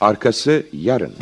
[0.00, 1.12] Arkası yarın.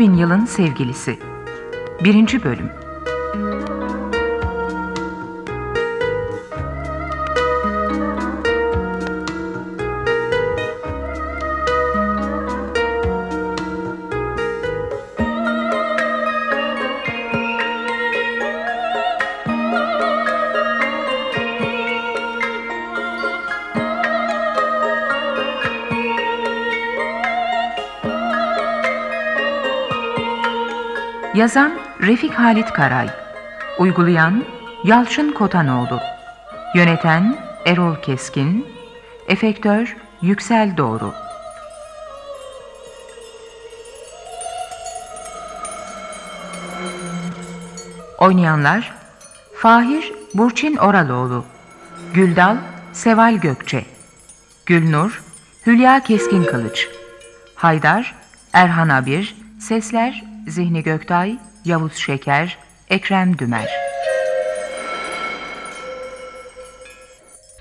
[0.00, 1.18] ...2000 yılın sevgilisi...
[2.04, 2.44] ...1.
[2.44, 2.89] bölüm...
[31.40, 33.08] Yazan Refik Halit Karay.
[33.78, 34.44] Uygulayan
[34.84, 36.00] Yalçın Kotanoğlu.
[36.74, 38.66] Yöneten Erol Keskin.
[39.28, 41.12] Efektör Yüksel Doğru.
[48.18, 48.94] Oynayanlar
[49.56, 51.44] Fahir Burçin Oraloğlu
[52.14, 52.56] Güldal
[52.92, 53.84] Seval Gökçe
[54.66, 55.22] Gülnur
[55.66, 56.88] Hülya Keskin Kılıç
[57.54, 58.14] Haydar
[58.52, 63.70] Erhan Abir Sesler Zihni Göktay Yavuz Şeker Ekrem Dümer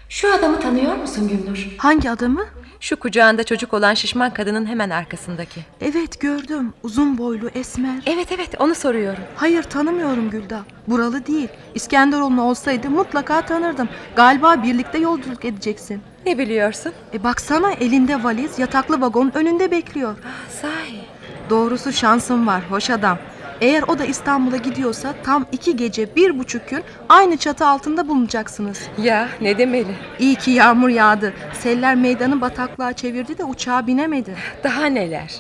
[0.09, 1.67] Şu adamı tanıyor musun Gülnur?
[1.77, 2.45] Hangi adamı?
[2.79, 5.61] Şu kucağında çocuk olan şişman kadının hemen arkasındaki.
[5.81, 6.73] Evet gördüm.
[6.83, 8.03] Uzun boylu, esmer.
[8.05, 9.23] Evet evet onu soruyorum.
[9.35, 10.61] Hayır tanımıyorum Gülda.
[10.87, 11.49] Buralı değil.
[11.75, 13.89] İskenderoğlu olsaydı mutlaka tanırdım.
[14.15, 16.01] Galiba birlikte yolculuk edeceksin.
[16.25, 16.93] Ne biliyorsun?
[17.13, 20.15] E baksana elinde valiz yataklı vagonun önünde bekliyor.
[20.61, 21.18] Sahi.
[21.49, 23.17] Doğrusu şansım var hoş adam.
[23.61, 28.81] Eğer o da İstanbul'a gidiyorsa tam iki gece bir buçuk gün aynı çatı altında bulunacaksınız.
[28.97, 29.95] Ya ne demeli?
[30.19, 31.33] İyi ki yağmur yağdı.
[31.53, 34.35] Seller meydanı bataklığa çevirdi de uçağa binemedi.
[34.63, 35.31] Daha neler?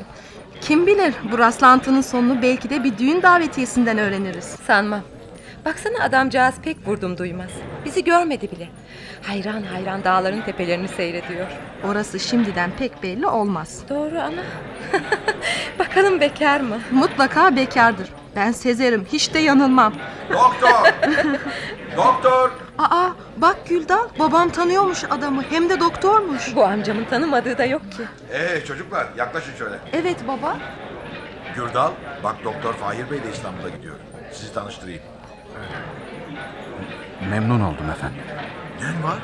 [0.61, 4.55] Kim bilir bu rastlantının sonunu belki de bir düğün davetiyesinden öğreniriz.
[4.67, 5.01] Sanmam.
[5.65, 7.49] Baksana adamcağız pek vurdum duymaz.
[7.85, 8.67] Bizi görmedi bile.
[9.23, 11.47] Hayran hayran dağların tepelerini seyrediyor.
[11.87, 13.81] Orası şimdiden pek belli olmaz.
[13.89, 14.41] Doğru ama.
[15.79, 16.79] Bakalım bekar mı?
[16.91, 18.09] Mutlaka bekardır.
[18.35, 19.93] Ben sezerim hiç de yanılmam.
[20.33, 20.93] Doktor!
[21.97, 22.51] Doktor!
[22.77, 26.55] Aa bak Güldal babam tanıyormuş adamı hem de doktormuş.
[26.55, 28.03] Bu amcamın tanımadığı da yok ki.
[28.33, 29.75] Ee çocuklar yaklaşın şöyle.
[29.93, 30.57] Evet baba.
[31.55, 31.91] Gürdal,
[32.23, 33.95] bak Doktor Fahir Bey de İstanbul'a gidiyor.
[34.31, 35.01] Sizi tanıştırayım.
[37.29, 38.21] Memnun oldum efendim.
[38.81, 39.19] Ne var?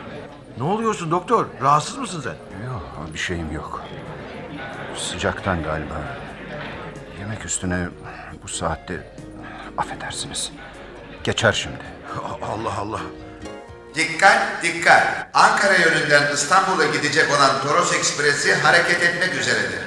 [0.57, 1.45] Ne oluyorsun doktor?
[1.61, 2.65] Rahatsız mısın sen?
[2.65, 3.83] Yok bir şeyim yok.
[4.97, 5.95] Sıcaktan galiba.
[7.19, 7.87] Yemek üstüne
[8.43, 9.13] bu saatte
[9.77, 10.51] affedersiniz.
[11.23, 11.83] Geçer şimdi.
[12.41, 12.99] Allah Allah.
[13.95, 15.27] Dikkat dikkat.
[15.33, 19.79] Ankara yönünden İstanbul'a gidecek olan Toros Ekspresi hareket etmek üzeredir.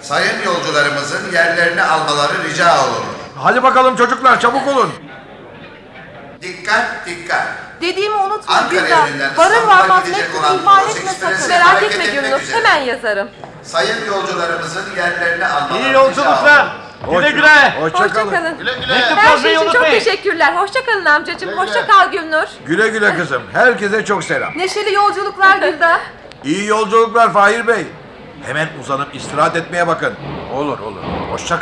[0.00, 3.14] Sayın yolcularımızın yerlerini almaları rica olunur.
[3.36, 4.92] Hadi bakalım çocuklar çabuk olun.
[6.42, 7.42] Dikkat dikkat.
[7.80, 9.08] Dediğimi unutma Ankara Güldal.
[9.08, 11.32] yönünden Varır İstanbul'a varmaz gidecek mektubu olan ihmal etme sakın.
[11.32, 12.40] Ekspresi Merak hareket etme etmek Gülnur.
[12.40, 12.56] üzere.
[12.56, 13.28] Hemen yazarım.
[13.62, 16.66] Sayın yolcularımızın yerlerini almaları İyi yolculuklar.
[17.10, 17.74] Güle güle.
[17.80, 18.08] Hoşçakalın.
[18.08, 18.58] Hoşçakalın.
[18.58, 18.94] Güle güle.
[18.94, 19.98] Her şey yazmayı için çok unutmayın.
[20.04, 20.52] teşekkürler.
[20.56, 21.58] Hoşçakalın amcacığım.
[21.58, 22.46] Hoşça kal Gülnur.
[22.66, 23.42] Güle güle kızım.
[23.52, 24.58] Herkese çok selam.
[24.58, 26.00] Neşeli yolculuklar Gülda.
[26.44, 27.86] İyi yolculuklar Fahir Bey.
[28.46, 30.14] Hemen uzanıp istirahat etmeye bakın.
[30.54, 31.02] Olur olur.
[31.30, 31.60] Hoşça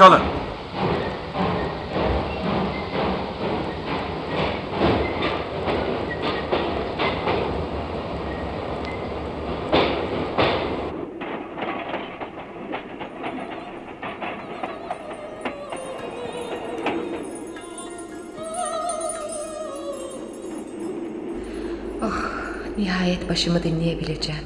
[23.07, 24.45] Nihayet başımı dinleyebileceğim.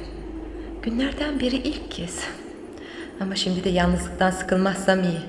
[0.82, 2.24] Günlerden beri ilk kez.
[3.20, 5.20] Ama şimdi de yalnızlıktan sıkılmazsam iyi.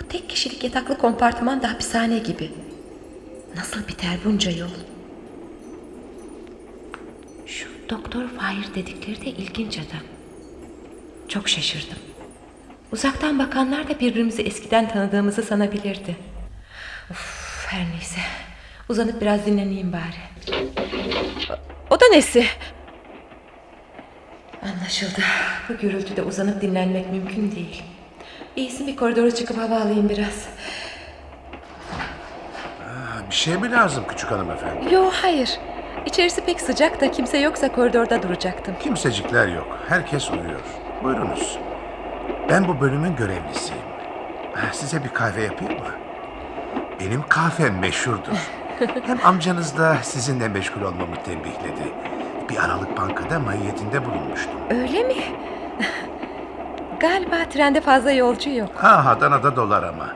[0.00, 2.50] Bu tek kişilik yataklı kompartıman da hapishane gibi.
[3.56, 4.70] Nasıl biter bunca yol?
[7.46, 10.06] Şu doktor Fahir dedikleri de ilginç adam.
[11.28, 11.98] Çok şaşırdım.
[12.92, 16.16] Uzaktan bakanlar da birbirimizi eskiden tanıdığımızı sanabilirdi.
[17.10, 18.20] Of, her neyse.
[18.88, 20.30] Uzanıp biraz dinleneyim bari.
[21.90, 22.44] O da nesi?
[24.62, 25.20] Anlaşıldı.
[25.68, 27.82] Bu gürültüde uzanıp dinlenmek mümkün değil.
[28.56, 30.48] İyisi bir koridora çıkıp hava alayım biraz.
[33.30, 34.94] Bir şey mi lazım küçük hanımefendi?
[34.94, 35.58] Yo hayır.
[36.06, 38.74] İçerisi pek sıcak da kimse yoksa koridorda duracaktım.
[38.82, 39.78] Kimsecikler yok.
[39.88, 40.60] Herkes uyuyor.
[41.04, 41.58] Buyurunuz.
[42.48, 43.82] Ben bu bölümün görevlisiyim.
[44.72, 45.90] Size bir kahve yapayım mı?
[47.00, 48.36] Benim kahvem meşhurdur.
[48.80, 51.92] Hem amcanız da sizinle meşgul olmamı tembihledi.
[52.48, 54.54] Bir Aralık Banka'da mahiyetinde bulunmuştum.
[54.70, 55.14] Öyle mi?
[57.00, 58.70] Galiba trende fazla yolcu yok.
[58.76, 60.06] Ha Adana'da dolar ama.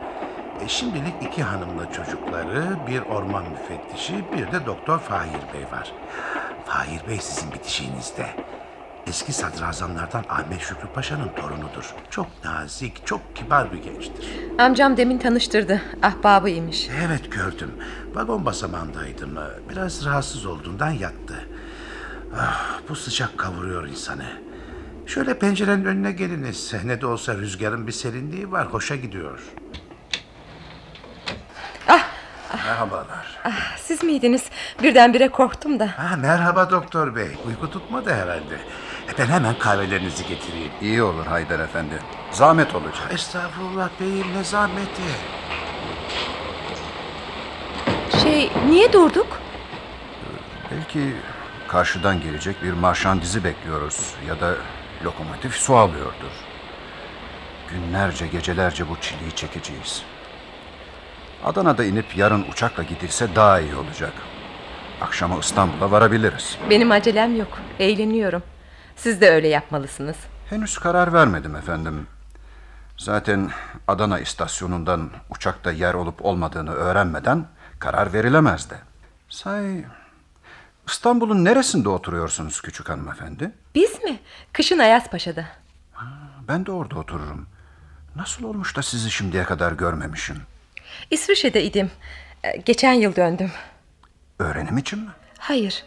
[0.64, 5.93] E, şimdilik iki hanımla çocukları, bir orman müfettişi, bir de Doktor Fahir Bey var.
[6.67, 8.26] Fahir Bey sizin bitişiğinizde.
[9.06, 11.94] Eski sadrazamlardan Ahmet Şükrü Paşa'nın torunudur.
[12.10, 14.26] Çok nazik, çok kibar bir gençtir.
[14.58, 15.82] Amcam demin tanıştırdı.
[16.02, 16.88] Ahbabıymış.
[17.06, 17.70] Evet gördüm.
[18.14, 19.38] Vagon basamağındaydım.
[19.70, 21.48] Biraz rahatsız olduğundan yattı.
[22.38, 24.26] Ah, bu sıcak kavuruyor insanı.
[25.06, 26.74] Şöyle pencerenin önüne geliniz.
[26.84, 28.66] Ne de olsa rüzgarın bir serinliği var.
[28.66, 29.40] Hoşa gidiyor.
[32.66, 33.38] Merhabalar.
[33.76, 34.42] Siz miydiniz?
[34.82, 35.98] Birdenbire korktum da.
[35.98, 37.28] Ha, merhaba doktor bey.
[37.46, 38.58] Uyku tutmadı herhalde.
[39.18, 40.72] Ben hemen kahvelerinizi getireyim.
[40.82, 41.94] İyi olur Haydar Efendi.
[42.30, 43.10] Zahmet olacak.
[43.12, 45.02] Estağfurullah beyim ne zahmeti.
[48.22, 49.26] Şey, niye durduk?
[50.70, 51.12] Belki
[51.68, 54.54] karşıdan gelecek bir marşandizi bekliyoruz ya da
[55.04, 56.32] lokomotif su alıyordur.
[57.70, 60.02] Günlerce gecelerce bu çileyi çekeceğiz.
[61.44, 64.12] Adana'da inip yarın uçakla gidilse daha iyi olacak.
[65.00, 66.58] Akşama İstanbul'a varabiliriz.
[66.70, 67.58] Benim acelem yok.
[67.80, 68.42] Eğleniyorum.
[68.96, 70.17] Siz de öyle yapmalısınız.
[70.50, 72.06] Henüz karar vermedim efendim.
[72.99, 73.50] Zaten
[73.88, 77.46] Adana istasyonundan uçakta yer olup olmadığını öğrenmeden
[77.79, 78.75] karar verilemez de.
[79.29, 79.85] Say,
[80.88, 83.50] İstanbul'un neresinde oturuyorsunuz küçük hanımefendi?
[83.75, 84.19] Biz mi?
[84.52, 85.44] Kışın Ayazpaşa'da.
[86.49, 87.46] Ben de orada otururum.
[88.17, 90.37] Nasıl olmuş da sizi şimdiye kadar görmemişim?
[91.11, 91.91] İsviçre'de idim.
[92.44, 93.52] Ee, Geçen yıl döndüm.
[94.38, 95.11] Öğrenim için mi?
[95.38, 95.85] Hayır.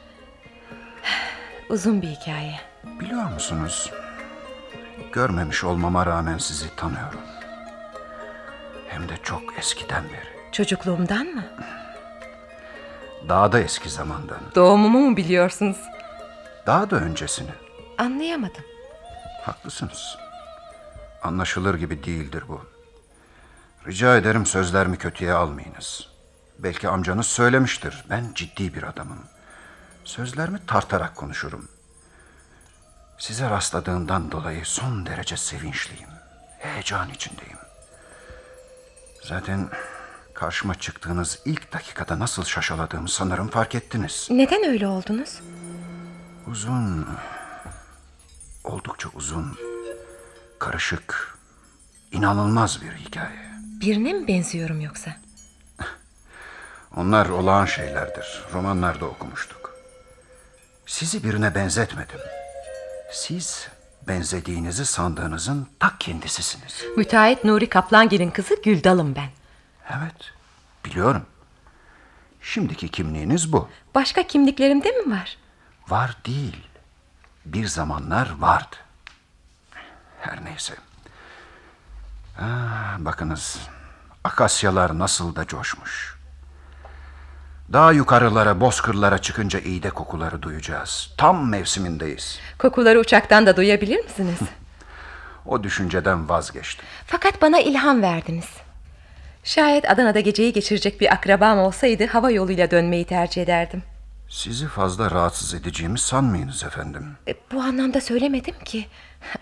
[1.70, 2.60] Uzun bir hikaye.
[3.00, 3.92] Biliyor musunuz?
[5.14, 7.20] Görmemiş olmama rağmen sizi tanıyorum.
[8.88, 10.52] Hem de çok eskiden beri.
[10.52, 11.44] Çocukluğumdan mı?
[13.30, 14.40] Daha da eski zamandan.
[14.56, 15.78] Doğumumu mu biliyorsunuz?
[16.66, 17.52] Daha da öncesini.
[17.98, 18.64] Anlayamadım.
[19.44, 20.18] Haklısınız.
[21.24, 22.62] Anlaşılır gibi değildir bu.
[23.88, 26.08] Rica ederim sözlerimi kötüye almayınız.
[26.60, 28.06] Belki amcanız söylemiştir.
[28.10, 29.20] Ben ciddi bir adamım.
[30.04, 31.68] Sözlerimi tartarak konuşurum.
[33.18, 36.10] Size rastladığımdan dolayı son derece sevinçliyim.
[36.60, 37.58] Heyecan içindeyim.
[39.24, 39.70] Zaten
[40.34, 44.28] karşıma çıktığınız ilk dakikada nasıl şaşaladığımı sanırım fark ettiniz.
[44.32, 45.40] Neden öyle oldunuz?
[46.48, 47.08] Uzun,
[48.64, 49.58] oldukça uzun,
[50.60, 51.38] karışık,
[52.12, 53.48] inanılmaz bir hikaye.
[53.82, 55.12] Birine mi benziyorum yoksa?
[56.96, 58.44] Onlar olağan şeylerdir.
[58.54, 59.74] Romanlarda okumuştuk.
[60.86, 62.20] Sizi birine benzetmedim.
[63.12, 63.68] Siz
[64.08, 66.84] benzediğinizi sandığınızın ta kendisisiniz.
[66.98, 69.30] Müteahhit Nuri Kaplangil'in kızı Güldal'ım ben.
[69.90, 70.32] Evet,
[70.86, 71.26] biliyorum.
[72.42, 73.70] Şimdiki kimliğiniz bu.
[73.96, 75.38] Başka kimliklerimde mi var?
[75.88, 76.68] Var değil.
[77.46, 78.76] Bir zamanlar vardı.
[80.22, 80.76] Her neyse.
[82.40, 83.60] Ah, bakınız,
[84.24, 86.17] akasyalar nasıl da coşmuş.
[87.74, 91.14] Daha yukarılara, bozkırlara çıkınca iğde kokuları duyacağız.
[91.18, 92.40] Tam mevsimindeyiz.
[92.58, 94.38] Kokuları uçaktan da duyabilir misiniz?
[95.46, 96.86] O düşünceden vazgeçtim.
[97.08, 98.48] Fakat bana ilham verdiniz.
[99.44, 103.84] Şayet Adana'da geceyi geçirecek bir akrabam olsaydı hava yoluyla dönmeyi tercih ederdim.
[104.30, 107.08] Sizi fazla rahatsız edeceğimi sanmayınız efendim.
[107.28, 108.88] E, bu anlamda söylemedim ki.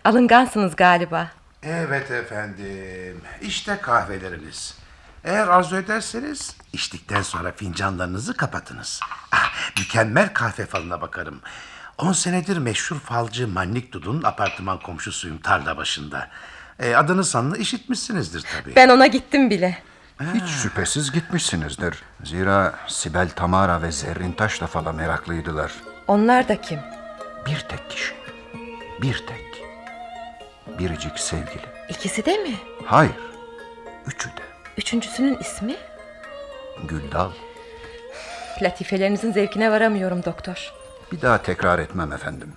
[0.04, 1.28] Alıngansınız galiba.
[1.64, 3.22] Evet efendim.
[3.42, 4.78] İşte kahveleriniz.
[5.24, 9.00] Eğer arzu ederseniz içtikten sonra fincanlarınızı kapatınız.
[9.32, 11.42] Ah, mükemmel kahve falına bakarım.
[11.98, 16.30] On senedir meşhur falcı Mannik Dudu'nun apartman komşusuyum tarla başında.
[16.80, 18.76] E, adını sanını işitmişsinizdir tabii.
[18.76, 19.78] Ben ona gittim bile.
[20.34, 22.04] Hiç şüphesiz gitmişsinizdir.
[22.24, 25.72] Zira Sibel Tamara ve Zerrin Taş da falan meraklıydılar.
[26.08, 26.80] Onlar da kim?
[27.46, 28.14] Bir tek kişi.
[29.02, 29.64] Bir tek.
[30.80, 31.66] Biricik sevgili.
[31.90, 32.56] İkisi de mi?
[32.86, 33.16] Hayır.
[34.08, 34.42] Üçü de.
[34.78, 35.76] Üçüncüsünün ismi?
[36.84, 37.32] Güldal.
[38.62, 40.74] Latifelerinizin zevkine varamıyorum doktor.
[41.12, 42.54] Bir daha tekrar etmem efendim.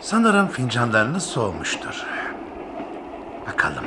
[0.00, 2.06] Sanırım fincanlarınız soğumuştur.
[3.46, 3.84] Bakalım.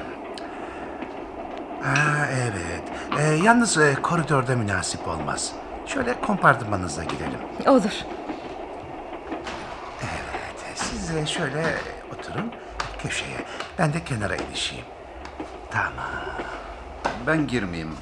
[1.84, 2.84] Ha, evet.
[3.20, 5.54] E, yalnız e, koridorda münasip olmaz.
[5.86, 7.40] Şöyle kompartımanıza gidelim.
[7.68, 7.92] Olur.
[10.76, 11.76] Siz de şöyle
[12.14, 12.54] oturun
[13.00, 13.38] köşeye.
[13.80, 14.86] Ben de kenara ilişeyim.
[15.72, 16.12] Tamam.
[17.28, 17.98] Ben girmeyeyim.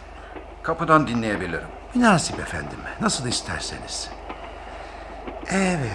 [0.63, 1.67] Kapıdan dinleyebilirim.
[1.95, 2.79] Münasip efendim.
[3.01, 4.09] Nasıl isterseniz.
[5.51, 5.91] Evet.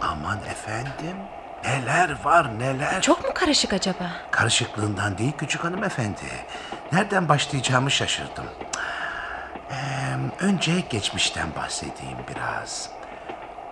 [0.00, 1.16] Aman efendim.
[1.64, 3.02] Neler var neler.
[3.02, 4.10] Çok mu karışık acaba?
[4.30, 6.20] Karışıklığından değil küçük hanımefendi.
[6.92, 8.44] Nereden başlayacağımı şaşırdım.
[10.40, 12.90] Önce geçmişten bahsedeyim biraz.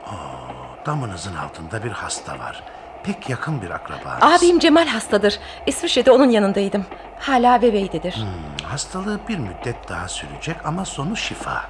[0.06, 2.62] Oo, damınızın altında bir hasta var.
[3.04, 4.22] Pek yakın bir akrabanız.
[4.42, 5.38] Abim Cemal hastadır.
[5.66, 6.86] İsviçre'de onun yanındaydım.
[7.20, 8.16] Hala bebeydedir.
[8.16, 11.64] Hmm, Hastalığı bir müddet daha sürecek ama sonu şifa.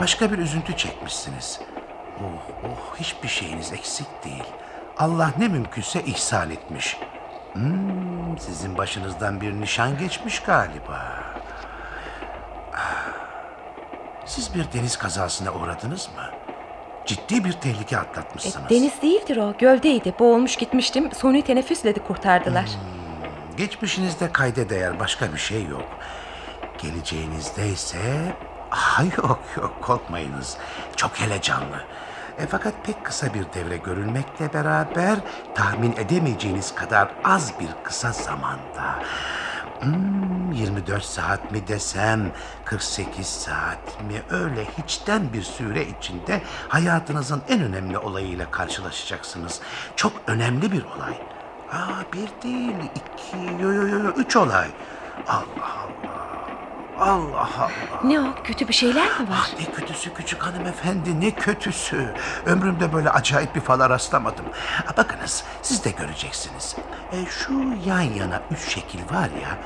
[0.00, 1.60] Başka bir üzüntü çekmişsiniz.
[2.20, 4.44] Oh oh hiçbir şeyiniz eksik değil.
[4.98, 6.96] Allah ne mümkünse ihsan etmiş.
[7.52, 11.00] Hmm, sizin başınızdan bir nişan geçmiş galiba.
[12.76, 13.12] Ah,
[14.34, 16.22] Siz bir deniz kazasına uğradınız mı?
[17.06, 18.70] Ciddi bir tehlike atlatmışsınız.
[18.70, 19.54] Deniz değildir o.
[19.58, 20.14] Göldeydi.
[20.18, 21.12] Boğulmuş gitmiştim.
[21.14, 22.70] Suni teneffüsle de kurtardılar.
[23.56, 25.84] Geçmişinizde kayda değer başka bir şey yok.
[26.82, 27.98] Geleceğinizde ise...
[28.70, 30.56] Ah, yok yok korkmayınız.
[30.96, 31.84] Çok helecanlı.
[32.38, 35.18] E, fakat pek kısa bir devre görülmekle beraber
[35.54, 39.02] tahmin edemeyeceğiniz kadar az bir kısa zamanda.
[39.82, 42.32] Hmm, 24 saat mi desem,
[42.64, 49.60] 48 saat mi öyle hiçten bir süre içinde hayatınızın en önemli olayıyla karşılaşacaksınız.
[49.96, 51.14] Çok önemli bir olay.
[51.72, 54.68] Aa, bir değil, iki, yo, yo, yo, üç olay.
[55.28, 55.42] Allah
[55.78, 56.31] Allah.
[56.98, 57.70] Allah Allah.
[58.04, 58.34] Ne o?
[58.44, 59.36] Kötü bir şeyler mi var?
[59.40, 62.14] Ah ne kötüsü küçük hanımefendi ne kötüsü.
[62.46, 64.44] Ömrümde böyle acayip bir fala rastlamadım.
[64.96, 66.76] Bakınız siz de göreceksiniz.
[67.12, 67.52] E, şu
[67.86, 69.58] yan yana üç şekil var ya.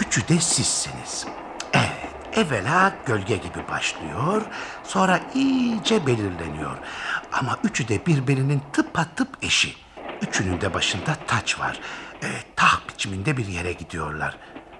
[0.00, 1.26] Üçü de sizsiniz.
[1.72, 4.42] Evet evvela gölge gibi başlıyor.
[4.84, 6.78] Sonra iyice belirleniyor.
[7.32, 9.74] Ama üçü de birbirinin tıpatıp eşi.
[10.22, 11.80] Üçünün de başında taç var.
[12.22, 14.36] E, taht biçiminde bir yere gidiyorlar.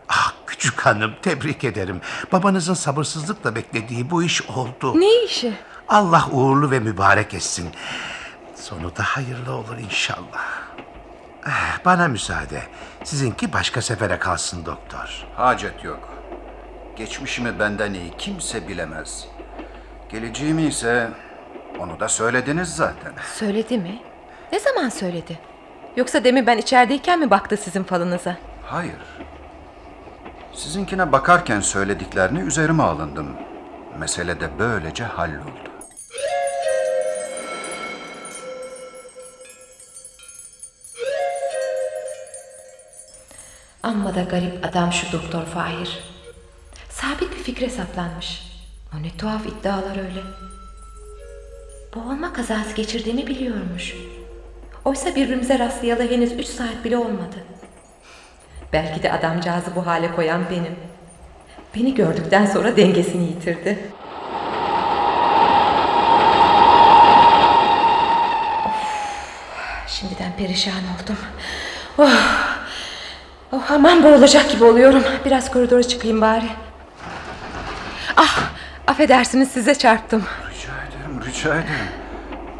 [0.08, 2.00] Ah küçük hanım tebrik ederim.
[2.32, 5.00] Babanızın sabırsızlıkla beklediği bu iş oldu.
[5.00, 5.52] Ne işi?
[5.88, 7.68] Allah uğurlu ve mübarek etsin.
[8.54, 10.64] Sonu da hayırlı olur inşallah.
[11.46, 12.62] Eh, Bana müsaade.
[13.04, 15.26] Sizinki başka sefere kalsın doktor.
[15.36, 16.08] Hacet yok.
[16.96, 19.24] Geçmişimi benden iyi kimse bilemez.
[20.12, 21.10] Geleceğimi ise
[21.78, 23.12] onu da söylediniz zaten.
[23.34, 24.02] Söyledi mi?
[24.52, 25.38] Ne zaman söyledi?
[25.96, 28.36] Yoksa demin ben içerideyken mi baktı sizin falınıza?
[28.66, 28.94] Hayır.
[30.56, 33.28] Sizinkine bakarken söylediklerini üzerime alındım.
[33.98, 35.70] Mesele de böylece halloldu.
[43.82, 45.98] Amma da garip adam şu doktor Fahir.
[46.90, 48.42] Sabit bir fikre saplanmış.
[48.94, 50.22] O ne tuhaf iddialar öyle.
[51.94, 53.94] Boğulma kazası geçirdiğimi biliyormuş.
[54.84, 57.36] Oysa birbirimize rastlayalı henüz üç saat bile olmadı.
[58.74, 60.76] Belki de adamcağızı bu hale koyan benim.
[61.76, 63.78] Beni gördükten sonra dengesini yitirdi.
[68.66, 68.74] Of,
[69.86, 71.16] şimdiden perişan oldum.
[71.98, 72.10] Oh,
[73.52, 75.02] oh, aman boğulacak gibi oluyorum.
[75.24, 76.48] Biraz koridora çıkayım bari.
[78.16, 78.38] Ah,
[78.86, 80.24] affedersiniz size çarptım.
[80.50, 81.88] Rica ederim, rica ederim.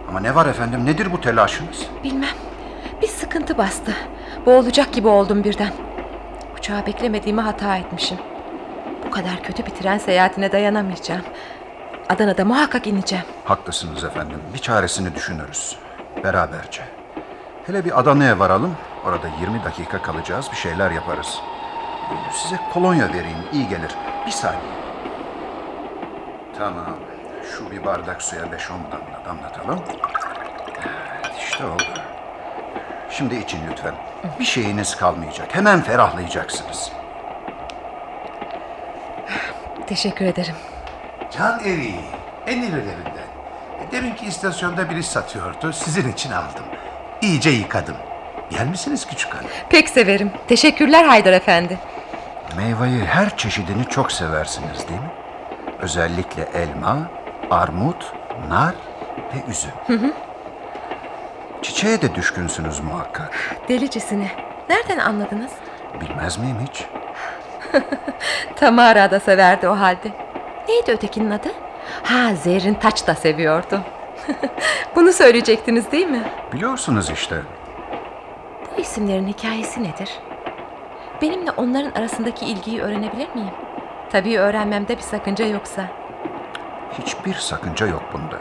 [0.09, 1.87] Ama ne var efendim, nedir bu telaşınız?
[2.04, 2.35] Bilmem.
[3.02, 3.92] Bir sıkıntı bastı.
[4.47, 5.73] Boğulacak gibi oldum birden.
[6.64, 8.18] Uçağı beklemediğimi hata etmişim.
[9.06, 11.23] Bu kadar kötü bir tren seyahatine dayanamayacağım.
[12.09, 13.25] Adana'da muhakkak ineceğim.
[13.44, 15.76] Haklısınız efendim, bir çaresini düşünürüz.
[16.25, 16.83] Beraberce.
[17.66, 21.40] Hele bir Adana'ya varalım, orada 20 dakika kalacağız, bir şeyler yaparız.
[22.33, 23.94] Size kolonya vereyim, iyi gelir.
[24.26, 24.61] Bir saniye.
[26.59, 26.97] Tamam,
[27.56, 28.49] şu bir bardak suya 5-10
[28.92, 29.80] damla damlatalım.
[31.25, 32.13] Evet, işte oldu.
[33.16, 33.94] Şimdi için lütfen.
[34.40, 36.92] Bir şeyiniz kalmayacak, hemen ferahlayacaksınız.
[39.87, 40.54] Teşekkür ederim.
[41.38, 42.00] Can eriği.
[42.47, 43.28] En irilerinden.
[43.88, 45.73] E, Deminki istasyonda biri satıyordu.
[45.73, 46.64] Sizin için aldım.
[47.23, 47.97] İyice yıkadım.
[48.50, 49.50] Yer misiniz küçük hanım?
[49.68, 50.30] Pek severim.
[50.49, 51.78] Teşekkürler Haydar Efendi.
[52.56, 55.11] Meyveyi her çeşidini çok seversiniz değil mi?
[55.80, 56.97] Özellikle elma,
[57.50, 58.12] armut,
[58.49, 58.75] nar
[59.35, 59.71] ve üzüm.
[61.84, 63.56] Çiçeğe de düşkünsünüz muhakkak.
[63.68, 64.30] Delicesine.
[64.68, 65.50] Nereden anladınız?
[66.00, 66.84] Bilmez miyim hiç?
[68.56, 70.12] Tamara da severdi o halde.
[70.68, 71.48] Neydi ötekinin adı?
[72.02, 73.80] Ha Zerrin Taç da seviyordu.
[74.96, 76.22] Bunu söyleyecektiniz değil mi?
[76.52, 77.36] Biliyorsunuz işte.
[78.76, 80.18] Bu isimlerin hikayesi nedir?
[81.22, 83.54] Benimle onların arasındaki ilgiyi öğrenebilir miyim?
[84.12, 85.84] Tabii öğrenmemde bir sakınca yoksa.
[86.98, 88.38] Hiçbir sakınca yok bunda.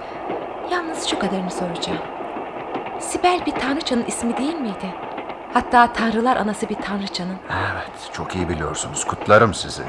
[0.71, 2.12] Yalnız şu kadarını soracağım.
[3.23, 4.95] Sibel bir tanrıçanın ismi değil miydi?
[5.53, 7.37] Hatta tanrılar anası bir tanrıçanın.
[7.49, 9.05] Evet, çok iyi biliyorsunuz.
[9.05, 9.83] Kutlarım sizi.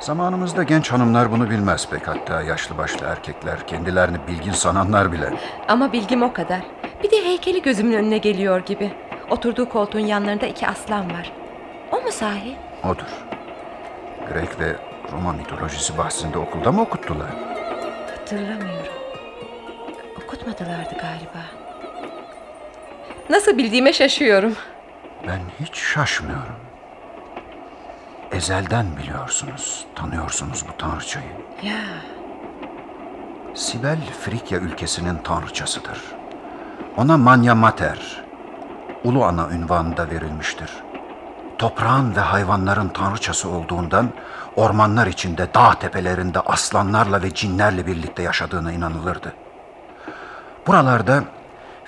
[0.00, 2.08] Zamanımızda genç hanımlar bunu bilmez pek.
[2.08, 5.32] Hatta yaşlı başlı erkekler, kendilerini bilgin sananlar bile.
[5.68, 6.60] Ama bilgim o kadar.
[7.02, 8.92] Bir de heykeli gözümün önüne geliyor gibi.
[9.30, 11.32] Oturduğu koltuğun yanlarında iki aslan var.
[11.92, 12.56] O mu sahi?
[12.84, 13.24] Odur.
[14.32, 14.76] Grek ve
[15.12, 17.30] Roma mitolojisi bahsinde okulda mı okuttular?
[18.18, 18.92] Hatırlamıyorum.
[20.24, 21.65] Okutmadılardı galiba.
[23.30, 24.56] Nasıl bildiğime şaşıyorum.
[25.26, 26.56] Ben hiç şaşmıyorum.
[28.32, 31.30] Ezelden biliyorsunuz, tanıyorsunuz bu tanrıçayı.
[31.62, 31.78] Ya
[33.54, 36.02] Sibel Frikya ülkesinin tanrıçasıdır.
[36.96, 38.24] Ona Manya Mater,
[39.04, 40.70] Ulu Ana ünvanı da verilmiştir.
[41.58, 44.08] Toprağın ve hayvanların tanrıçası olduğundan
[44.56, 49.32] ormanlar içinde dağ tepelerinde aslanlarla ve cinlerle birlikte yaşadığına inanılırdı.
[50.66, 51.24] Buralarda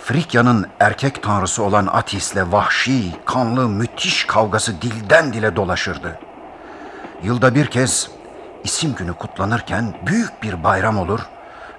[0.05, 6.19] Frikya'nın erkek tanrısı olan Atis'le vahşi, kanlı, müthiş kavgası dilden dile dolaşırdı.
[7.23, 8.11] Yılda bir kez
[8.65, 11.21] isim günü kutlanırken büyük bir bayram olur.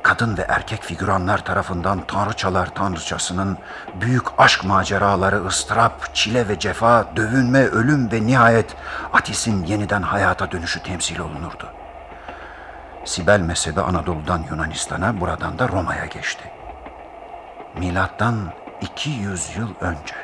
[0.04, 3.58] Kadın ve erkek figüranlar tarafından tanrıçalar tanrıçasının
[4.02, 8.76] büyük aşk maceraları, ıstırap, çile ve cefa, dövünme, ölüm ve nihayet
[9.14, 11.68] Atis'in yeniden hayata dönüşü temsil olunurdu.
[13.06, 16.59] Sibel mezhebi Anadolu'dan Yunanistan'a, buradan da Roma'ya geçti.
[17.80, 18.36] Milattan
[18.82, 20.16] 200 yıl önce.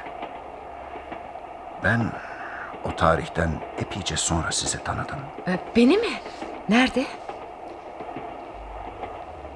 [1.84, 2.12] Ben
[2.84, 5.20] o tarihten epeyce sonra sizi tanıdım.
[5.48, 6.10] e, beni mi?
[6.70, 7.06] Nerede?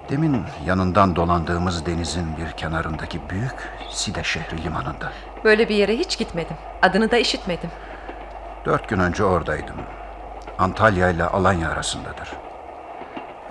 [0.10, 5.12] Demin yanından dolandığımız denizin bir kenarındaki büyük Side şehri limanında.
[5.44, 6.56] Böyle bir yere hiç gitmedim.
[6.82, 7.70] Adını da işitmedim.
[8.66, 9.76] Dört gün önce oradaydım.
[10.58, 12.30] Antalya ile Alanya arasındadır.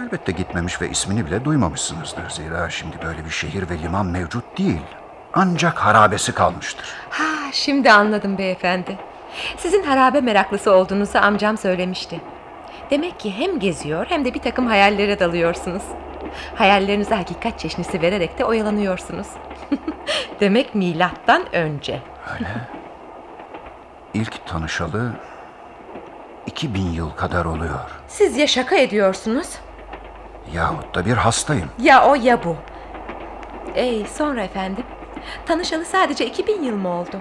[0.03, 2.31] Elbette gitmemiş ve ismini bile duymamışsınızdır.
[2.31, 4.81] Zira şimdi böyle bir şehir ve liman mevcut değil.
[5.35, 6.87] Ancak harabesi kalmıştır.
[7.11, 8.99] Ha, şimdi anladım beyefendi.
[9.57, 12.21] Sizin harabe meraklısı olduğunuzu amcam söylemişti.
[12.91, 15.83] Demek ki hem geziyor hem de bir takım hayallere dalıyorsunuz.
[16.55, 19.27] Hayallerinize hakikat çeşnisi vererek de oyalanıyorsunuz.
[20.41, 22.03] Demek milattan önce.
[24.15, 25.13] İlk tanışalı
[26.47, 27.81] 2000 yıl kadar oluyor.
[28.09, 29.49] Siz ya şaka ediyorsunuz
[30.55, 31.69] Yahut da bir hastayım.
[31.83, 32.57] ya o ya bu.
[33.75, 34.85] Ey sonra efendim.
[35.47, 37.21] Tanışalı sadece 2000 yıl mı oldu?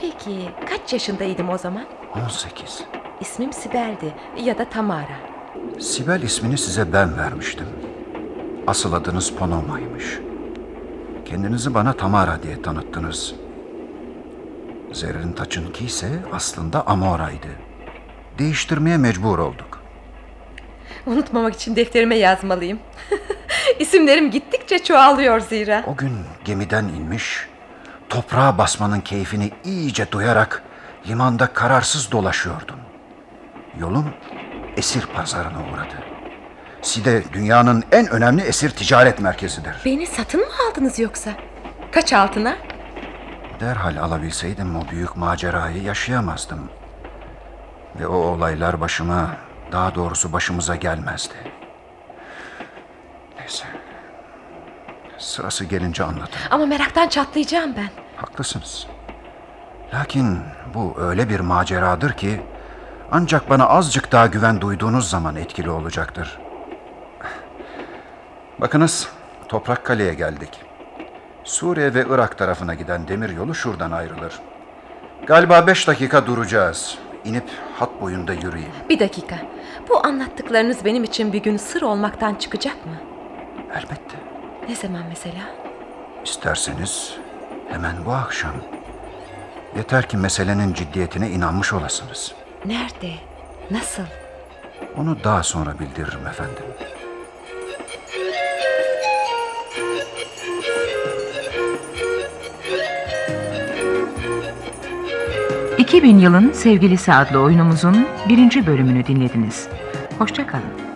[0.00, 1.84] Peki kaç yaşındaydım o zaman?
[2.26, 2.84] 18.
[3.20, 5.16] İsmim Sibel'di ya da Tamara.
[5.80, 7.66] Sibel ismini size ben vermiştim.
[8.66, 10.18] Asıl adınız Ponoma'ymış.
[11.24, 13.34] Kendinizi bana Tamara diye tanıttınız.
[14.92, 17.48] Zerrin Taç'ınki ise aslında Amora'ydı.
[18.38, 19.77] Değiştirmeye mecbur olduk.
[21.08, 22.78] Unutmamak için defterime yazmalıyım.
[23.78, 25.84] İsimlerim gittikçe çoğalıyor zira.
[25.86, 26.12] O gün
[26.44, 27.46] gemiden inmiş,
[28.08, 30.62] toprağa basmanın keyfini iyice duyarak
[31.08, 32.76] limanda kararsız dolaşıyordum.
[33.80, 34.14] Yolum
[34.76, 35.94] esir pazarına uğradı.
[36.82, 39.76] Side dünyanın en önemli esir ticaret merkezidir.
[39.84, 41.30] Beni satın mı aldınız yoksa?
[41.92, 42.56] Kaç altına?
[43.60, 46.70] Derhal alabilseydim o büyük macerayı yaşayamazdım.
[48.00, 49.36] Ve o olaylar başıma,
[49.72, 51.34] daha doğrusu başımıza gelmezdi.
[53.38, 53.64] Neyse.
[55.18, 56.46] Sırası gelince anlatırım.
[56.50, 57.88] Ama meraktan çatlayacağım ben.
[58.16, 58.86] Haklısınız.
[59.94, 60.38] Lakin
[60.74, 62.40] bu öyle bir maceradır ki
[63.12, 66.38] ancak bana azıcık daha güven duyduğunuz zaman etkili olacaktır.
[68.58, 69.08] Bakınız
[69.48, 70.60] Toprak Kale'ye geldik.
[71.44, 74.40] Suriye ve Irak tarafına giden demir yolu şuradan ayrılır.
[75.26, 76.98] Galiba beş dakika duracağız.
[77.24, 77.44] İnip
[77.78, 78.72] hat boyunda yürüyeyim.
[78.88, 79.36] Bir dakika.
[79.88, 82.92] Bu anlattıklarınız benim için bir gün sır olmaktan çıkacak mı?
[83.74, 84.16] Elbette.
[84.68, 85.40] Ne zaman mesela?
[86.24, 87.16] İsterseniz
[87.68, 88.52] hemen bu akşam.
[89.76, 92.34] Yeter ki meselenin ciddiyetine inanmış olasınız.
[92.64, 93.12] Nerede?
[93.70, 94.02] Nasıl?
[94.96, 96.64] Onu daha sonra bildiririm efendim.
[105.98, 109.68] ...2000 yılın sevgilisi adlı oyunumuzun birinci bölümünü dinlediniz.
[110.18, 110.87] Hoşçakalın.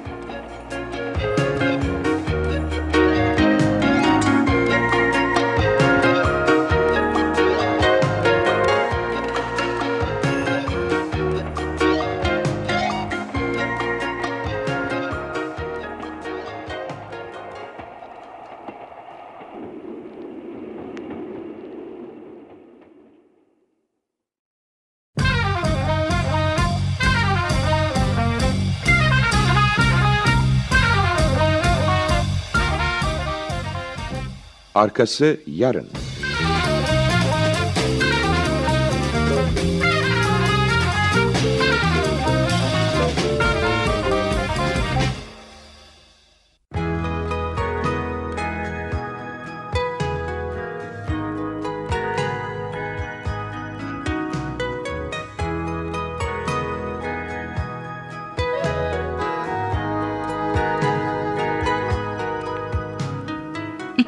[34.75, 35.89] Arkası yarın.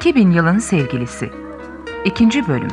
[0.05, 1.31] 2000 yılın sevgilisi.
[2.05, 2.67] İkinci bölüm.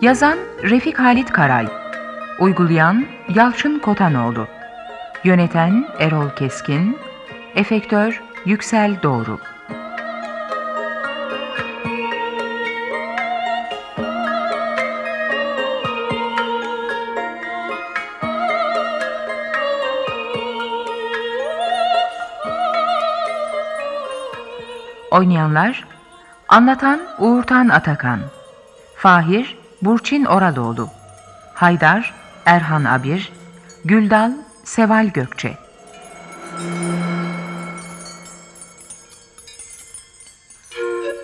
[0.00, 1.68] Yazan Refik Halit Karay
[2.40, 4.46] Uygulayan Yalçın Kotanoğlu
[5.24, 6.98] Yöneten Erol Keskin
[7.54, 9.38] Efektör Yüksel Doğru
[25.18, 25.84] Oynayanlar
[26.48, 28.20] Anlatan Uğurtan Atakan
[28.96, 30.90] Fahir Burçin Oradoğlu
[31.54, 32.14] Haydar
[32.46, 33.32] Erhan Abir
[33.84, 34.32] Güldal
[34.64, 35.58] Seval Gökçe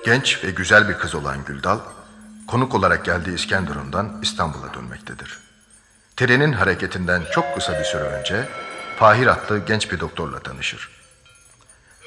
[0.04, 1.78] Genç ve güzel bir kız olan Güldal,
[2.46, 5.38] konuk olarak geldiği İskenderun'dan İstanbul'a dönmektedir.
[6.16, 8.48] Trenin hareketinden çok kısa bir süre önce
[8.96, 10.90] Fahir adlı genç bir doktorla tanışır.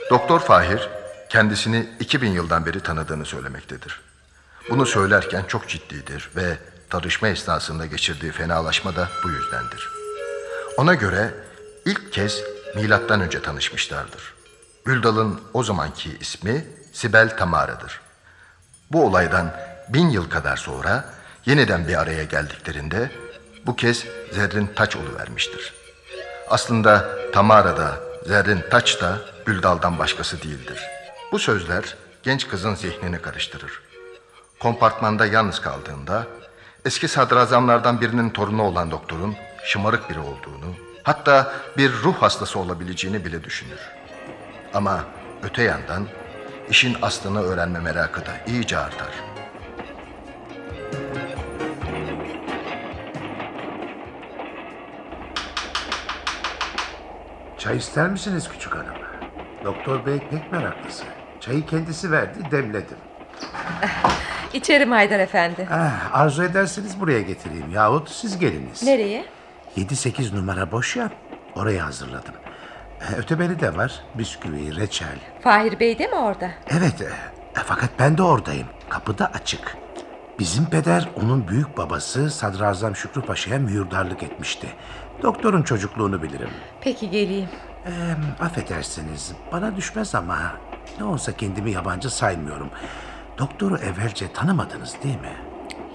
[0.09, 0.89] Doktor Fahir,
[1.29, 4.01] kendisini 2000 yıldan beri tanıdığını söylemektedir.
[4.69, 6.57] Bunu söylerken çok ciddidir ve
[6.89, 9.89] tanışma esnasında geçirdiği fenalaşma da bu yüzdendir.
[10.77, 11.33] Ona göre
[11.85, 12.43] ilk kez
[12.75, 14.33] milattan önce tanışmışlardır.
[14.85, 18.01] Güldal'ın o zamanki ismi Sibel Tamara'dır.
[18.91, 19.55] Bu olaydan
[19.89, 21.05] bin yıl kadar sonra
[21.45, 23.11] yeniden bir araya geldiklerinde
[23.65, 25.73] bu kez Zerrin Taç vermiştir.
[26.49, 30.96] Aslında Tamara da Zerrin Taç da Güldal'dan başkası değildir.
[31.31, 33.81] Bu sözler genç kızın zihnini karıştırır.
[34.59, 36.27] Kompartmanda yalnız kaldığında
[36.85, 39.35] eski sadrazamlardan birinin torunu olan doktorun
[39.65, 43.79] şımarık biri olduğunu, hatta bir ruh hastası olabileceğini bile düşünür.
[44.73, 45.03] Ama
[45.43, 46.07] öte yandan
[46.69, 49.11] işin aslını öğrenme merakı da iyice artar.
[57.57, 58.95] Çay ister misiniz küçük hanım?
[59.63, 61.16] Doktor bey pek meraklısı.
[61.47, 62.97] Çayı kendisi verdi, demledim.
[64.53, 65.67] İçerim Haydar Efendi.
[65.71, 68.83] Ah, arzu ederseniz buraya getireyim yahut siz geliniz.
[68.83, 69.25] Nereye?
[69.77, 71.09] 7-8 numara boş ya,
[71.55, 72.33] oraya hazırladım.
[73.17, 75.19] Öteberi de var, bisküvi, reçel.
[75.41, 76.51] Fahir Bey de mi orada?
[76.67, 77.09] Evet, e,
[77.65, 78.67] fakat ben de oradayım.
[78.89, 79.77] Kapı da açık.
[80.39, 84.67] Bizim peder onun büyük babası Sadrazam Şükrü Paşa'ya mühürdarlık etmişti.
[85.23, 86.49] Doktorun çocukluğunu bilirim.
[86.81, 87.49] Peki geleyim.
[87.85, 87.89] Ee,
[88.43, 90.37] affedersiniz, bana düşmez ama
[90.99, 92.69] ne olsa kendimi yabancı saymıyorum.
[93.37, 95.33] Doktoru evvelce tanımadınız değil mi?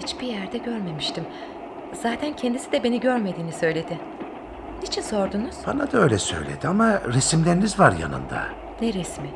[0.03, 1.25] Hiçbir yerde görmemiştim.
[2.03, 3.99] Zaten kendisi de beni görmediğini söyledi.
[4.83, 5.55] Niçin sordunuz?
[5.67, 8.45] Bana da öyle söyledi ama resimleriniz var yanında.
[8.81, 9.31] Ne resmi?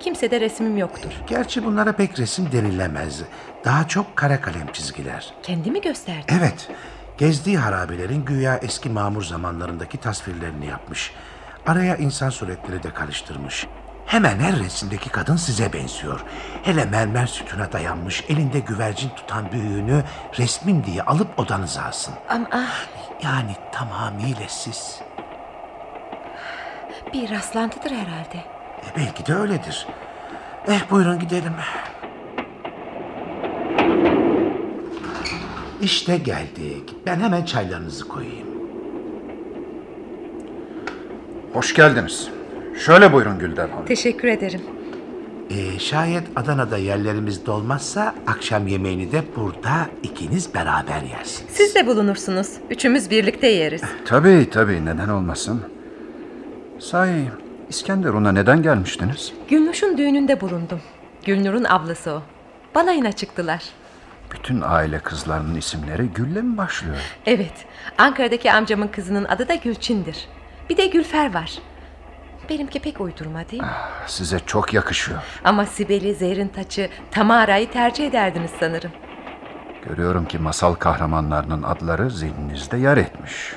[0.00, 1.10] Kimsede resmim yoktur.
[1.26, 3.22] Gerçi bunlara pek resim denilemez.
[3.64, 5.34] Daha çok kara kalem çizgiler.
[5.42, 6.34] Kendimi gösterdi.
[6.38, 6.68] Evet,
[7.18, 11.12] gezdiği harabelerin güya eski mamur zamanlarındaki tasvirlerini yapmış.
[11.66, 13.66] Araya insan suretleri de karıştırmış.
[14.06, 16.24] Hemen her resimdeki kadın size benziyor.
[16.62, 20.02] Hele mermer sütuna dayanmış, elinde güvercin tutan büyüğünü
[20.38, 22.14] resmim diye alıp odanıza alsın.
[22.28, 22.86] Ama ah,
[23.22, 25.00] Yani tamamıyla siz.
[27.12, 28.36] bir rastlantıdır herhalde.
[28.82, 29.86] E, belki de öyledir.
[30.68, 31.52] Eh buyurun gidelim.
[35.82, 36.94] İşte geldik.
[37.06, 38.48] Ben hemen çaylarınızı koyayım.
[41.52, 42.28] Hoş geldiniz.
[42.78, 43.84] Şöyle buyurun Gülden Hanım.
[43.86, 44.60] Teşekkür ederim.
[45.50, 51.50] Ee, şayet Adana'da yerlerimiz dolmazsa akşam yemeğini de burada ikiniz beraber yersiniz.
[51.52, 52.48] Siz de bulunursunuz.
[52.70, 53.82] Üçümüz birlikte yeriz.
[54.04, 55.60] Tabii tabii neden olmasın.
[56.78, 57.30] Sahi
[57.68, 59.32] İskenderun'a neden gelmiştiniz?
[59.48, 60.80] Gülnur'un düğününde bulundum.
[61.24, 62.22] Gülnur'un ablası o.
[62.74, 63.62] Balayına çıktılar.
[64.34, 66.96] Bütün aile kızlarının isimleri Gül'le mi başlıyor?
[67.26, 67.54] Evet,
[67.98, 70.28] Ankara'daki amcamın kızının adı da Gülçin'dir.
[70.70, 71.58] Bir de Gülfer var.
[72.48, 73.68] Benimki pek uydurma değil mi?
[74.06, 75.18] Size çok yakışıyor.
[75.44, 78.90] Ama Sibel'i, Zehrin Taç'ı, Tamara'yı tercih ederdiniz sanırım.
[79.88, 83.52] Görüyorum ki masal kahramanlarının adları zihninizde yer etmiş.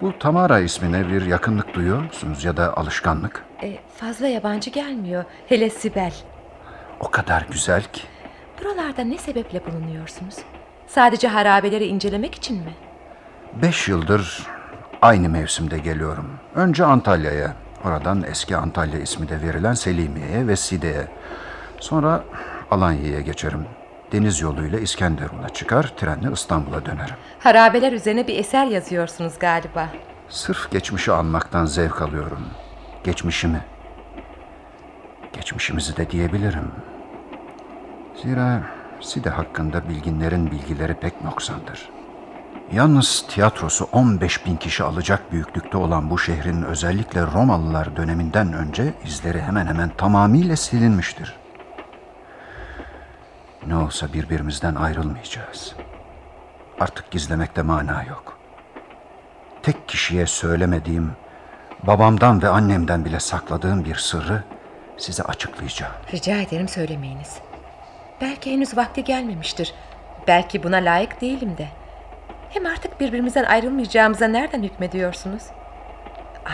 [0.00, 3.44] Bu Tamara ismine bir yakınlık duyuyor musunuz ya da alışkanlık?
[3.62, 5.24] E, fazla yabancı gelmiyor.
[5.46, 6.12] Hele Sibel.
[7.00, 8.02] O kadar güzel ki.
[8.60, 10.34] Buralarda ne sebeple bulunuyorsunuz?
[10.86, 12.74] Sadece harabeleri incelemek için mi?
[13.62, 14.46] Beş yıldır
[15.02, 16.39] aynı mevsimde geliyorum.
[16.54, 21.06] Önce Antalya'ya, oradan eski Antalya ismi de verilen Selimiye'ye ve Side'ye.
[21.80, 22.24] Sonra
[22.70, 23.66] Alanya'ya geçerim.
[24.12, 27.14] Deniz yoluyla İskenderun'a çıkar, trenle İstanbul'a dönerim.
[27.38, 29.88] Harabeler üzerine bir eser yazıyorsunuz galiba.
[30.28, 32.46] Sırf geçmişi anmaktan zevk alıyorum.
[33.04, 33.60] Geçmişimi.
[35.32, 36.72] Geçmişimizi de diyebilirim.
[38.22, 38.62] Zira
[39.00, 41.88] Side hakkında bilginlerin bilgileri pek noksandır.
[42.72, 49.42] Yalnız tiyatrosu 15 bin kişi alacak büyüklükte olan bu şehrin özellikle Romalılar döneminden önce izleri
[49.42, 51.36] hemen hemen tamamıyla silinmiştir.
[53.66, 55.74] Ne olsa birbirimizden ayrılmayacağız.
[56.80, 58.38] Artık gizlemekte mana yok.
[59.62, 61.12] Tek kişiye söylemediğim,
[61.82, 64.44] babamdan ve annemden bile sakladığım bir sırrı
[64.96, 65.92] size açıklayacağım.
[66.12, 67.38] Rica ederim söylemeyiniz.
[68.20, 69.74] Belki henüz vakti gelmemiştir.
[70.26, 71.79] Belki buna layık değilim de.
[72.50, 75.42] Hem artık birbirimizden ayrılmayacağımıza nereden hükmediyorsunuz?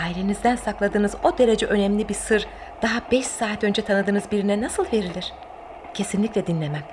[0.03, 2.47] Ailenizden sakladığınız o derece önemli bir sır
[2.81, 5.33] daha beş saat önce tanıdığınız birine nasıl verilir?
[5.93, 6.83] Kesinlikle dinlemem.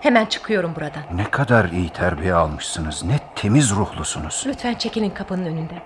[0.00, 1.02] Hemen çıkıyorum buradan.
[1.14, 4.44] Ne kadar iyi terbiye almışsınız, ne temiz ruhlusunuz.
[4.46, 5.80] Lütfen çekilin kapının önünden.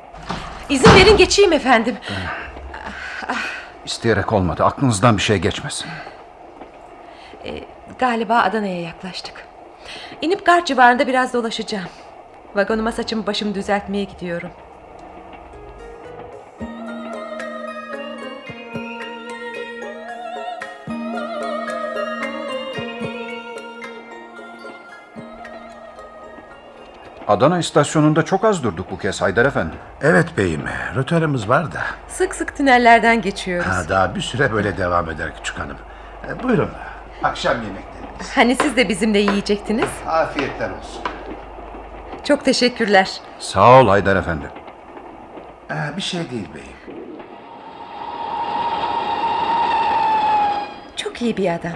[0.69, 1.97] İzin verin geçeyim efendim.
[3.85, 5.89] İsteyerek olmadı, aklınızdan bir şey geçmesin.
[7.99, 9.47] Galiba Adana'ya yaklaştık.
[10.23, 11.89] İnip gar civarında biraz dolaşacağım.
[12.57, 14.51] Vagonuma saçımı başımı düzeltmeye gidiyorum.
[27.29, 29.75] Adana istasyonunda çok az durduk bu kez Haydar Efendi.
[30.03, 30.63] Evet beyim,
[30.97, 31.81] rötarımız var da.
[32.09, 33.67] Sık sık tünellerden geçiyoruz.
[33.73, 35.77] Ha, daha bir süre böyle devam eder küçük hanım.
[36.29, 36.71] E, buyurun,
[37.23, 38.37] akşam yemekleriniz.
[38.37, 39.89] Hani siz de bizimle yiyecektiniz?
[40.07, 41.03] Afiyetler olsun.
[42.25, 43.21] Çok teşekkürler.
[43.39, 44.51] Sağ ol Haydar Efendi.
[45.71, 47.03] E, bir şey değil beyim.
[50.97, 51.73] Çok iyi bir adam.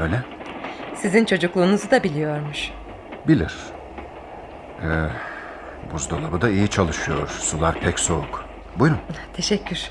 [0.00, 0.22] Öyle?
[0.94, 2.70] Sizin çocukluğunuzu da biliyormuş.
[3.28, 3.54] Bilir.
[4.82, 5.06] Ee,
[5.92, 7.28] buzdolabı da iyi çalışıyor.
[7.28, 8.44] Sular pek soğuk.
[8.76, 8.98] Buyurun.
[9.32, 9.90] Teşekkür.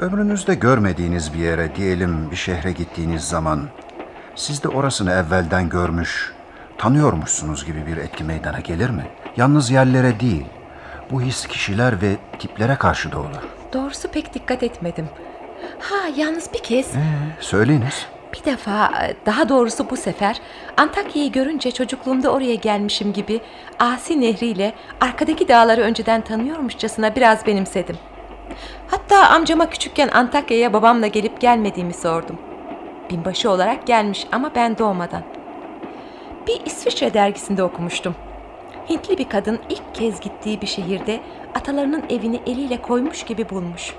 [0.00, 3.68] Ömrünüzde görmediğiniz bir yere diyelim bir şehre gittiğiniz zaman
[4.34, 6.32] siz de orasını evvelden görmüş,
[6.78, 9.06] tanıyormuşsunuz gibi bir etki meydana gelir mi?
[9.36, 10.44] Yalnız yerlere değil,
[11.10, 13.42] bu his kişiler ve tiplere karşı da olur.
[13.72, 15.08] Doğrusu pek dikkat etmedim.
[15.80, 17.00] Ha yalnız bir kez, Ee,
[17.40, 18.06] söyleyiniz.
[18.34, 18.90] bir defa,
[19.26, 20.40] daha doğrusu bu sefer
[20.76, 23.40] Antakya'yı görünce çocukluğumda oraya gelmişim gibi
[23.78, 27.96] Asi Nehri ile arkadaki dağları önceden tanıyormuşçasına biraz benimsedim.
[28.88, 32.38] Hatta amcama küçükken Antakya'ya babamla gelip gelmediğimi sordum.
[33.10, 35.22] Binbaşı olarak gelmiş ama ben doğmadan.
[36.46, 38.14] Bir İsviçre dergisinde okumuştum.
[38.90, 41.20] Hintli bir kadın ilk kez gittiği bir şehirde
[41.54, 43.94] atalarının evini eliyle koymuş gibi bulmuş.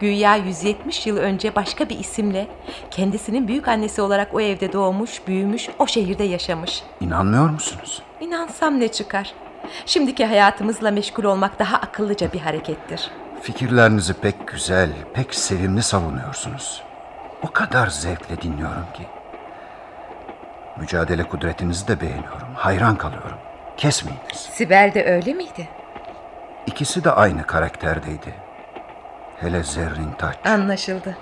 [0.00, 2.46] Güya 170 yıl önce başka bir isimle
[2.90, 6.82] kendisinin büyük annesi olarak o evde doğmuş, büyümüş, o şehirde yaşamış.
[7.00, 8.02] İnanmıyor musunuz?
[8.20, 9.34] İnansam ne çıkar?
[9.86, 13.10] Şimdiki hayatımızla meşgul olmak daha akıllıca bir harekettir.
[13.42, 16.82] Fikirlerinizi pek güzel, pek sevimli savunuyorsunuz.
[17.42, 19.19] O kadar zevkle dinliyorum ki.
[20.76, 22.54] Mücadele kudretinizi de beğeniyorum.
[22.54, 23.38] Hayran kalıyorum.
[23.76, 24.36] Kesmeyiniz.
[24.52, 25.68] Sibel de öyle miydi?
[26.66, 28.34] İkisi de aynı karakterdeydi.
[29.40, 30.36] Hele Zerrin Taç.
[30.46, 31.16] Anlaşıldı.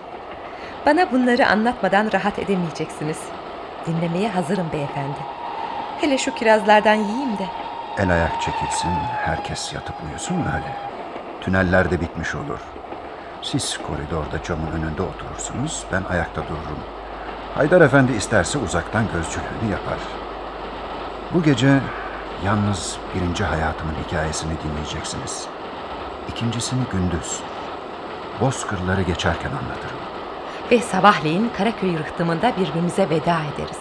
[0.87, 3.18] Bana bunları anlatmadan rahat edemeyeceksiniz.
[3.87, 5.18] Dinlemeye hazırım beyefendi.
[6.00, 7.46] Hele şu kirazlardan yiyeyim de.
[7.98, 8.90] El ayak çekilsin,
[9.24, 10.76] herkes yatıp uyusun öyle.
[11.40, 12.61] Tüneller de bitmiş olur.
[13.42, 16.78] Siz koridorda camın önünde oturursunuz, ben ayakta dururum.
[17.54, 19.98] Haydar Efendi isterse uzaktan gözcülüğünü yapar.
[21.34, 21.80] Bu gece
[22.44, 25.46] yalnız birinci hayatımın hikayesini dinleyeceksiniz.
[26.28, 27.40] İkincisini gündüz.
[28.40, 29.96] Bozkırları geçerken anlatırım.
[30.70, 33.78] Ve sabahleyin Karaköy rıhtımında birbirimize veda ederiz.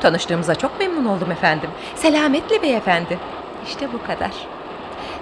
[0.00, 1.70] Tanıştığımıza çok memnun oldum efendim.
[1.94, 3.18] Selametle beyefendi.
[3.66, 4.32] İşte bu kadar.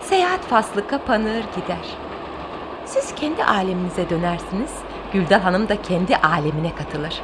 [0.02, 1.86] Seyahat faslı kapanır gider.
[2.84, 4.70] Siz kendi aleminize dönersiniz.
[5.12, 7.22] Güldal Hanım da kendi alemine katılır.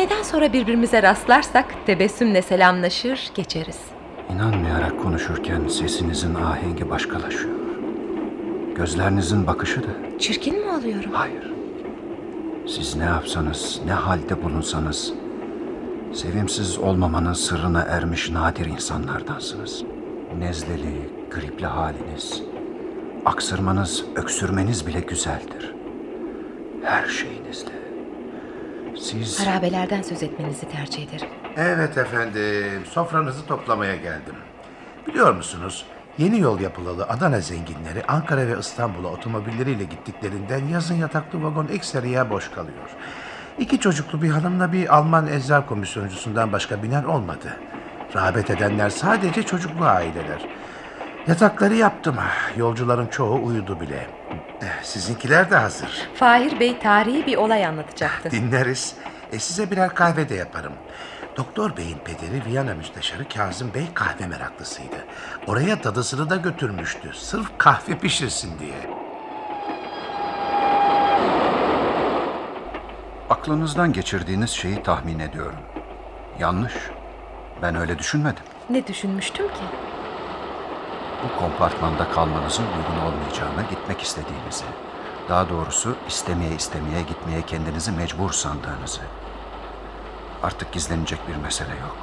[0.00, 3.78] Neden sonra birbirimize rastlarsak tebessümle selamlaşır geçeriz.
[4.34, 7.54] İnanmayarak konuşurken sesinizin ahengi başkalaşıyor.
[8.74, 11.10] Gözlerinizin bakışı da Çirkin mi oluyorum?
[11.12, 11.52] Hayır.
[12.66, 15.12] Siz ne yapsanız, ne halde bulunsanız,
[16.12, 19.84] sevimsiz olmamanın sırrına ermiş nadir insanlardansınız.
[20.38, 22.42] Nezleli, gripli haliniz,
[23.24, 25.74] aksırmanız, öksürmeniz bile güzeldir.
[26.84, 27.79] Her şeyinizle.
[28.98, 31.28] Siz Harabelerden söz etmenizi tercih ederim.
[31.56, 34.34] Evet efendim, sofranızı toplamaya geldim.
[35.06, 35.86] Biliyor musunuz,
[36.18, 42.50] yeni yol yapılalı Adana zenginleri Ankara ve İstanbul'a otomobilleriyle gittiklerinden yazın yataklı vagon ekseriye boş
[42.50, 42.90] kalıyor.
[43.58, 47.56] İki çocuklu bir hanımla bir Alman eczar komisyoncusundan başka binen olmadı.
[48.14, 50.46] Rağbet edenler sadece çocuklu aileler.
[51.26, 52.16] Yatakları yaptım.
[52.56, 54.06] Yolcuların çoğu uyudu bile.
[54.62, 56.08] Eh, Sizinkiler de hazır.
[56.14, 58.30] Fahir Bey tarihi bir olay anlatacaktı.
[58.30, 58.94] Dinleriz.
[59.32, 60.72] E size birer kahve de yaparım.
[61.36, 64.96] Doktor Bey'in pederi Viyana müsteşarı Kazım Bey kahve meraklısıydı.
[65.46, 67.10] Oraya dadısını da götürmüştü.
[67.14, 68.74] Sırf kahve pişirsin diye.
[73.30, 75.58] Aklınızdan geçirdiğiniz şeyi tahmin ediyorum.
[76.38, 76.72] Yanlış.
[77.62, 78.42] Ben öyle düşünmedim.
[78.70, 79.62] Ne düşünmüştüm ki?
[81.24, 84.64] Bu kompartmanda kalmanızın uygun olmayacağını, gitmek istediğinizi,
[85.28, 89.00] daha doğrusu istemeye istemeye gitmeye kendinizi mecbur sandığınızı.
[90.42, 91.96] Artık gizlenecek bir mesele yok.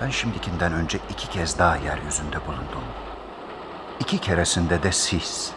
[0.00, 2.84] Ben şimdikinden önce iki kez daha yeryüzünde bulundum.
[4.00, 5.52] İki keresinde de siz.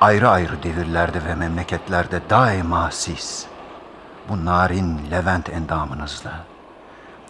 [0.00, 3.46] Ayrı ayrı devirlerde ve memleketlerde daima siz.
[4.28, 6.32] Bu narin Levent endamınızla,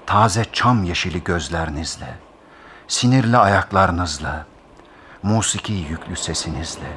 [0.07, 2.19] taze çam yeşili gözlerinizle,
[2.91, 4.47] sinirli ayaklarınızla,
[5.23, 6.89] musiki yüklü sesinizle,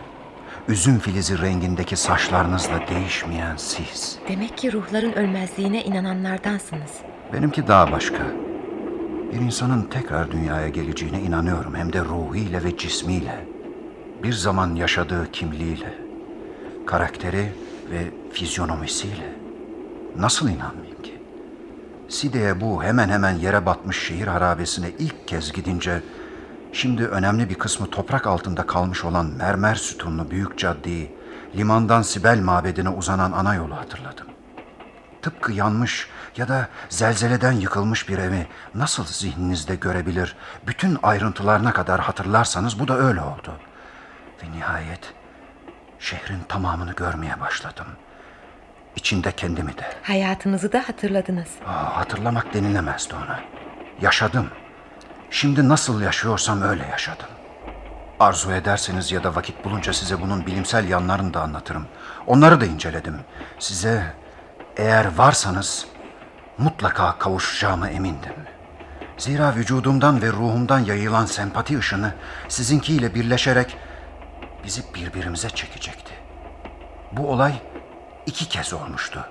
[0.67, 4.19] üzüm filizi rengindeki saçlarınızla değişmeyen siz.
[4.27, 6.91] Demek ki ruhların ölmezliğine inananlardansınız.
[7.33, 8.23] Benimki daha başka.
[9.33, 13.47] Bir insanın tekrar dünyaya geleceğine inanıyorum hem de ruhiyle ve cismiyle.
[14.23, 15.93] Bir zaman yaşadığı kimliğiyle,
[16.85, 17.53] karakteri
[17.91, 19.35] ve fizyonomisiyle.
[20.15, 20.92] Nasıl inanmayayım?
[22.13, 26.03] Side'ye bu hemen hemen yere batmış şehir harabesine ilk kez gidince
[26.73, 31.15] şimdi önemli bir kısmı toprak altında kalmış olan mermer sütunlu büyük caddeyi,
[31.55, 34.27] limandan Sibel mabedine uzanan ana yolu hatırladım.
[35.21, 40.35] Tıpkı yanmış ya da zelzeleden yıkılmış bir evi nasıl zihninizde görebilir,
[40.67, 43.53] bütün ayrıntılarına kadar hatırlarsanız bu da öyle oldu.
[44.43, 45.13] Ve nihayet
[45.99, 47.87] şehrin tamamını görmeye başladım.
[48.95, 49.93] İçinde kendimi de.
[50.03, 51.47] Hayatınızı da hatırladınız.
[51.67, 53.39] Aa, hatırlamak denilemezdi ona.
[54.01, 54.47] Yaşadım.
[55.31, 57.27] Şimdi nasıl yaşıyorsam öyle yaşadım.
[58.19, 61.87] Arzu ederseniz ya da vakit bulunca size bunun bilimsel yanlarını da anlatırım.
[62.27, 63.19] Onları da inceledim.
[63.59, 64.13] Size
[64.77, 65.87] eğer varsanız
[66.57, 68.33] mutlaka kavuşacağıma emindim.
[69.17, 72.13] Zira vücudumdan ve ruhumdan yayılan sempati ışını
[72.49, 73.77] sizinkiyle birleşerek
[74.63, 76.13] bizi birbirimize çekecekti.
[77.11, 77.53] Bu olay
[78.25, 79.25] iki kez olmuştu.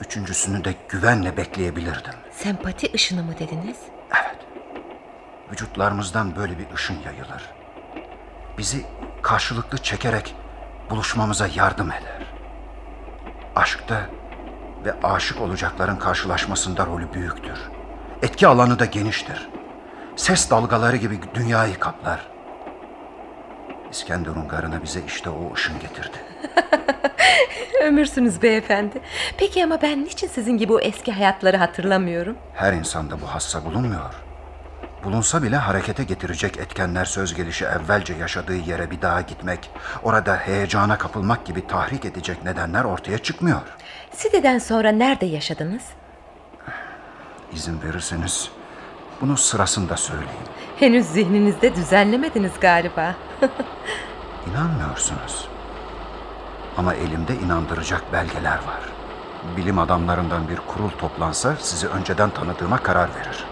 [0.00, 2.14] Üçüncüsünü de güvenle bekleyebilirdim.
[2.32, 3.76] Sempati ışını mı dediniz?
[4.22, 4.38] Evet.
[5.52, 7.50] Vücutlarımızdan böyle bir ışın yayılır.
[8.58, 8.86] Bizi
[9.22, 10.34] karşılıklı çekerek
[10.90, 12.22] buluşmamıza yardım eder.
[13.56, 14.00] Aşkta
[14.84, 17.58] ve aşık olacakların karşılaşmasında rolü büyüktür.
[18.22, 19.48] Etki alanı da geniştir.
[20.16, 22.26] Ses dalgaları gibi dünyayı kaplar.
[23.90, 26.31] İskenderun garına bize işte o ışın getirdi.
[27.96, 29.00] Ömürsünüz beyefendi.
[29.38, 32.36] Peki ama ben niçin sizin gibi o eski hayatları hatırlamıyorum?
[32.54, 34.14] Her insanda bu hassa bulunmuyor.
[35.04, 39.70] Bulunsa bile harekete getirecek etkenler söz gelişi evvelce yaşadığı yere bir daha gitmek,
[40.02, 43.60] orada heyecana kapılmak gibi tahrik edecek nedenler ortaya çıkmıyor.
[44.12, 45.82] Side'den sonra nerede yaşadınız?
[47.52, 48.50] İzin verirseniz
[49.20, 50.48] bunu sırasında söyleyeyim.
[50.78, 53.14] Henüz zihninizde düzenlemediniz galiba.
[54.50, 55.51] İnanmıyorsunuz.
[56.76, 58.80] Ama elimde inandıracak belgeler var.
[59.56, 63.44] Bilim adamlarından bir kurul toplansa sizi önceden tanıdığıma karar verir.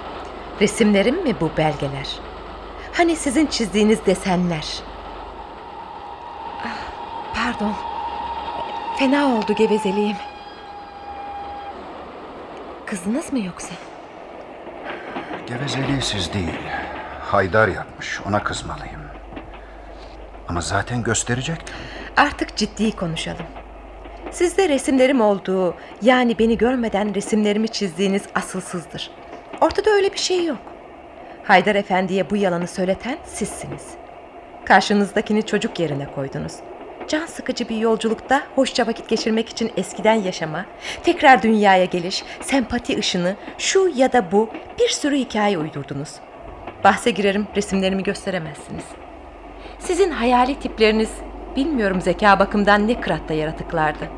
[0.60, 2.18] Resimlerim mi bu belgeler?
[2.96, 4.82] Hani sizin çizdiğiniz desenler?
[6.64, 6.76] Ah,
[7.34, 7.74] Pardon.
[8.98, 10.16] Fena oldu gevezeliğim.
[12.86, 13.74] Kızdınız mı yoksa?
[15.46, 16.58] Gevezeliği siz değil,
[17.22, 18.20] Haydar yapmış.
[18.26, 19.00] Ona kızmalıyım.
[20.48, 21.74] Ama zaten gösterecektim.
[22.16, 23.46] Artık ciddi konuşalım.
[24.30, 29.10] Sizde resimlerim olduğu, yani beni görmeden resimlerimi çizdiğiniz asılsızdır.
[29.60, 30.58] Ortada öyle bir şey yok.
[31.44, 33.86] Haydar Efendi'ye bu yalanı söyleten sizsiniz.
[34.64, 36.52] Karşınızdakini çocuk yerine koydunuz.
[37.08, 40.66] Can sıkıcı bir yolculukta hoşça vakit geçirmek için eskiden yaşama,
[41.04, 46.10] tekrar dünyaya geliş, sempati ışını, şu ya da bu bir sürü hikaye uydurdunuz.
[46.84, 48.84] Bahse girerim resimlerimi gösteremezsiniz.
[49.78, 51.10] Sizin hayali tipleriniz
[51.56, 54.08] bilmiyorum zeka bakımdan ne kıratta yaratıklardı.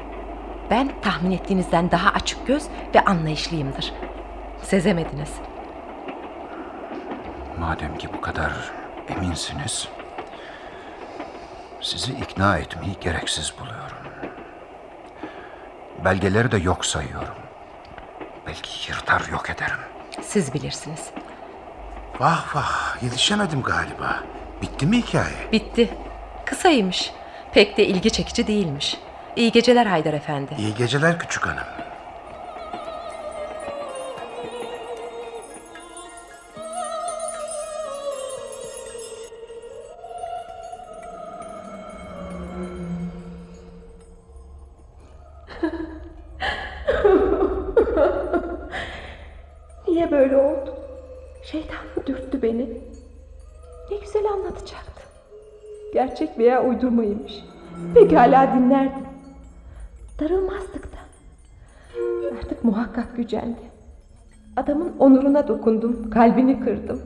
[0.71, 2.65] Ben tahmin ettiğinizden daha açık göz
[2.95, 3.93] ve anlayışlıyımdır.
[4.63, 5.31] Sezemediniz.
[7.59, 8.53] Madem ki bu kadar
[9.09, 9.89] eminsiniz,
[11.81, 13.97] sizi ikna etmeyi gereksiz buluyorum.
[16.05, 17.35] Belgeleri de yok sayıyorum.
[18.47, 19.79] Belki yırtar yok ederim.
[20.23, 21.11] Siz bilirsiniz.
[22.21, 24.21] Vah vah yetişemedim galiba.
[24.63, 25.53] Bitti mi hikaye?
[25.53, 25.91] Bitti.
[26.45, 27.13] Kısaymış.
[27.55, 28.97] Pek de ilgi çekici değilmiş.
[29.37, 30.55] İyi geceler Haydar Efendi.
[30.59, 31.65] İyi geceler küçük hanım.
[49.89, 50.75] Niye böyle oldu?
[51.43, 52.69] Şeytan mı dürttü beni?
[53.91, 54.92] Ne güzel anlatacaktı.
[55.93, 57.45] Gerçek veya uydurmaymış.
[57.95, 59.07] Pekala dinlerdim.
[60.21, 60.99] Darılmazdık da.
[62.39, 63.61] Artık muhakkak gücendi.
[64.57, 67.03] Adamın onuruna dokundum, kalbini kırdım.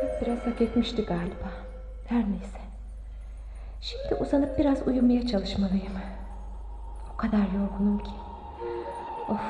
[0.00, 1.50] Fakat biraz hak etmişti galiba.
[2.08, 2.58] Her neyse.
[3.80, 5.92] Şimdi uzanıp biraz uyumaya çalışmalıyım.
[7.14, 8.10] O kadar yorgunum ki.
[9.28, 9.40] Of,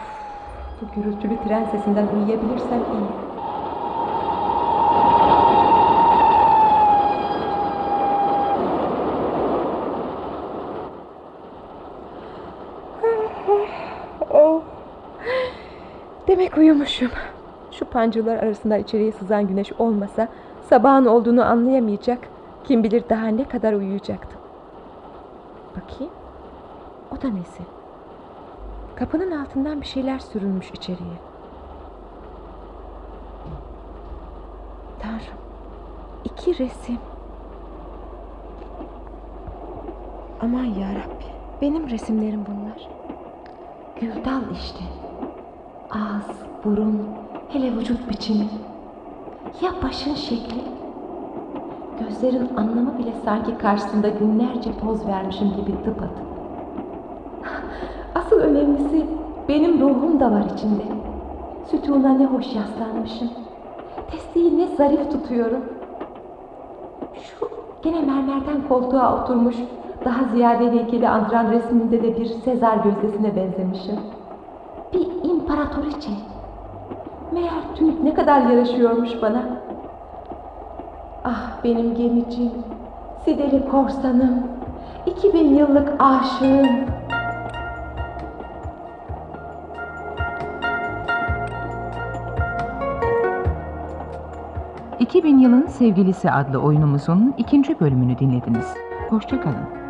[0.80, 3.35] bu gürültülü tren sesinden uyuyabilirsem iyi.
[14.30, 14.62] Oh.
[16.28, 17.10] Demek uyumuşum.
[17.70, 20.28] Şu pancılar arasında içeriye sızan güneş olmasa
[20.68, 22.18] sabahın olduğunu anlayamayacak.
[22.64, 24.40] Kim bilir daha ne kadar uyuyacaktım.
[25.76, 26.12] Bakayım.
[27.10, 27.62] O da nesi?
[28.96, 31.16] Kapının altından bir şeyler sürülmüş içeriye.
[34.98, 35.38] Tanrım.
[36.24, 36.98] İki resim.
[40.40, 41.24] Aman yarabbi.
[41.62, 42.88] Benim resimlerim bunlar.
[44.00, 44.84] Güldal işte.
[45.90, 47.02] Ağız, burun,
[47.48, 48.46] hele vücut biçimi.
[49.60, 50.62] Ya başın şekli?
[52.00, 56.26] Gözlerin anlamı bile sanki karşısında günlerce poz vermişim gibi tıpatıp.
[58.14, 59.06] Asıl önemlisi
[59.48, 60.82] benim ruhum da var içinde.
[61.70, 63.30] Sütuna ne hoş yaslanmışım.
[64.10, 65.64] Testiyi ne zarif tutuyorum.
[67.14, 67.48] Şu
[67.82, 69.56] gene mermerden koltuğa oturmuş
[70.06, 73.96] daha ziyade heykeli andıran resminde de bir Sezar gözdesine benzemişim.
[74.92, 76.10] Bir imparatoriçe.
[77.32, 79.42] Meğer tüm ne kadar yaraşıyormuş bana.
[81.24, 82.50] Ah benim gemicim,
[83.24, 84.42] Sideli korsanım,
[85.06, 86.66] 2000 yıllık aşığım.
[95.00, 98.74] ...2000 yılın sevgilisi adlı oyunumuzun ikinci bölümünü dinlediniz.
[99.10, 99.85] Hoşçakalın.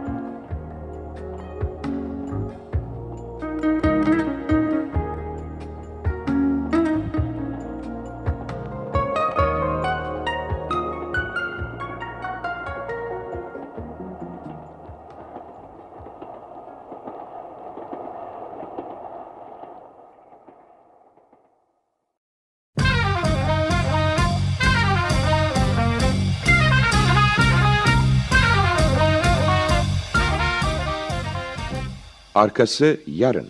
[32.46, 33.46] Arkası yarın.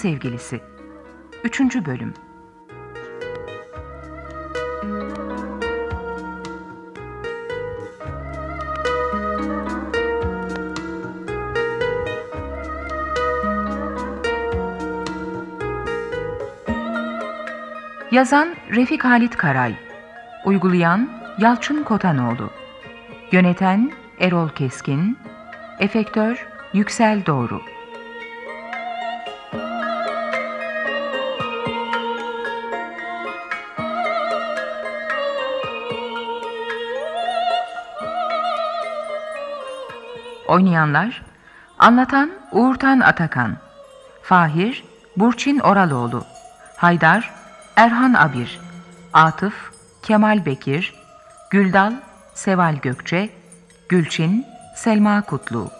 [0.00, 0.60] Sevgilisi.
[1.44, 2.14] Üçüncü bölüm.
[18.10, 19.74] Yazan Refik Halit Karay
[20.44, 22.50] Uygulayan Yalçın Kotanoğlu
[23.32, 25.18] Yöneten Erol Keskin
[25.78, 27.60] Efektör Yüksel Doğru
[40.50, 41.22] Oynayanlar
[41.78, 43.56] Anlatan Uğurtan Atakan
[44.22, 44.84] Fahir
[45.16, 46.24] Burçin Oraloğlu
[46.76, 47.34] Haydar
[47.76, 48.60] Erhan Abir
[49.12, 49.54] Atıf
[50.02, 50.94] Kemal Bekir
[51.50, 51.92] Güldal
[52.34, 53.30] Seval Gökçe
[53.88, 54.46] Gülçin
[54.76, 55.70] Selma Kutlu.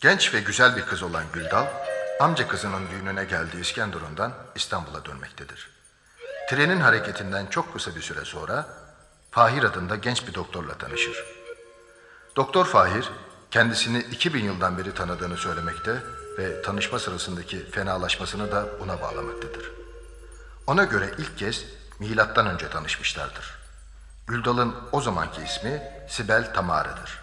[0.00, 1.66] Genç ve güzel bir kız olan Güldal,
[2.20, 5.70] amca kızının düğününe geldiği İskenderun'dan İstanbul'a dönmektedir.
[6.50, 8.66] Trenin hareketinden çok kısa bir süre sonra
[9.30, 11.24] Fahir adında genç bir doktorla tanışır.
[12.36, 13.10] Doktor Fahir,
[13.50, 16.02] kendisini 2000 yıldan beri tanıdığını söylemekte
[16.38, 19.70] ve tanışma sırasındaki fenalaşmasını da buna bağlamaktadır.
[20.66, 21.64] Ona göre ilk kez
[21.98, 23.58] milattan önce tanışmışlardır.
[24.26, 27.20] Güldal'ın o zamanki ismi Sibel Tamara'dır.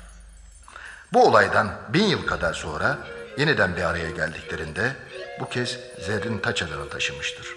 [1.14, 2.98] Bu olaydan bin yıl kadar sonra
[3.38, 4.96] yeniden bir araya geldiklerinde
[5.40, 7.48] bu kez Zerrin Taç adını taşımıştır.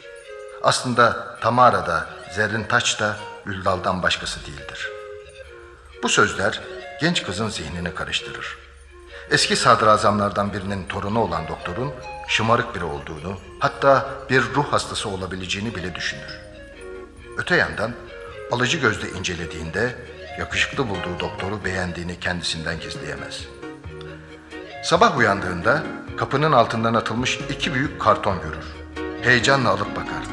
[0.62, 4.91] Aslında Tamara da Zerrin Taç da Güldal'dan başkası değildir.
[6.03, 6.61] Bu sözler
[7.01, 8.59] genç kızın zihnini karıştırır.
[9.31, 11.93] Eski sadrazamlardan birinin torunu olan doktorun
[12.29, 16.41] şımarık biri olduğunu, hatta bir ruh hastası olabileceğini bile düşünür.
[17.39, 17.93] Öte yandan
[18.53, 19.97] alıcı gözle incelediğinde
[20.39, 23.47] yakışıklı bulduğu doktoru beğendiğini kendisinden gizleyemez.
[24.87, 25.82] Sabah uyandığında
[26.16, 28.64] kapının altından atılmış iki büyük karton görür.
[29.22, 30.24] Heyecanla alıp bakar.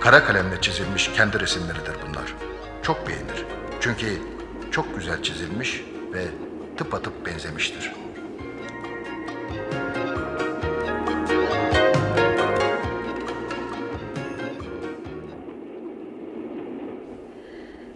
[0.00, 2.34] Kara kalemle çizilmiş kendi resimleridir bunlar.
[2.82, 3.44] Çok beğenir.
[3.80, 4.06] Çünkü
[4.70, 6.24] çok güzel çizilmiş ve
[6.76, 7.92] tıpatıp benzemiştir.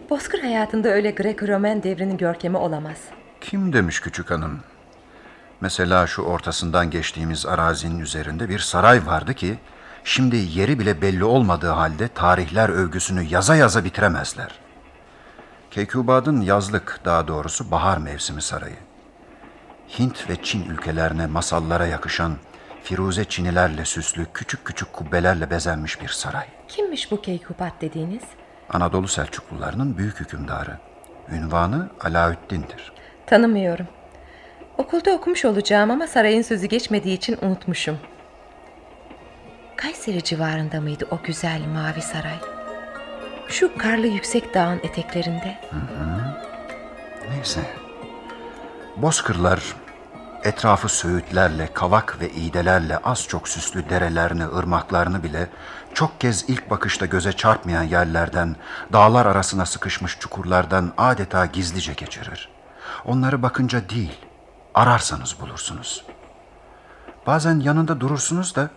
[0.09, 2.97] Bozkır hayatında öyle Greco-Roman devrinin görkemi olamaz.
[3.41, 4.70] Kim demiş küçük hanım?
[5.61, 9.59] Mesela şu ortasından geçtiğimiz arazinin üzerinde bir saray vardı ki
[10.03, 14.59] şimdi yeri bile belli olmadığı halde tarihler övgüsünü yaza yaza bitiremezler.
[15.71, 18.77] Keykubad'ın yazlık daha doğrusu bahar mevsimi sarayı.
[19.99, 22.37] Hint ve Çin ülkelerine masallara yakışan
[22.83, 26.45] firuze çinilerle süslü küçük küçük kubbelerle bezenmiş bir saray.
[26.67, 28.23] Kimmiş bu Keykubat dediğiniz?
[28.69, 30.77] Anadolu Selçuklularının büyük hükümdarı.
[31.31, 32.91] Ünvanı Alaüddin'dir.
[33.27, 33.87] Tanımıyorum.
[34.81, 37.97] Okulda okumuş olacağım ama sarayın sözü geçmediği için unutmuşum.
[39.75, 42.37] Kayseri civarında mıydı o güzel mavi saray?
[43.47, 45.59] Şu karlı yüksek dağın eteklerinde.
[47.29, 47.61] Neyse.
[48.97, 49.75] Bozkırlar
[50.43, 55.47] etrafı söğütlerle, kavak ve iğdelerle az çok süslü derelerini, ırmaklarını bile
[55.93, 58.55] çok kez ilk bakışta göze çarpmayan yerlerden,
[58.93, 62.49] dağlar arasına sıkışmış çukurlardan adeta gizlice geçirir.
[63.05, 64.19] Onları bakınca değil,
[64.75, 66.05] ararsanız bulursunuz.
[67.27, 68.69] Bazen yanında durursunuz da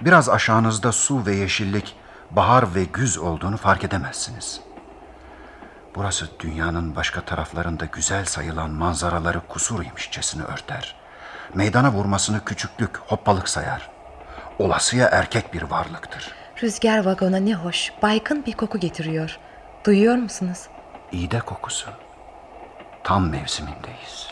[0.00, 1.96] biraz aşağınızda su ve yeşillik,
[2.30, 4.70] bahar ve güz olduğunu fark edemezsiniz.''
[5.94, 10.94] Burası dünyanın başka taraflarında güzel sayılan manzaraları kusur imişçesini örter.
[11.54, 13.90] Meydana vurmasını küçüklük, hoppalık sayar.
[14.58, 16.32] Olasıya erkek bir varlıktır.
[16.62, 19.38] Rüzgar vagona ne hoş, baygın bir koku getiriyor.
[19.84, 20.58] Duyuyor musunuz?
[21.12, 21.90] İğde kokusu.
[23.04, 24.29] Tam mevsimindeyiz.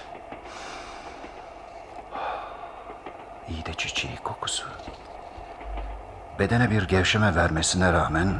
[3.48, 4.66] İğde çiçeği kokusu.
[6.38, 8.34] Bedene bir gevşeme vermesine rağmen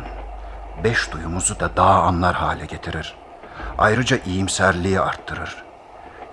[0.84, 3.14] beş duyumuzu da daha anlar hale getirir.
[3.78, 5.64] Ayrıca iyimserliği arttırır.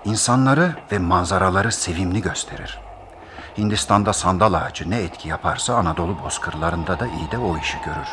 [0.04, 2.78] İnsanları ve manzaraları sevimli gösterir.
[3.58, 8.08] Hindistan'da sandal ağacı ne etki yaparsa Anadolu bozkırlarında da iyi de o işi görür.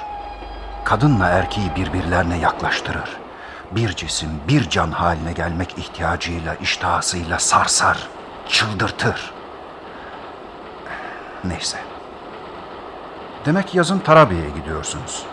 [0.83, 3.17] Kadınla erkeği birbirlerine yaklaştırır.
[3.71, 8.07] Bir cisim, bir can haline gelmek ihtiyacıyla, iştahasıyla sarsar,
[8.49, 9.32] çıldırtır.
[11.43, 11.77] Neyse.
[13.45, 15.25] Demek yazın Tarabya'ya gidiyorsunuz.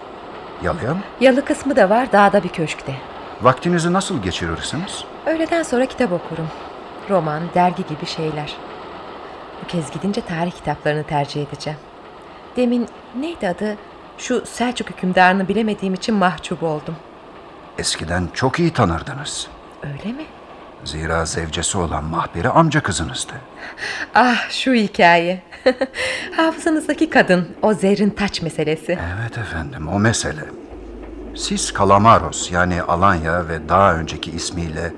[0.63, 1.01] Yalıya mı?
[1.21, 2.95] Yalı kısmı da var dağda bir köşkte.
[3.43, 5.05] Vaktinizi nasıl geçirirsiniz?
[5.27, 6.49] Öğleden sonra kitap okurum.
[7.11, 8.57] Roman, dergi gibi şeyler.
[9.63, 11.79] Bu kez gidince tarih kitaplarını tercih edeceğim.
[12.57, 13.77] Demin neydi adı?
[14.19, 16.97] Şu Selçuk hükümdarını bilemediğim için mahcup oldum.
[17.79, 19.49] Eskiden çok iyi tanırdınız.
[19.83, 20.25] Öyle mi?
[20.85, 23.33] Zira zevcesi olan Mahperi amca kızınızdı.
[24.15, 25.43] Ah şu hikaye.
[26.37, 28.99] Hafızanızdaki kadın, o zerrin taç meselesi.
[29.17, 30.45] Evet efendim o mesele.
[31.35, 34.93] Siz Kalamaros yani Alanya ve daha önceki ismiyle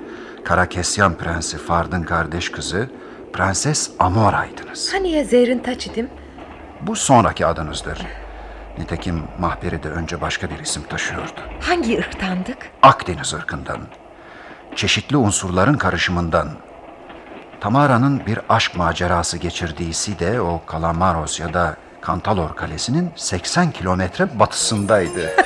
[0.45, 2.89] Karakesyan Prensi Fard'ın kardeş kızı
[3.33, 4.93] Prenses Amora'ydınız.
[4.93, 6.09] Hani ya zerrin taç idim?
[6.81, 8.01] Bu sonraki adınızdır.
[8.77, 11.41] Nitekim Mahperi de önce başka bir isim taşıyordu.
[11.61, 12.57] Hangi ırktandık?
[12.81, 13.77] Akdeniz ırkından.
[14.75, 16.49] Çeşitli unsurların karışımından.
[17.59, 25.31] Tamara'nın bir aşk macerası geçirdiğisi de o Kalamaros ya da Kantalor Kalesi'nin 80 kilometre batısındaydı.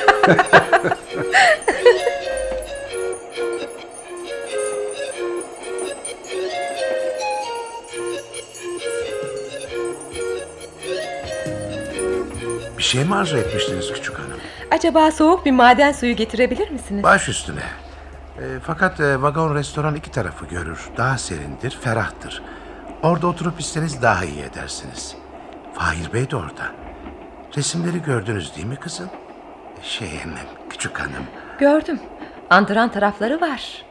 [12.77, 14.39] Bir şey mi arzu etmiştiniz küçük hanım?
[14.71, 17.03] Acaba soğuk bir maden suyu getirebilir misiniz?
[17.03, 17.63] Baş üstüne.
[18.37, 20.89] E, fakat e, vagon restoran iki tarafı görür.
[20.97, 22.43] Daha serindir, ferahtır.
[23.03, 25.15] Orada oturup isteniz daha iyi edersiniz.
[25.73, 26.71] Fahir Bey de orada.
[27.57, 29.09] Resimleri gördünüz değil mi kızım?
[29.83, 31.23] Şey emem, küçük hanım.
[31.59, 31.99] Gördüm.
[32.49, 33.85] Andıran tarafları var.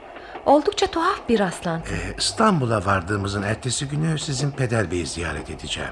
[0.46, 1.94] Oldukça tuhaf bir rastlantı.
[1.94, 5.90] e, İstanbul'a vardığımızın ertesi günü sizin peder beyi ziyaret edeceğim.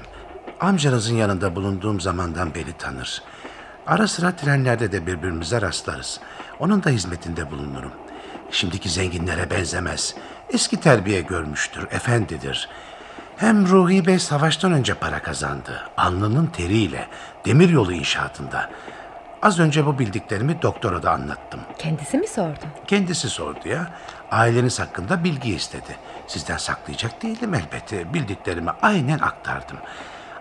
[0.59, 3.21] Amcanızın yanında bulunduğum zamandan beri tanır.
[3.87, 6.19] Ara sıra trenlerde de birbirimize rastlarız.
[6.59, 7.91] Onun da hizmetinde bulunurum.
[8.55, 10.15] Şimdiki zenginlere benzemez.
[10.53, 12.69] Eski terbiye görmüştür, efendidir.
[13.37, 15.89] Hem Ruhi Bey savaştan önce para kazandı.
[15.97, 17.07] Alnının teriyle,
[17.45, 18.69] demiryolu inşaatında.
[19.41, 21.59] Az önce bu bildiklerimi doktora da anlattım.
[21.77, 22.65] Kendisi mi sordu?
[22.87, 23.87] Kendisi sordu ya.
[24.31, 25.97] Aileniz hakkında bilgi istedi.
[26.27, 28.13] Sizden saklayacak değilim elbette.
[28.13, 29.77] Bildiklerimi aynen aktardım.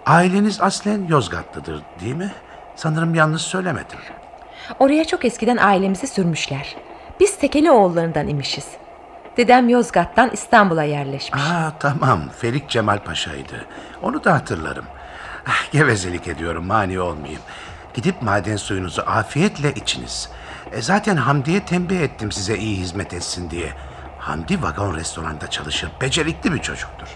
[0.07, 2.33] Aileniz aslen Yozgatlıdır değil mi?
[2.77, 3.99] Sanırım yanlış söylemedim.
[4.79, 6.77] Oraya çok eskiden ailemizi sürmüşler.
[7.21, 8.67] Biz Tekeli oğullarından imişiz.
[9.37, 11.43] Dedem Yozgat'tan İstanbul'a yerleşmiş.
[11.43, 13.65] Aa tamam Ferik Cemal Paşa'ydı.
[14.03, 14.85] Onu da hatırlarım.
[15.47, 17.43] Ah, gevezelik ediyorum mani olmayayım.
[17.95, 20.31] Gidip maden suyunuzu afiyetle içiniz.
[20.73, 23.73] E, zaten Hamdi'ye tembih ettim size iyi hizmet etsin diye.
[24.19, 25.91] Hamdi vagon restoranda çalışır.
[26.01, 27.09] Becerikli bir çocuktur.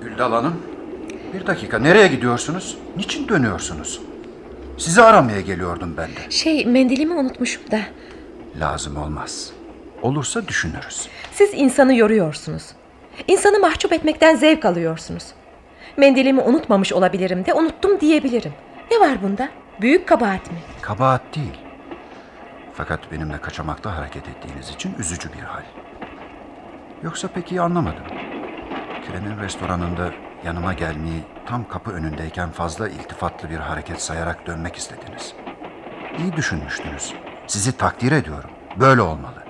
[0.00, 0.62] Güldal Hanım,
[1.34, 2.78] bir dakika nereye gidiyorsunuz?
[2.96, 4.00] Niçin dönüyorsunuz?
[4.78, 6.30] Sizi aramaya geliyordum ben de.
[6.30, 7.80] Şey mendilimi unutmuşum da.
[8.60, 9.50] Lazım olmaz.
[10.02, 11.08] Olursa düşünürüz.
[11.32, 12.62] Siz insanı yoruyorsunuz.
[13.28, 15.24] İnsanı mahcup etmekten zevk alıyorsunuz.
[15.96, 18.52] Mendilimi unutmamış olabilirim de unuttum diyebilirim.
[18.90, 19.48] Ne var bunda?
[19.80, 20.58] Büyük kabahat mi?
[20.82, 21.58] Kabahat değil.
[22.74, 25.62] Fakat benimle kaçamakta hareket ettiğiniz için üzücü bir hal.
[27.02, 28.04] Yoksa pek iyi anlamadım.
[29.06, 30.10] Trenin restoranında
[30.44, 35.34] yanıma gelmeyi tam kapı önündeyken fazla iltifatlı bir hareket sayarak dönmek istediniz.
[36.18, 37.14] İyi düşünmüştünüz.
[37.46, 38.50] Sizi takdir ediyorum.
[38.80, 39.42] Böyle olmalı.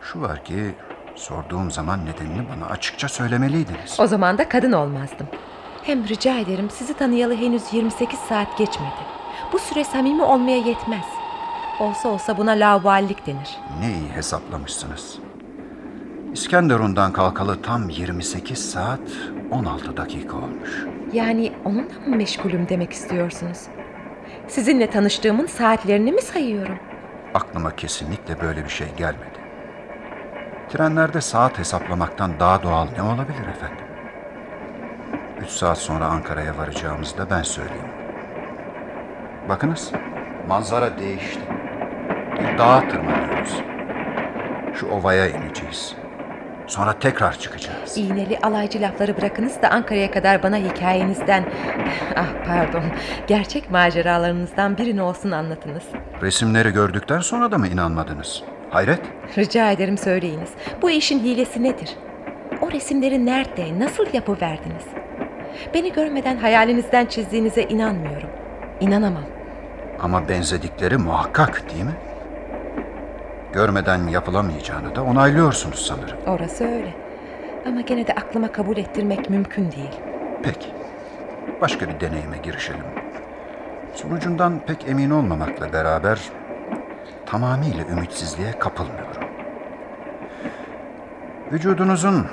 [0.00, 0.74] Şu var ki
[1.14, 4.00] sorduğum zaman nedenini bana açıkça söylemeliydiniz.
[4.00, 5.26] O zaman da kadın olmazdım.
[5.82, 9.16] Hem rica ederim sizi tanıyalı henüz 28 saat geçmedi.
[9.52, 11.04] Bu süre samimi olmaya yetmez.
[11.80, 13.58] Olsa olsa buna laubalilik denir.
[13.80, 15.18] Ne iyi hesaplamışsınız.
[16.32, 19.00] İskenderun'dan kalkalı tam 28 saat
[19.50, 20.84] 16 dakika olmuş.
[21.12, 23.58] Yani onunla mı meşgulüm demek istiyorsunuz?
[24.48, 26.78] Sizinle tanıştığımın saatlerini mi sayıyorum?
[27.34, 29.38] Aklıma kesinlikle böyle bir şey gelmedi.
[30.68, 33.86] Trenlerde saat hesaplamaktan daha doğal ne olabilir efendim?
[35.42, 37.88] Üç saat sonra Ankara'ya varacağımızda ben söyleyeyim.
[39.48, 39.92] Bakınız,
[40.48, 41.40] manzara değişti.
[42.40, 43.62] Bir dağa tırmanıyoruz.
[44.74, 45.96] Şu ovaya ineceğiz.
[46.66, 47.98] Sonra tekrar çıkacağız.
[47.98, 51.44] İğneli alaycı lafları bırakınız da Ankara'ya kadar bana hikayenizden...
[52.16, 52.82] Ah pardon,
[53.26, 55.82] gerçek maceralarınızdan birini olsun anlatınız.
[56.22, 58.42] Resimleri gördükten sonra da mı inanmadınız?
[58.70, 59.00] Hayret.
[59.38, 60.50] Rica ederim söyleyiniz.
[60.82, 61.90] Bu işin hilesi nedir?
[62.60, 64.84] O resimleri nerede, nasıl yapıverdiniz?
[65.74, 68.28] Beni görmeden hayalinizden çizdiğinize inanmıyorum.
[68.80, 69.24] İnanamam.
[70.00, 71.94] Ama benzedikleri muhakkak değil mi?
[73.56, 76.18] Görmeden yapılamayacağını da onaylıyorsunuz sanırım.
[76.26, 76.94] Orası öyle.
[77.66, 80.00] Ama gene de aklıma kabul ettirmek mümkün değil.
[80.42, 80.68] Peki.
[81.60, 82.84] Başka bir deneyime girişelim.
[83.94, 86.20] Sonucundan pek emin olmamakla beraber
[87.26, 89.22] tamamıyla ümitsizliğe kapılmıyorum.
[91.52, 92.26] Vücudunuzun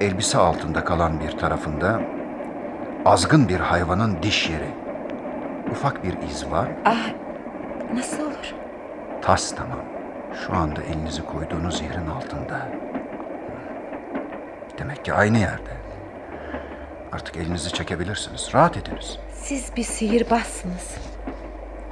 [0.00, 2.00] elbise altında kalan bir tarafında
[3.04, 4.70] azgın bir hayvanın diş yeri.
[5.70, 6.68] Ufak bir iz var.
[6.84, 7.10] Ah,
[7.94, 8.54] nasıl olur?
[9.22, 9.97] Tas tamam.
[10.34, 12.68] Şu anda elinizi koyduğunuz yerin altında.
[14.78, 15.70] Demek ki aynı yerde.
[17.12, 18.50] Artık elinizi çekebilirsiniz.
[18.54, 19.18] Rahat ediniz.
[19.34, 20.94] Siz bir sihirbazsınız.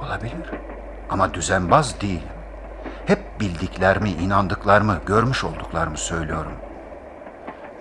[0.05, 0.51] Olabilir.
[1.09, 2.29] Ama düzenbaz değilim.
[3.05, 6.51] Hep bildiklerimi, inandıklarımı, görmüş olduklarımı söylüyorum.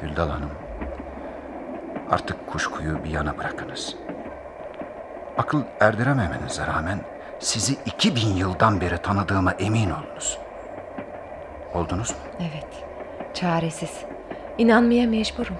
[0.01, 0.51] Güldal Hanım,
[2.11, 3.97] artık kuşkuyu bir yana bırakınız.
[5.39, 7.01] Akıl erdirememenize rağmen
[7.39, 10.39] sizi 2000 yıldan beri tanıdığıma emin olunuz.
[11.75, 12.17] Oldunuz mu?
[12.41, 12.67] Evet,
[13.35, 14.01] çaresiz.
[14.59, 15.57] İnanmaya mecburum.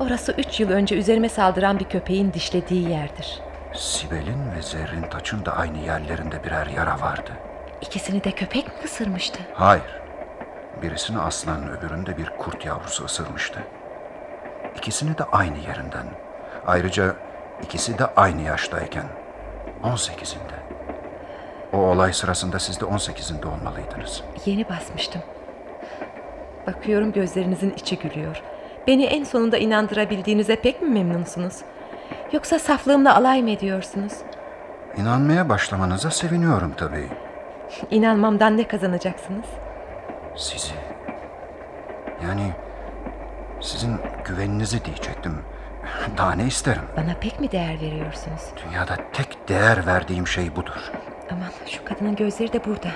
[0.00, 3.40] Orası üç yıl önce üzerime saldıran bir köpeğin dişlediği yerdir.
[3.74, 7.30] Sibel'in ve Zerrin Taç'ın da aynı yerlerinde birer yara vardı.
[7.80, 9.38] İkisini de köpek mi ısırmıştı?
[9.54, 10.00] Hayır.
[10.82, 13.60] Birisini aslan, öbürünü de bir kurt yavrusu ısırmıştı.
[14.76, 16.06] İkisini de aynı yerinden.
[16.66, 17.14] Ayrıca
[17.62, 19.04] ikisi de aynı yaştayken.
[19.84, 20.61] 18'inde.
[21.72, 24.22] O olay sırasında siz de 18'inde olmalıydınız.
[24.46, 25.22] Yeni basmıştım.
[26.66, 28.42] Bakıyorum gözlerinizin içi gülüyor.
[28.86, 31.54] Beni en sonunda inandırabildiğinize pek mi memnunsunuz?
[32.32, 34.12] Yoksa saflığımla alay mı ediyorsunuz?
[34.96, 37.08] İnanmaya başlamanıza seviniyorum tabii.
[37.90, 39.46] İnanmamdan ne kazanacaksınız?
[40.36, 40.74] Sizi.
[42.24, 42.52] Yani
[43.60, 45.38] sizin güveninizi diyecektim.
[46.18, 46.82] Daha ne isterim?
[46.96, 48.40] Bana pek mi değer veriyorsunuz?
[48.66, 50.92] Dünyada tek değer verdiğim şey budur.
[51.32, 52.88] Aman şu kadının gözleri de burada.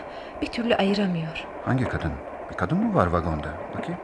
[0.43, 1.45] Bir türlü ayıramıyor.
[1.64, 2.12] Hangi kadın?
[2.51, 3.49] Bir kadın mı var vagonda?
[3.74, 4.01] Bakayım.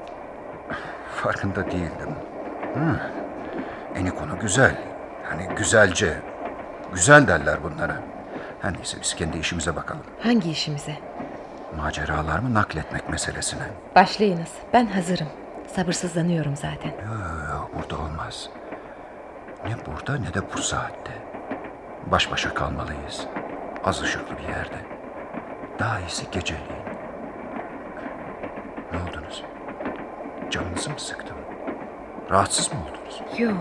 [1.14, 2.14] Farkında değildim.
[2.74, 3.00] Hı.
[3.94, 4.78] Eni konu güzel.
[5.30, 6.18] Hani güzelce.
[6.92, 7.96] Güzel derler bunlara.
[8.62, 10.02] Her neyse biz kendi işimize bakalım.
[10.22, 10.96] Hangi işimize?
[11.76, 13.62] Maceralarımı nakletmek meselesine.
[13.96, 14.50] Başlayınız.
[14.72, 15.28] Ben hazırım.
[15.66, 16.90] Sabırsızlanıyorum zaten.
[17.52, 18.50] Yok, burada olmaz.
[19.66, 21.12] Ne burada ne de bu saatte.
[22.06, 23.26] Baş başa kalmalıyız.
[23.84, 24.76] Az ışıklı bir yerde.
[25.78, 26.82] Daha iyisi geceliğin.
[28.92, 29.44] Ne oldunuz?
[30.50, 31.36] Canınızı mı sıktım?
[32.30, 33.40] Rahatsız mı oldunuz?
[33.40, 33.56] Yok.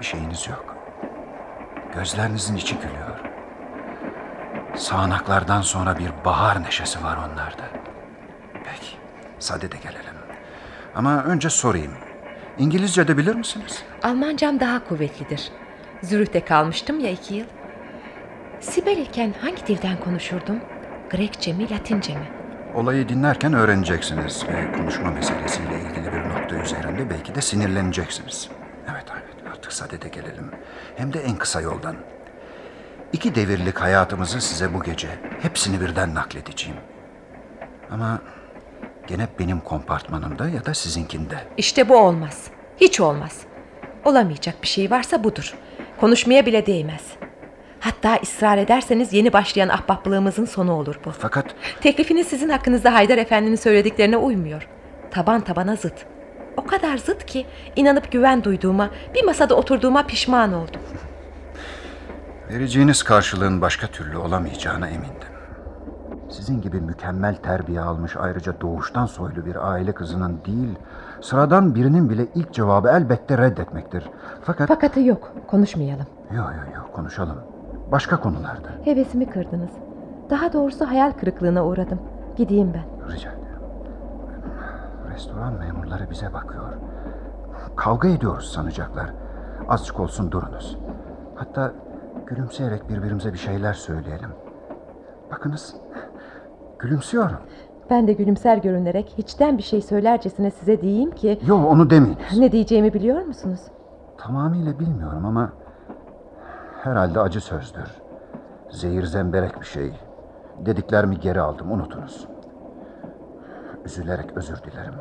[0.00, 0.76] Bir şeyiniz yok.
[1.94, 3.20] Gözlerinizin içi gülüyor.
[4.74, 7.62] Sağanaklardan sonra bir bahar neşesi var onlarda.
[8.64, 8.96] Peki,
[9.38, 10.14] sadede gelelim.
[10.94, 11.92] Ama önce sorayım.
[12.58, 13.82] İngilizce de bilir misiniz?
[14.02, 15.52] Almancam daha kuvvetlidir.
[16.02, 17.46] Zürih'te kalmıştım ya iki yıl.
[18.60, 20.60] Sibel iken hangi dilden konuşurdum?
[21.10, 22.28] Grekçe mi, Latince mi?
[22.74, 28.48] Olayı dinlerken öğreneceksiniz ve konuşma meselesiyle ilgili bir nokta üzerinde belki de sinirleneceksiniz.
[28.92, 30.50] Evet, evet artık sadede gelelim.
[30.96, 31.96] Hem de en kısa yoldan.
[33.12, 35.08] İki devirlik hayatımızı size bu gece
[35.42, 36.78] hepsini birden nakledeceğim.
[37.90, 38.18] Ama
[39.06, 41.38] gene benim kompartmanımda ya da sizinkinde.
[41.56, 42.46] İşte bu olmaz.
[42.80, 43.40] Hiç olmaz.
[44.04, 45.54] Olamayacak bir şey varsa budur.
[46.00, 47.02] Konuşmaya bile değmez.
[47.80, 51.10] Hatta ısrar ederseniz yeni başlayan ahbaplığımızın sonu olur bu.
[51.10, 54.68] Fakat Teklifiniz sizin hakkınızda Haydar Efendi'nin söylediklerine uymuyor.
[55.10, 56.06] Taban tabana zıt.
[56.56, 60.80] O kadar zıt ki inanıp güven duyduğuma, bir masada oturduğuma pişman oldum.
[62.50, 65.28] vereceğiniz karşılığın başka türlü olamayacağına emindim.
[66.30, 70.74] Sizin gibi mükemmel terbiye almış ayrıca doğuştan soylu bir aile kızının değil,
[71.20, 74.10] sıradan birinin bile ilk cevabı elbette reddetmektir.
[74.42, 74.68] Fakat...
[74.68, 76.06] Fakatı yok, konuşmayalım.
[76.30, 77.36] Yok yok yok konuşalım.
[77.92, 78.68] Başka konularda.
[78.84, 79.70] Hevesimi kırdınız.
[80.30, 81.98] Daha doğrusu hayal kırıklığına uğradım.
[82.36, 83.12] Gideyim ben.
[83.12, 83.60] Rica ederim.
[85.14, 86.72] Restoran memurları bize bakıyor.
[87.76, 89.10] Kavga ediyoruz sanacaklar.
[89.68, 90.78] Azıcık olsun durunuz.
[91.34, 91.72] Hatta
[92.26, 94.30] gülümseyerek birbirimize bir şeyler söyleyelim.
[95.30, 95.76] Bakınız,
[96.78, 97.38] gülümsüyorum.
[97.90, 101.38] Ben de gülümser görünerek hiçten bir şey söylercesine size diyeyim ki...
[101.46, 102.38] Yok onu demeyiniz.
[102.38, 103.60] Ne diyeceğimi biliyor musunuz?
[104.18, 105.52] Tamamıyla bilmiyorum ama
[106.82, 107.90] herhalde acı sözdür.
[108.70, 109.92] Zehir zemberek bir şey.
[110.66, 112.28] Dediklerimi geri aldım unutunuz.
[113.84, 114.94] Üzülerek özür dilerim.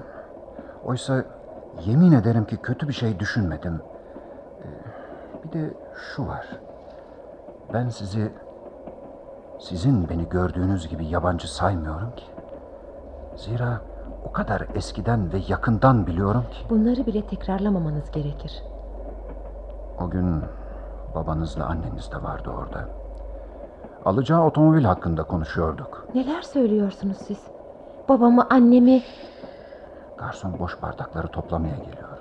[0.86, 1.24] Oysa
[1.86, 3.82] yemin ederim ki kötü bir şey düşünmedim.
[4.62, 4.68] Ee,
[5.44, 6.60] Bir de şu var.
[7.74, 8.32] Ben sizi
[9.60, 12.26] sizin beni gördüğünüz gibi yabancı saymıyorum ki.
[13.36, 13.82] Zira
[14.26, 16.70] o kadar eskiden ve yakından biliyorum ki.
[16.70, 18.64] Bunları bile tekrarlamamanız gerekir.
[20.02, 20.42] O gün
[21.16, 22.90] babanızla anneniz de vardı orada.
[24.06, 26.08] Alacağı otomobil hakkında konuşuyorduk.
[26.16, 27.40] Neler söylüyorsunuz siz?
[28.10, 29.04] Babamı, annemi...
[30.18, 32.15] Garson boş bardakları toplamaya geliyor.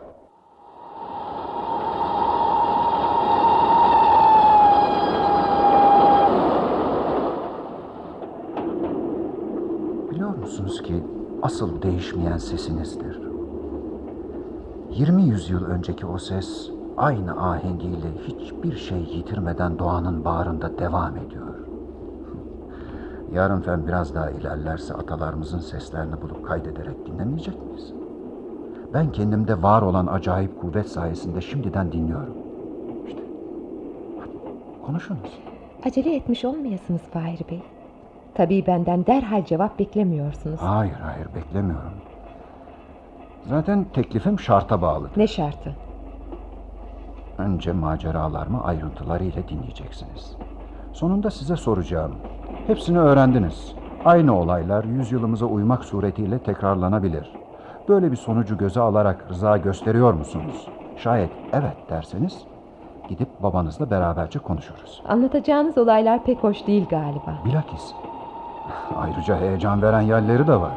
[10.65, 11.05] Biliyor musunuz ki
[11.43, 13.21] asıl değişmeyen sesinizdir.
[14.91, 21.55] 20 yüzyıl önceki o ses aynı ahengiyle hiçbir şey yitirmeden doğanın bağrında devam ediyor.
[23.33, 27.93] Yarın fen biraz daha ilerlerse atalarımızın seslerini bulup kaydederek dinlemeyecek miyiz?
[28.95, 32.37] Ben kendimde var olan acayip kuvvet sayesinde şimdiden dinliyorum.
[33.07, 33.23] İşte.
[34.21, 34.37] Hadi
[34.87, 35.41] konuşunuz.
[35.87, 37.63] Acele etmiş olmayasınız Fahir Bey.
[38.35, 40.61] Tabii benden derhal cevap beklemiyorsunuz.
[40.61, 41.93] Hayır hayır beklemiyorum.
[43.47, 45.09] Zaten teklifim şarta bağlı.
[45.17, 45.75] Ne şartı?
[47.39, 50.37] Önce maceralarımı ayrıntılarıyla dinleyeceksiniz.
[50.93, 52.13] Sonunda size soracağım.
[52.67, 53.75] Hepsini öğrendiniz.
[54.05, 57.33] Aynı olaylar yüzyılımıza uymak suretiyle tekrarlanabilir.
[57.89, 60.69] Böyle bir sonucu göze alarak rıza gösteriyor musunuz?
[60.97, 62.45] Şayet evet derseniz
[63.09, 65.03] gidip babanızla beraberce konuşuruz.
[65.09, 67.39] Anlatacağınız olaylar pek hoş değil galiba.
[67.45, 67.93] Bilakis
[68.97, 70.73] ayrıca heyecan veren yerleri de var.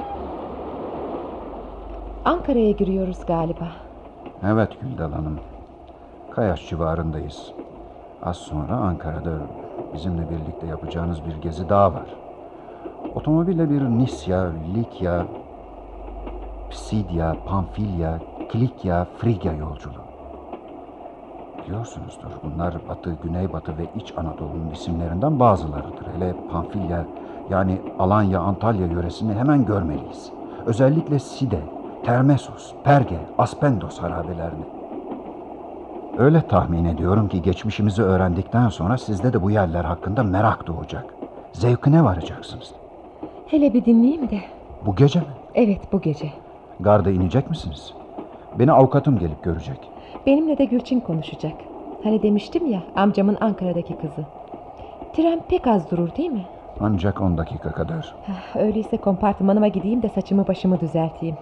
[2.26, 3.68] Ankara'ya giriyoruz galiba.
[4.46, 5.40] Evet Güldal Hanım.
[6.32, 7.52] Kayaş civarındayız.
[8.24, 9.32] Az sonra Ankara'da
[9.94, 12.16] bizimle birlikte yapacağınız bir gezi daha var.
[13.16, 15.26] Otomobille bir Nisya, Likya,
[16.70, 18.20] Psidya, Pamfilya,
[18.52, 20.08] Kilikya, Frigya yolculuğu.
[21.64, 26.08] Biliyorsunuzdur bunlar Batı, Güneybatı ve İç Anadolu'nun isimlerinden bazılarıdır.
[26.16, 27.06] Hele Pamfilya
[27.50, 30.32] yani Alanya, Antalya yöresini hemen görmeliyiz.
[30.66, 31.60] Özellikle Side,
[32.04, 34.66] Termesos, Perge, Aspendos harabelerini.
[36.18, 41.06] Öyle tahmin ediyorum ki geçmişimizi öğrendikten sonra sizde de bu yerler hakkında merak doğacak.
[41.54, 42.74] Zevkine varacaksınız.
[43.48, 44.40] Hele bir dinleyeyim de.
[44.86, 45.26] Bu gece mi?
[45.56, 46.32] Evet bu gece.
[46.80, 47.94] Garda inecek misiniz?
[48.60, 49.90] Beni avukatım gelip görecek.
[50.26, 51.54] Benimle de Gülçin konuşacak.
[52.04, 54.26] Hani demiştim ya amcamın Ankara'daki kızı.
[55.14, 56.46] Tren pek az durur değil mi?
[56.80, 58.16] Ancak 10 dakika kadar.
[58.56, 61.36] Öyleyse kompartımanıma gideyim de saçımı başımı düzelteyim.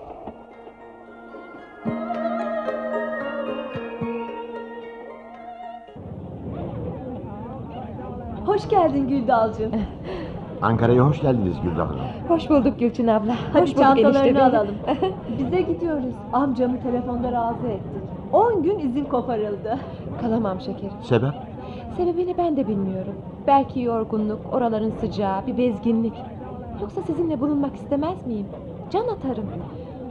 [8.46, 9.72] Hoş geldin Güldalcığım.
[10.62, 12.00] Ankara'ya hoş geldiniz Güldan Hanım.
[12.28, 13.36] Hoş bulduk Gülçin abla.
[13.54, 14.44] Hadi Hoş bulduk enişte çantalarını bey.
[14.44, 14.76] alalım.
[15.40, 16.16] Bize gidiyoruz.
[16.34, 18.02] Amcamı telefonda razı ettik.
[18.34, 19.78] 10 gün izin koparıldı.
[20.22, 20.94] Kalamam şekerim.
[21.02, 21.34] Sebep?
[21.98, 23.14] Sebebini ben de bilmiyorum.
[23.48, 26.14] Belki yorgunluk, oraların sıcağı, bir bezginlik.
[26.82, 28.48] Yoksa sizinle bulunmak istemez miyim?
[28.92, 29.46] Can atarım.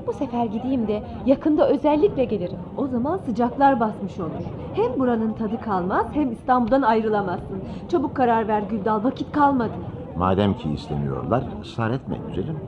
[0.07, 2.59] Bu sefer gideyim de yakında özellikle gelirim.
[2.76, 4.45] O zaman sıcaklar basmış olur.
[4.74, 7.62] Hem buranın tadı kalmaz hem İstanbul'dan ayrılamazsın.
[7.89, 9.72] Çabuk karar ver Güldal vakit kalmadı.
[10.16, 12.59] Madem ki istemiyorlar, ısrar etme güzelim.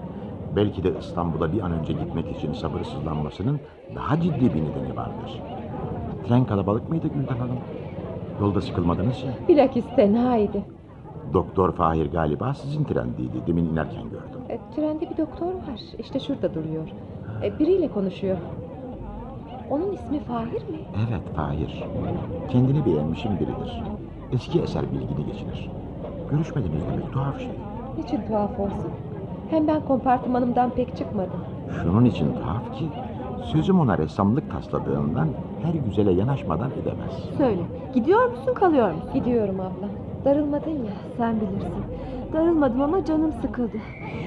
[0.56, 3.60] Belki de İstanbul'a bir an önce gitmek için sabırsızlanmasının
[3.94, 5.42] daha ciddi bir nedeni vardır.
[6.28, 7.58] Tren kalabalık mıydı Güldan Hanım?
[8.41, 9.24] Yolda sıkılmadınız.
[9.49, 10.59] Bilakis tenhaydı.
[11.32, 13.47] Doktor Fahir galiba sizin trendiydi.
[13.47, 14.41] Demin inerken gördüm.
[14.49, 15.80] E, trende bir doktor var.
[15.99, 16.89] İşte şurada duruyor.
[17.43, 18.37] E, biriyle konuşuyor.
[19.70, 20.78] Onun ismi Fahir mi?
[21.09, 21.84] Evet Fahir.
[22.51, 23.82] Kendini beğenmişim biridir.
[24.32, 25.70] Eski eser bilgini geçirir.
[26.30, 27.51] Görüşmediniz demek tuhaf şey.
[27.99, 28.91] Niçin tuhaf olsun?
[29.51, 31.41] Hem ben kompartımanımdan pek çıkmadım.
[31.82, 32.84] Şunun için tuhaf ki
[33.45, 35.28] sözüm ona ressamlık tasladığından
[35.62, 37.12] her güzele yanaşmadan edemez.
[37.39, 37.61] Söyle
[37.95, 39.11] gidiyor musun kalıyor musun?
[39.14, 39.89] Gidiyorum abla.
[40.24, 40.93] Darılmadın ya.
[41.16, 41.84] Sen bilirsin.
[42.32, 43.76] Darılmadım ama canım sıkıldı.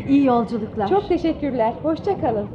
[0.10, 0.88] İyi yolculuklar.
[0.88, 1.74] Çok teşekkürler.
[1.84, 2.48] Hoşça kalın.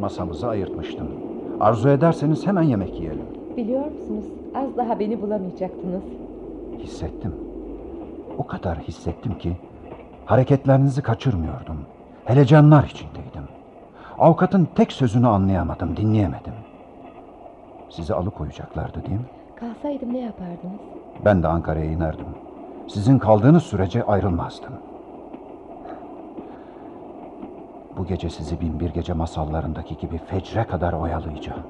[0.00, 1.08] Masamızı ayırtmıştım.
[1.60, 3.35] Arzu ederseniz hemen yemek yiyelim.
[3.56, 4.24] Biliyor musunuz?
[4.54, 6.02] Az daha beni bulamayacaktınız.
[6.78, 7.34] Hissettim.
[8.38, 9.56] O kadar hissettim ki
[10.24, 11.76] hareketlerinizi kaçırmıyordum.
[12.24, 13.48] Hele canlar içindeydim.
[14.18, 16.52] Avukatın tek sözünü anlayamadım, dinleyemedim.
[17.90, 19.26] Sizi alıkoyacaklardı değil mi?
[19.56, 20.80] Kalsaydım ne yapardınız?
[21.24, 22.26] Ben de Ankara'ya inerdim.
[22.88, 24.72] Sizin kaldığınız sürece ayrılmazdım.
[27.98, 31.62] Bu gece sizi bin bir gece masallarındaki gibi fecre kadar oyalayacağım.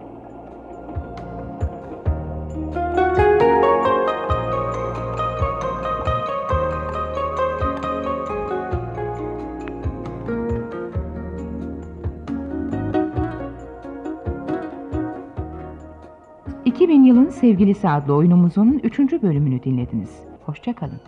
[17.07, 18.99] Yılın sevgilisi adlı oyunumuzun 3.
[18.99, 20.11] bölümünü dinlediniz.
[20.47, 21.01] Hoşçakalın.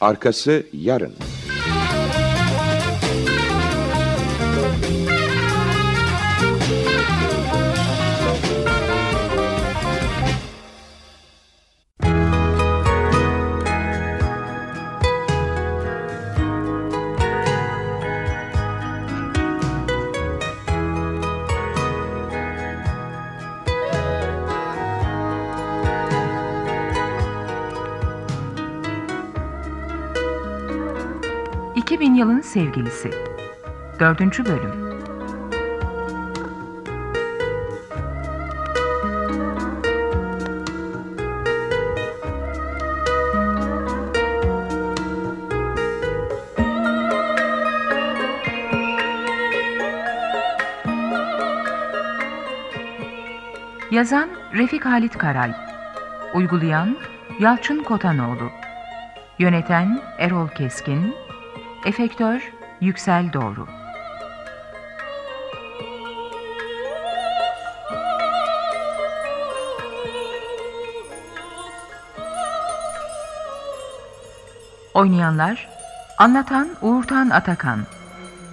[0.00, 1.31] Arkası yarın.
[32.90, 33.10] Sevgilisi.
[34.00, 34.20] 4.
[34.20, 34.92] bölüm.
[53.90, 55.52] Yazan Refik Halit Karay
[56.34, 56.96] Uygulayan
[57.40, 58.50] Yalçın Kotanoğlu
[59.38, 61.14] Yöneten Erol Keskin
[61.86, 62.52] Efektör
[62.82, 63.66] Yüksel Doğru.
[74.94, 75.68] Oynayanlar
[76.18, 77.86] Anlatan Uğurtan Atakan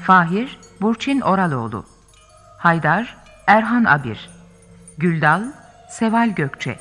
[0.05, 1.85] Fahir Burçin Oraloğlu
[2.57, 3.17] Haydar
[3.47, 4.29] Erhan Abir
[4.97, 5.43] Güldal
[5.89, 6.79] Seval Gökçe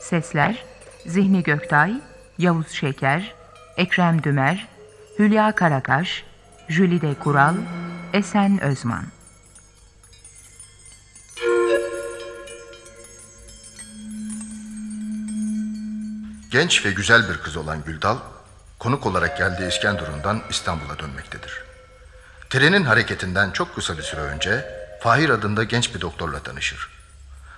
[0.00, 0.64] Sesler
[1.06, 1.94] Zihni Göktay
[2.38, 3.34] Yavuz Şeker
[3.76, 4.68] Ekrem Dümer
[5.18, 6.24] Hülya Karakaş
[6.68, 7.54] Jülide Kural
[8.12, 9.04] Esen Özman
[16.50, 18.18] Genç ve güzel bir kız olan Güldal,
[18.78, 21.64] konuk olarak geldiği İskenderun'dan İstanbul'a dönmektedir.
[22.50, 24.64] Trenin hareketinden çok kısa bir süre önce
[25.02, 26.88] Fahir adında genç bir doktorla tanışır.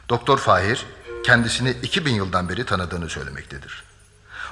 [0.09, 0.87] Doktor Fahir,
[1.25, 3.88] kendisini 2000 yıldan beri tanıdığını söylemektedir.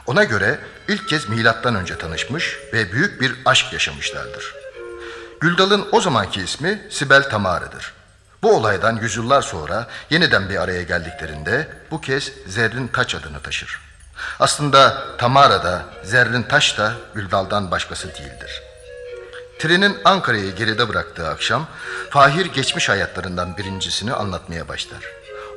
[0.06, 4.54] Ona göre ilk kez milattan önce tanışmış ve büyük bir aşk yaşamışlardır.
[5.40, 7.92] Güldal'ın o zamanki ismi Sibel Tamara'dır.
[8.42, 13.80] Bu olaydan yüzyıllar sonra yeniden bir araya geldiklerinde bu kez Zerrin Taç adını taşır.
[14.40, 18.62] Aslında Tamara da Zerrin Taş da Güldal'dan başkası değildir.
[19.58, 21.66] Trenin Ankara'yı geride bıraktığı akşam
[22.10, 25.00] Fahir geçmiş hayatlarından birincisini anlatmaya başlar.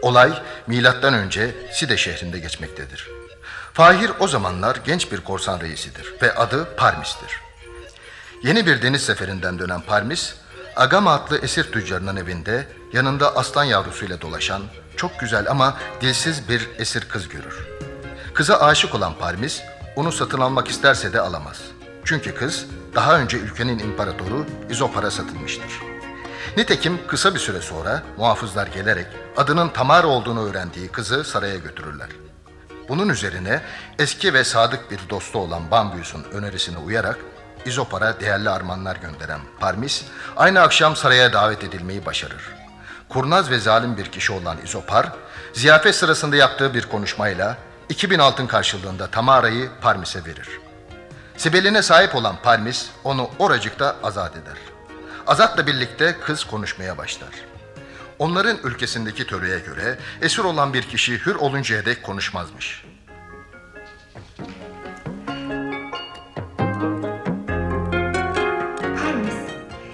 [0.02, 3.18] Olay milattan önce Side şehrinde geçmektedir.
[3.74, 7.41] Fahir o zamanlar genç bir korsan reisidir ve adı Parmis'tir.
[8.43, 10.36] Yeni bir deniz seferinden dönen Parmis,
[10.76, 14.61] Agama adlı esir tüccarının evinde yanında aslan yavrusuyla dolaşan
[14.97, 17.67] çok güzel ama dilsiz bir esir kız görür.
[18.34, 19.61] Kıza aşık olan Parmis
[19.95, 21.61] onu satın almak isterse de alamaz.
[22.05, 22.65] Çünkü kız
[22.95, 25.72] daha önce ülkenin imparatoru İzopar'a satılmıştır.
[26.57, 29.07] Nitekim kısa bir süre sonra muhafızlar gelerek
[29.38, 32.09] adının Tamara olduğunu öğrendiği kızı saraya götürürler.
[32.89, 33.61] Bunun üzerine
[33.99, 37.17] eski ve sadık bir dostu olan Bambius'un önerisine uyarak
[37.65, 40.05] İzopar'a değerli armağanlar gönderen Parmis
[40.37, 42.41] aynı akşam saraya davet edilmeyi başarır.
[43.09, 45.11] Kurnaz ve zalim bir kişi olan İzopar,
[45.53, 47.57] ziyafet sırasında yaptığı bir konuşmayla
[47.89, 50.49] 2000 altın karşılığında Tamara'yı Parmis'e verir.
[51.37, 54.57] Sibeline sahip olan Parmis onu oracıkta azat eder.
[55.27, 57.49] Azat'la birlikte kız konuşmaya başlar.
[58.20, 62.86] Onların ülkesindeki töreye göre esir olan bir kişi hür oluncaya dek konuşmazmış.
[68.80, 69.36] Hermes,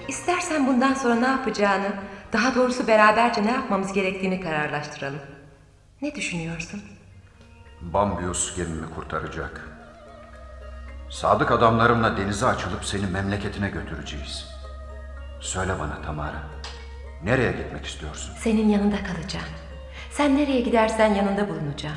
[0.08, 1.92] istersen bundan sonra ne yapacağını,
[2.32, 5.20] daha doğrusu beraberce ne yapmamız gerektiğini kararlaştıralım.
[6.02, 6.82] Ne düşünüyorsun?
[7.80, 9.68] Bambius gemimi kurtaracak.
[11.10, 14.46] Sadık adamlarımla denize açılıp seni memleketine götüreceğiz.
[15.40, 16.55] Söyle bana Tamara.
[17.24, 18.34] Nereye gitmek istiyorsun?
[18.38, 19.46] Senin yanında kalacağım.
[20.10, 21.96] Sen nereye gidersen yanında bulunacağım.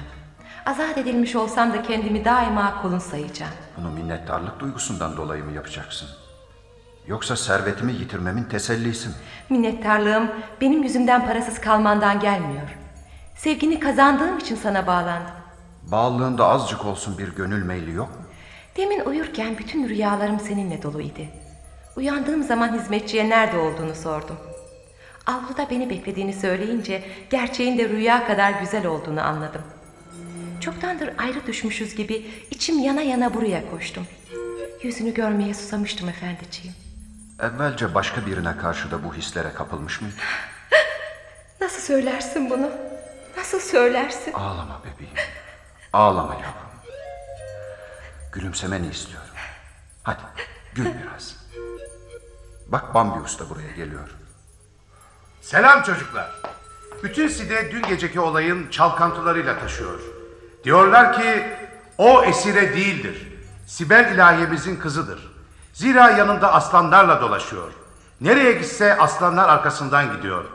[0.65, 3.51] Azat edilmiş olsam da kendimi daima kulun sayacağım.
[3.77, 6.09] Bunu minnettarlık duygusundan dolayı mı yapacaksın?
[7.07, 9.13] Yoksa servetimi yitirmemin tesellisi mi?
[9.49, 12.77] Minnettarlığım benim yüzümden parasız kalmandan gelmiyor.
[13.35, 15.31] Sevgini kazandığım için sana bağlandım.
[15.83, 18.25] Bağlılığında azıcık olsun bir gönül meyli yok mu?
[18.77, 21.21] Demin uyurken bütün rüyalarım seninle doluydu.
[21.95, 24.35] Uyandığım zaman hizmetçiye nerede olduğunu sordum.
[25.29, 29.61] Avluda beni beklediğini söyleyince gerçeğin de rüya kadar güzel olduğunu anladım.
[30.61, 34.07] Çoktandır ayrı düşmüşüz gibi içim yana yana buraya koştum.
[34.83, 36.75] Yüzünü görmeye susamıştım efendiciğim.
[37.39, 40.17] Evvelce başka birine karşı da bu hislere kapılmış mıydın?
[41.61, 42.71] Nasıl söylersin bunu?
[43.37, 44.33] Nasıl söylersin?
[44.33, 45.29] Ağlama bebeğim.
[45.93, 46.69] Ağlama yavrum.
[48.31, 49.29] Gülümsemeni istiyorum.
[50.03, 50.21] Hadi
[50.73, 51.35] gül biraz.
[52.67, 54.18] Bak Bambius da buraya geliyor.
[55.49, 56.29] Selam çocuklar.
[57.03, 59.99] Bütün Side dün geceki olayın çalkantılarıyla taşıyor.
[60.63, 61.47] Diyorlar ki
[61.97, 63.27] o esire değildir.
[63.67, 65.31] Sibel ilahiyemizin kızıdır.
[65.73, 67.71] Zira yanında aslanlarla dolaşıyor.
[68.21, 70.45] Nereye gitse aslanlar arkasından gidiyor.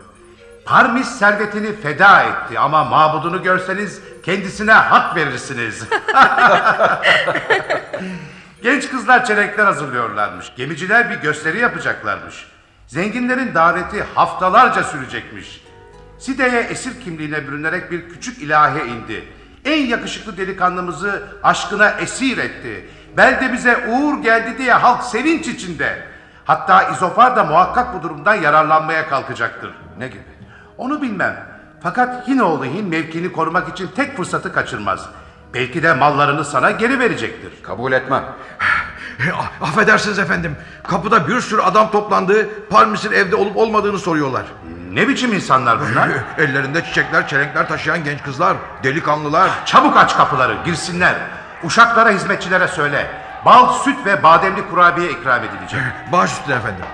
[0.65, 5.85] Parmis servetini feda etti ama mabudunu görseniz kendisine hak verirsiniz.
[8.63, 10.53] Genç kızlar çelenkler hazırlıyorlarmış.
[10.57, 12.54] Gemiciler bir gösteri yapacaklarmış.
[12.87, 15.65] Zenginlerin daveti haftalarca sürecekmiş.
[16.19, 19.25] Side'ye esir kimliğine bürünerek bir küçük ilahe indi.
[19.65, 22.89] En yakışıklı delikanlımızı aşkına esir etti.
[23.17, 26.03] Belde bize uğur geldi diye halk sevinç içinde.
[26.45, 29.75] Hatta İzopar da muhakkak bu durumdan yararlanmaya kalkacaktır.
[29.99, 30.23] Ne gibi?
[30.79, 31.47] Onu bilmem.
[31.83, 35.09] Fakat Hinoğlu Hin mevkini korumak için tek fırsatı kaçırmaz.
[35.55, 37.63] Belki de mallarını sana geri verecektir.
[37.63, 38.25] Kabul etmem.
[39.61, 40.57] Affedersiniz efendim.
[40.83, 42.49] Kapıda bir sürü adam toplandı.
[42.71, 44.45] Parmis'in evde olup olmadığını soruyorlar.
[44.93, 46.09] Ne biçim insanlar bunlar?
[46.39, 49.51] Ellerinde çiçekler, çelenkler taşıyan genç kızlar, delikanlılar.
[49.67, 51.15] Çabuk aç kapıları, girsinler.
[51.63, 53.11] Uşaklara, hizmetçilere söyle.
[53.45, 55.81] Bal, süt ve bademli kurabiye ikram edilecek.
[56.13, 56.85] Baş üstüne efendim.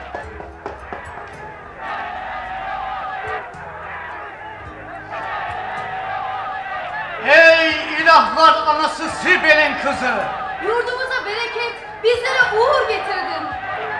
[7.26, 10.14] Ey ilahlar anası Sibel'in kızı!
[10.62, 13.46] Yurdumuza bereket, bizlere uğur getirdin.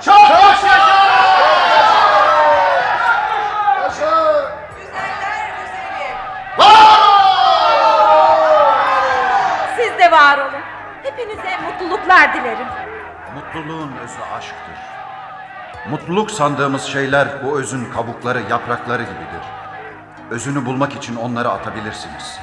[0.04, 1.00] Çok yaşa!
[9.76, 10.60] Siz de var olun.
[11.02, 12.66] Hepinize mutluluklar dilerim.
[13.34, 14.78] Mutluluğun özü aşktır.
[15.90, 19.44] Mutluluk sandığımız şeyler bu özün kabukları, yaprakları gibidir.
[20.30, 22.38] Özünü bulmak için onları atabilirsiniz.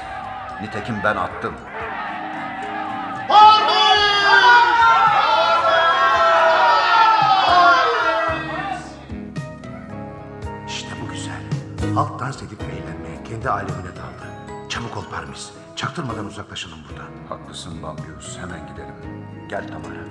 [0.61, 1.55] Nitekim ben attım.
[11.97, 14.27] Halk dans edip eğlenmeye kendi alemine daldı.
[14.69, 15.49] Çabuk ol Parmis.
[15.75, 17.27] Çaktırmadan uzaklaşalım buradan.
[17.29, 18.37] Haklısın Bambius.
[18.37, 18.95] Hemen gidelim.
[19.49, 20.03] Gel Tamara.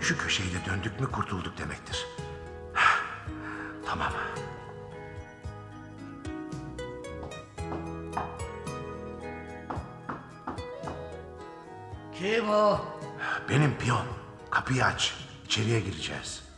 [0.00, 2.06] Şu köşeyi de döndük mü kurtulduk demektir.
[3.86, 4.12] Tamam.
[12.18, 12.80] Kim o?
[13.48, 14.06] Benim piyon.
[14.50, 15.14] Kapıyı aç.
[15.44, 16.51] İçeriye gireceğiz.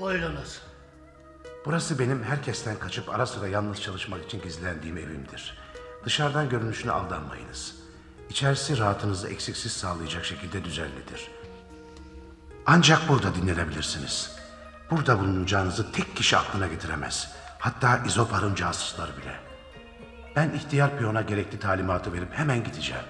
[0.00, 0.62] Buyurunuz.
[1.64, 5.58] Burası benim herkesten kaçıp ara sıra yalnız çalışmak için gizlendiğim evimdir.
[6.04, 7.76] Dışarıdan görünüşüne aldanmayınız.
[8.30, 11.30] İçerisi rahatınızı eksiksiz sağlayacak şekilde düzenlidir.
[12.66, 14.36] Ancak burada dinlenebilirsiniz.
[14.90, 17.32] Burada bulunacağınızı tek kişi aklına getiremez.
[17.58, 19.34] Hatta izoparın casusları bile.
[20.36, 23.04] Ben ihtiyar piyona gerekli talimatı verip hemen gideceğim.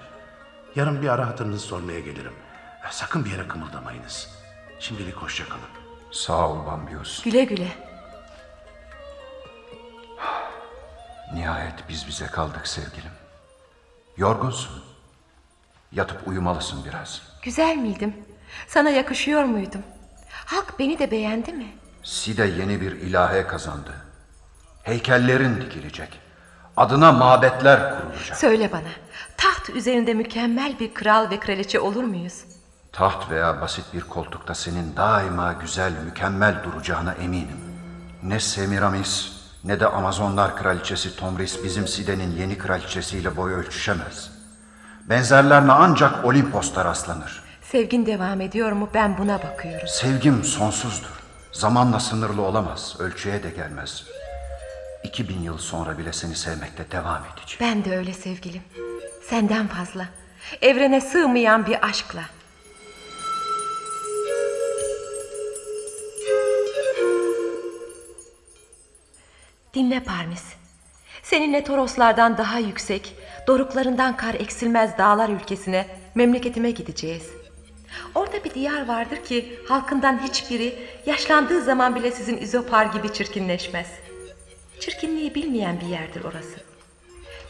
[0.75, 2.33] Yarın bir ara hatırınızı sormaya gelirim.
[2.91, 4.29] Sakın bir yere kımıldamayınız.
[4.79, 5.43] Şimdilik hoşça.
[6.11, 7.23] Sağ ol Bambius.
[7.23, 7.67] Güle güle.
[11.33, 13.11] Nihayet biz bize kaldık sevgilim.
[14.17, 14.83] Yorgunsun.
[15.91, 17.21] Yatıp uyumalısın biraz.
[17.41, 18.15] Güzel miydim?
[18.67, 19.83] Sana yakışıyor muydum?
[20.29, 21.67] Halk beni de beğendi mi?
[22.03, 23.91] Side yeni bir ilahe kazandı.
[24.83, 26.19] Heykellerin dikilecek.
[26.77, 28.37] Adına mabetler kurulacak.
[28.37, 28.89] Söyle bana,
[29.37, 32.43] taht üzerinde mükemmel bir kral ve kraliçe olur muyuz?
[32.91, 37.57] Taht veya basit bir koltukta senin daima güzel, mükemmel duracağına eminim.
[38.23, 39.31] Ne Semiramis
[39.63, 44.31] ne de Amazonlar kraliçesi Tomris bizim Side'nin yeni kraliçesiyle boy ölçüşemez.
[45.09, 47.43] Benzerlerine ancak Olimpos'ta rastlanır.
[47.61, 49.87] Sevgin devam ediyor mu ben buna bakıyorum.
[49.87, 51.21] Sevgim sonsuzdur.
[51.51, 54.03] Zamanla sınırlı olamaz, ölçüye de gelmez.
[55.03, 57.59] İki bin yıl sonra bile seni sevmekte devam edeceğim.
[57.59, 58.61] Ben de öyle sevgilim.
[59.29, 60.05] Senden fazla.
[60.61, 62.21] Evrene sığmayan bir aşkla.
[69.73, 70.43] Dinle Parmis.
[71.23, 73.15] Seninle Toroslardan daha yüksek,
[73.47, 77.29] doruklarından kar eksilmez dağlar ülkesine, memleketime gideceğiz.
[78.15, 83.87] Orada bir diyar vardır ki halkından hiçbiri yaşlandığı zaman bile sizin izopar gibi çirkinleşmez.
[84.79, 86.59] Çirkinliği bilmeyen bir yerdir orası.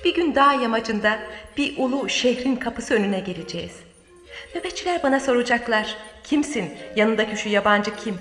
[0.05, 1.19] Bir gün dağ yamacında
[1.57, 3.76] bir ulu şehrin kapısı önüne geleceğiz.
[4.55, 5.97] Nöbetçiler bana soracaklar.
[6.24, 6.74] Kimsin?
[6.95, 8.17] Yanındaki şu yabancı kim?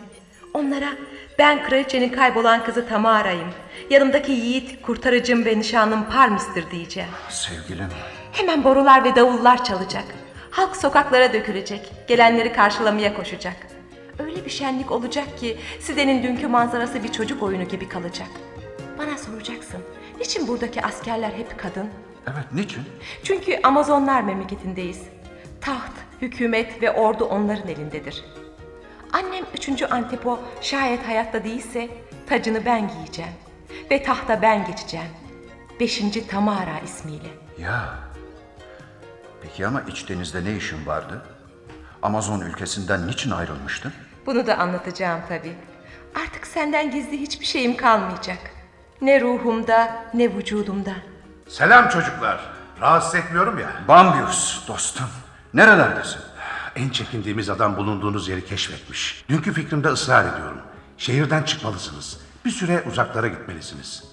[0.54, 0.92] Onlara
[1.38, 3.48] ben kraliçenin kaybolan kızı Tamara'yım.
[3.90, 7.08] Yanımdaki yiğit kurtarıcım ve nişanlım Parmis'tir diyeceğim.
[7.28, 7.88] Sevgilim,
[8.32, 10.04] Hemen borular ve davullar çalacak.
[10.50, 11.92] Halk sokaklara dökülecek.
[12.08, 13.56] Gelenleri karşılamaya koşacak.
[14.18, 18.28] Öyle bir şenlik olacak ki Side'nin dünkü manzarası bir çocuk oyunu gibi kalacak.
[18.98, 19.80] Bana soracaksın.
[20.18, 21.88] Niçin buradaki askerler hep kadın?
[22.26, 22.82] evet niçin?
[23.24, 25.02] Çünkü Amazonlar memleketindeyiz.
[25.60, 28.24] Taht, hükümet ve ordu onların elindedir.
[29.12, 29.82] Annem 3.
[29.82, 31.88] Antepo şayet hayatta değilse
[32.28, 33.32] tacını ben giyeceğim.
[33.90, 35.06] Ve tahta ben geçeceğim.
[35.80, 36.02] 5.
[36.28, 37.28] Tamara ismiyle.
[37.58, 37.94] Ya.
[39.42, 41.22] Peki ama iç denizde ne işin vardı?
[42.02, 43.92] Amazon ülkesinden niçin ayrılmıştın?
[44.26, 45.54] Bunu da anlatacağım tabii.
[46.14, 48.38] Artık senden gizli hiçbir şeyim kalmayacak.
[49.00, 50.92] Ne ruhumda ne vücudumda.
[51.48, 52.40] Selam çocuklar.
[52.80, 53.70] Rahatsız etmiyorum ya.
[53.88, 55.06] Bambius dostum.
[55.54, 56.20] Nerelerdesin?
[56.76, 59.24] En çekindiğimiz adam bulunduğunuz yeri keşfetmiş.
[59.28, 60.58] Dünkü fikrimde ısrar ediyorum.
[60.98, 62.20] Şehirden çıkmalısınız.
[62.44, 64.04] Bir süre uzaklara gitmelisiniz.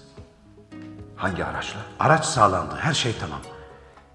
[1.16, 1.80] Hangi araçla?
[2.00, 2.74] Araç sağlandı.
[2.80, 3.40] Her şey tamam.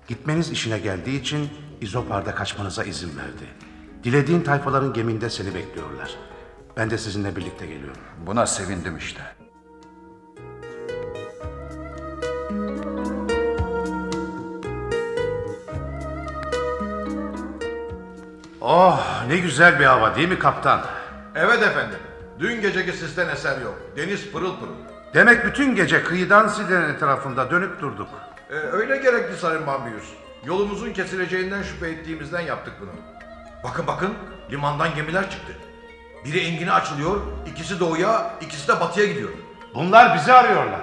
[0.08, 1.50] Gitmeniz işine geldiği için
[1.82, 3.48] İzopar'da kaçmanıza izin verdi.
[4.04, 6.16] Dilediğin tayfaların geminde seni bekliyorlar.
[6.78, 8.02] Ben de sizinle birlikte geliyorum.
[8.26, 9.22] Buna sevindim işte.
[18.66, 20.82] Oh ne güzel bir hava değil mi kaptan?
[21.36, 22.00] Evet efendim.
[22.40, 23.76] Dün geceki sisten eser yok.
[23.98, 24.74] Deniz pırıl pırıl.
[25.14, 28.08] Demek bütün gece kıyıdan Side'nin etrafında dönüp durduk.
[28.50, 30.04] Ee, öyle gerekli Sayın Bambius.
[30.46, 32.90] Yolumuzun kesileceğinden şüphe ettiğimizden yaptık bunu.
[33.64, 34.14] Bakın bakın
[34.52, 35.54] limandan gemiler çıktı.
[36.26, 37.22] Biri engine açılıyor,
[37.52, 39.30] ikisi doğuya, ikisi de batıya gidiyor.
[39.76, 40.82] Bunlar bizi arıyorlar.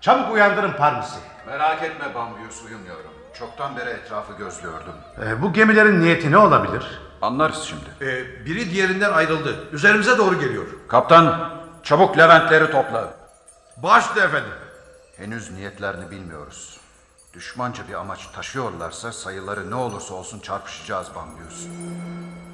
[0.00, 1.18] Çabuk uyandırın Parmis'i.
[1.46, 3.10] Merak etme Bambius uyumuyorum.
[3.38, 4.94] Çoktan beri etrafı gözlüyordum.
[5.22, 7.03] Ee, bu gemilerin niyeti ne olabilir?
[7.24, 7.84] Anlarız şimdi.
[8.10, 9.68] Ee, biri diğerinden ayrıldı.
[9.72, 10.66] Üzerimize doğru geliyor.
[10.88, 11.50] Kaptan,
[11.82, 13.14] çabuk Leventleri topla.
[13.76, 14.52] Başla efendim.
[15.16, 16.80] Henüz niyetlerini bilmiyoruz.
[17.34, 21.66] Düşmanca bir amaç taşıyorlarsa sayıları ne olursa olsun çarpışacağız Bambius.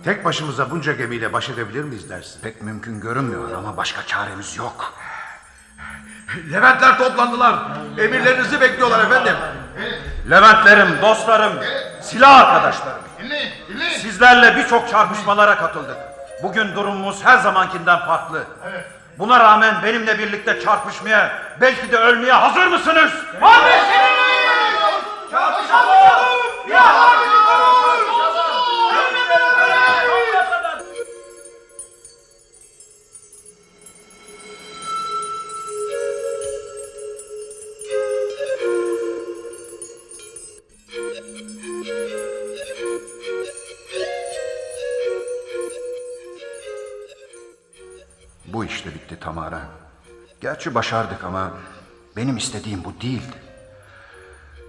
[0.04, 2.40] Tek başımıza bunca gemiyle baş edebilir miyiz dersin?
[2.42, 4.94] Pek mümkün görünmüyor ama başka çaremiz yok.
[6.52, 7.78] Leventler toplandılar.
[7.98, 9.34] Emirlerinizi bekliyorlar efendim.
[10.30, 11.52] Leventlerim, dostlarım,
[12.02, 13.09] silah arkadaşlarım.
[14.02, 15.96] Sizlerle birçok çarpışmalara katıldık.
[16.42, 18.44] Bugün durumumuz her zamankinden farklı.
[19.18, 23.12] Buna rağmen benimle birlikte çarpışmaya, belki de ölmeye hazır mısınız?
[48.60, 49.60] Bu işte bitti Tamara.
[50.40, 51.52] Gerçi başardık ama
[52.16, 53.36] benim istediğim bu değildi.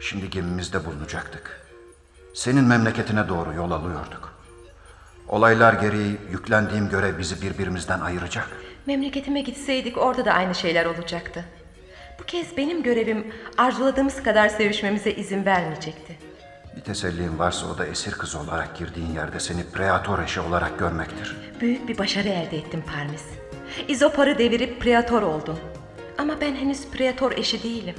[0.01, 1.61] Şimdi gemimizde bulunacaktık.
[2.33, 4.33] Senin memleketine doğru yol alıyorduk.
[5.27, 8.49] Olaylar gereği yüklendiğim görev bizi birbirimizden ayıracak.
[8.85, 11.45] Memleketime gitseydik orada da aynı şeyler olacaktı.
[12.19, 16.17] Bu kez benim görevim arzuladığımız kadar sevişmemize izin vermeyecekti.
[16.75, 21.37] Bir teselliğin varsa o da esir kızı olarak girdiğin yerde seni preator eşi olarak görmektir.
[21.61, 23.40] Büyük bir başarı elde ettim Parmis.
[23.87, 25.59] İzopar'ı devirip preator oldum.
[26.17, 27.95] Ama ben henüz preator eşi değilim.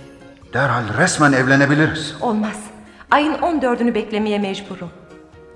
[0.53, 2.15] Derhal resmen evlenebiliriz.
[2.21, 2.61] Olmaz.
[3.11, 4.91] Ayın 14'ünü beklemeye mecburum.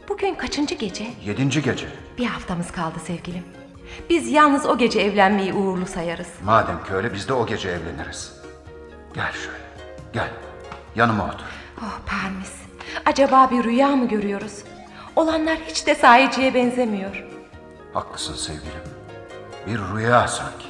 [0.09, 1.06] Bugün kaçıncı gece?
[1.24, 1.86] Yedinci gece.
[2.18, 3.43] Bir haftamız kaldı sevgilim.
[4.10, 6.28] Biz yalnız o gece evlenmeyi uğurlu sayarız.
[6.44, 8.32] Madem ki öyle biz de o gece evleniriz.
[9.14, 9.59] Gel şöyle.
[10.12, 10.28] Gel.
[10.97, 11.47] Yanıma otur.
[11.82, 12.52] Oh Parmis.
[13.06, 14.62] Acaba bir rüya mı görüyoruz?
[15.16, 17.24] Olanlar hiç de sahiciye benzemiyor.
[17.94, 18.95] Haklısın sevgilim.
[19.66, 20.66] Bir rüya sanki.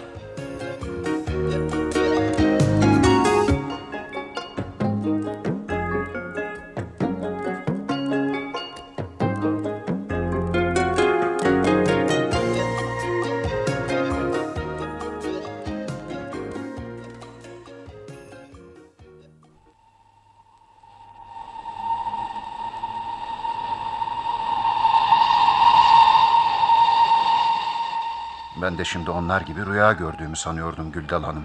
[28.87, 31.45] Şimdi onlar gibi rüya gördüğümü sanıyordum Güldal Hanım.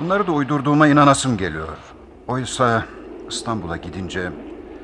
[0.00, 1.78] Bunları da uydurduğuma inanasım geliyor.
[2.28, 2.84] Oysa
[3.28, 4.32] İstanbul'a gidince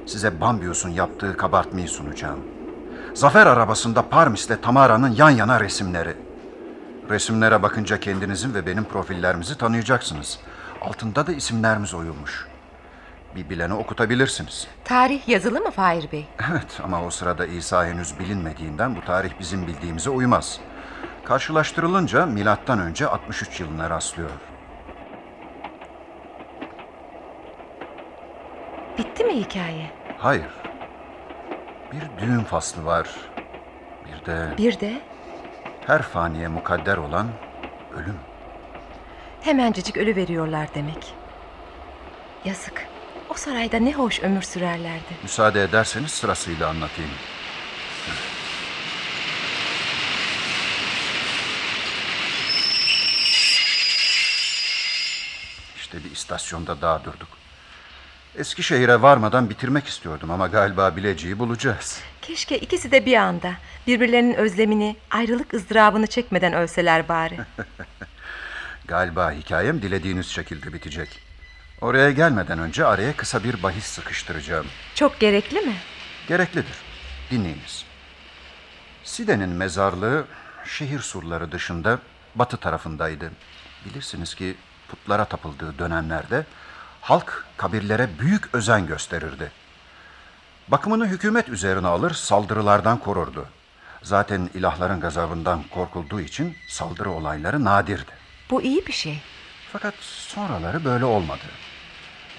[0.07, 2.39] size Bambius'un yaptığı kabartmayı sunacağım.
[3.15, 6.17] Zafer arabasında Parmis'le Tamara'nın yan yana resimleri.
[7.11, 10.39] Resimlere bakınca kendinizin ve benim profillerimizi tanıyacaksınız.
[10.81, 12.47] Altında da isimlerimiz oyulmuş.
[13.37, 14.67] Bir bilene okutabilirsiniz.
[14.85, 16.27] Tarih yazılı mı Fahir Bey?
[16.51, 20.61] Evet ama o sırada İsa henüz bilinmediğinden bu tarih bizim bildiğimize uymaz.
[21.29, 24.31] Karşılaştırılınca milattan önce 63 yılına rastlıyor.
[28.99, 29.91] Bitti mi hikaye?
[30.19, 30.47] Hayır.
[31.93, 33.09] Bir düğün faslı var.
[34.07, 35.01] Bir de Bir de
[35.87, 37.27] her faniye mukadder olan
[37.97, 38.19] ölüm.
[39.41, 41.15] hemencecik ölü veriyorlar demek.
[42.45, 42.87] Yazık.
[43.31, 45.15] O sarayda ne hoş ömür sürerlerdi.
[45.23, 47.11] Müsaade ederseniz sırasıyla anlatayım.
[55.77, 57.29] İşte bir istasyonda daha durduk.
[58.37, 62.01] Eskişehir'e varmadan bitirmek istiyordum ama galiba Bilecik'i bulacağız.
[62.23, 63.53] Keşke ikisi de bir anda
[63.87, 67.39] birbirlerinin özlemini, ayrılık ızdırabını çekmeden ölseler bari.
[68.89, 71.09] Galiba hikayem dilediğiniz şekilde bitecek.
[71.81, 74.67] Oraya gelmeden önce araya kısa bir bahis sıkıştıracağım.
[74.95, 75.75] Çok gerekli mi?
[76.29, 76.77] Gereklidir.
[77.31, 77.85] Dinleyiniz.
[79.05, 80.25] Side'nin mezarlığı
[80.65, 81.99] şehir surları dışında
[82.35, 83.31] batı tarafındaydı.
[83.85, 84.57] Bilirsiniz ki
[84.89, 86.47] putlara tapıldığı dönemlerde
[87.01, 89.53] halk kabirlere büyük özen gösterirdi.
[90.69, 93.47] Bakımını hükümet üzerine alır, saldırılardan korurdu.
[94.03, 98.13] Zaten ilahların gazabından korkulduğu için saldırı olayları nadirdi.
[98.51, 99.23] Bu iyi bir şey.
[99.73, 101.45] Fakat sonraları böyle olmadı.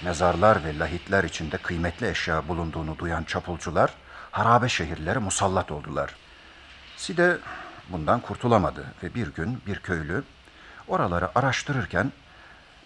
[0.04, 3.94] Mezarlar ve lahitler içinde kıymetli eşya bulunduğunu duyan çapulcular
[4.32, 6.16] harabe şehirlere musallat oldular.
[6.98, 7.38] Side
[7.90, 10.24] bundan kurtulamadı ve bir gün bir köylü
[10.88, 12.12] oraları araştırırken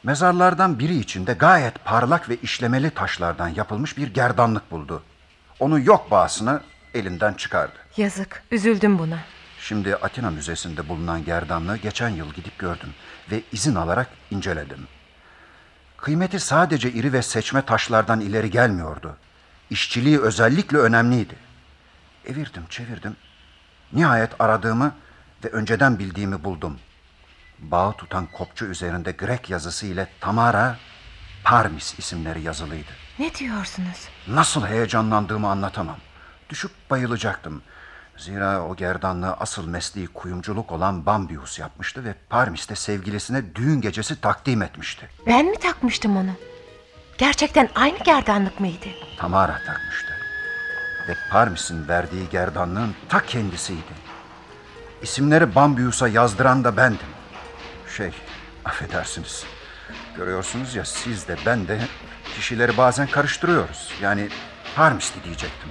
[0.04, 5.04] mezarlardan biri içinde gayet parlak ve işlemeli taşlardan yapılmış bir gerdanlık buldu.
[5.60, 6.62] Onu yok bağısına
[6.94, 7.76] elinden çıkardı.
[7.98, 8.44] Yazık.
[8.52, 9.18] Üzüldüm buna.
[9.60, 12.90] Şimdi Atina Müzesi'nde bulunan gerdanlığı geçen yıl gidip gördüm
[13.32, 14.88] ve izin alarak inceledim.
[15.98, 19.18] Kıymeti sadece iri ve seçme taşlardan ileri gelmiyordu.
[19.70, 21.36] İşçiliği özellikle önemliydi.
[22.26, 23.16] Evirdim, çevirdim.
[23.94, 24.96] Nihayet aradığımı
[25.46, 26.80] ve önceden bildiğimi buldum.
[27.72, 30.78] Bağı tutan kopçu üzerinde Grek yazısı ile Tamara,
[31.44, 32.92] Parmis isimleri yazılıydı.
[33.20, 34.08] Ne diyorsunuz?
[34.28, 35.98] Nasıl heyecanlandığımı anlatamam.
[36.50, 37.62] Düşüp bayılacaktım.
[38.18, 44.62] Zira o gerdanlığı asıl mesleği kuyumculuk olan Bambius yapmıştı ve Parmis'te sevgilisine düğün gecesi takdim
[44.62, 45.10] etmişti.
[45.28, 46.32] Ben mi takmıştım onu?
[47.18, 48.86] Gerçekten aynı gerdanlık mıydı?
[49.18, 50.14] Tamara takmıştı.
[51.08, 53.94] Ve Parmis'in verdiği gerdanlığın ta kendisiydi.
[55.02, 57.13] İsimleri Bambius'a yazdıran da bendim.
[57.98, 58.12] Şey,
[58.66, 59.46] affedersiniz.
[60.18, 61.80] Görüyorsunuz ya siz de ben de
[62.36, 63.94] kişileri bazen karıştırıyoruz.
[64.02, 64.30] Yani
[64.76, 65.70] Harmisli diyecektim.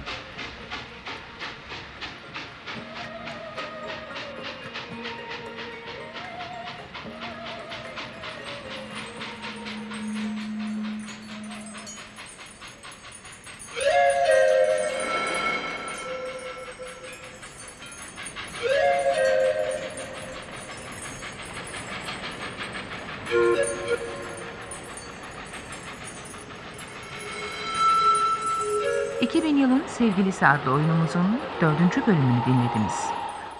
[30.47, 33.13] Adlı oyunumuzun dördüncü bölümünü dinlediniz.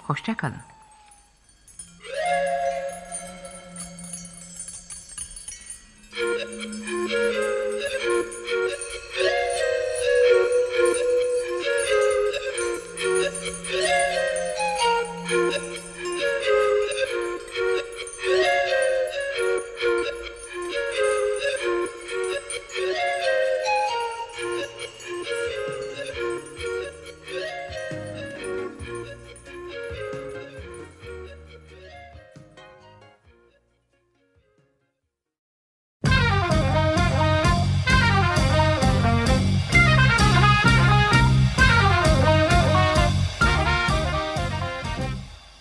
[0.08, 0.73] Hoşçakalın.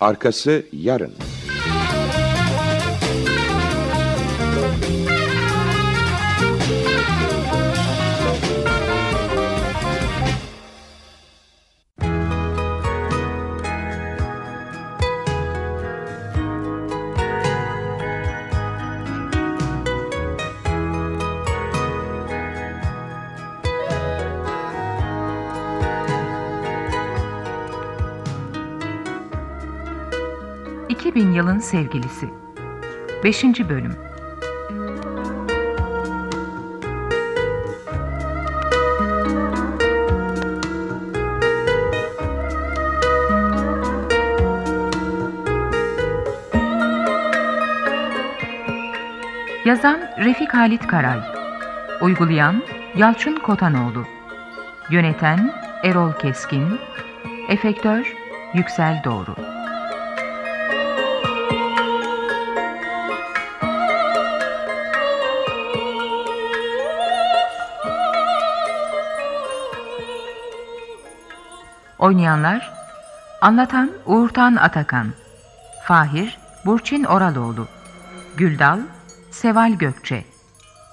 [0.02, 1.12] Arkası yarın.
[31.72, 32.28] Sevgilisi.
[33.24, 33.44] 5.
[33.44, 33.96] bölüm.
[49.64, 51.20] Yazan Refik Halit Karay
[52.00, 52.62] Uygulayan
[52.96, 54.04] Yalçın Kotanoğlu
[54.90, 55.52] Yöneten
[55.84, 56.78] Erol Keskin
[57.48, 58.14] Efektör
[58.54, 59.41] Yüksel Doğru
[72.02, 72.72] Oynayanlar
[73.40, 75.12] Anlatan Uğurtan Atakan
[75.84, 77.68] Fahir Burçin Oraloğlu
[78.36, 78.78] Güldal
[79.30, 80.24] Seval Gökçe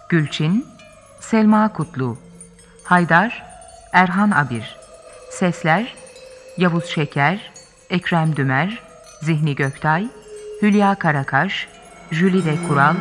[0.10, 0.68] Gülçin
[1.19, 2.18] Selma Kutlu
[2.84, 3.44] Haydar
[3.94, 4.77] Erhan Abir
[5.31, 5.95] Sesler
[6.57, 7.52] Yavuz Şeker
[7.90, 8.80] Ekrem Dümer
[9.22, 10.07] Zihni Göktay
[10.61, 11.68] Hülya Karakaş
[12.11, 12.95] Jülide Kural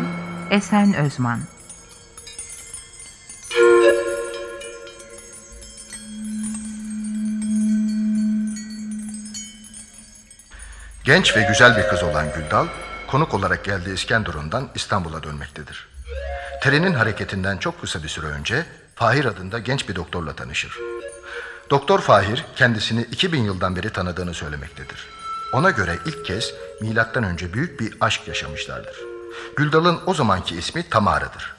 [0.50, 1.40] Esen Özman
[11.08, 12.66] Genç ve güzel bir kız olan Güldal,
[13.06, 15.88] konuk olarak geldiği İskenderun'dan İstanbul'a dönmektedir.
[16.62, 20.78] Trenin hareketinden çok kısa bir süre önce Fahir adında genç bir doktorla tanışır.
[21.70, 25.06] Doktor Fahir kendisini 2000 yıldan beri tanıdığını söylemektedir.
[25.52, 28.96] Ona göre ilk kez milattan önce büyük bir aşk yaşamışlardır.
[29.56, 31.54] Güldal'ın o zamanki ismi Tamara'dır.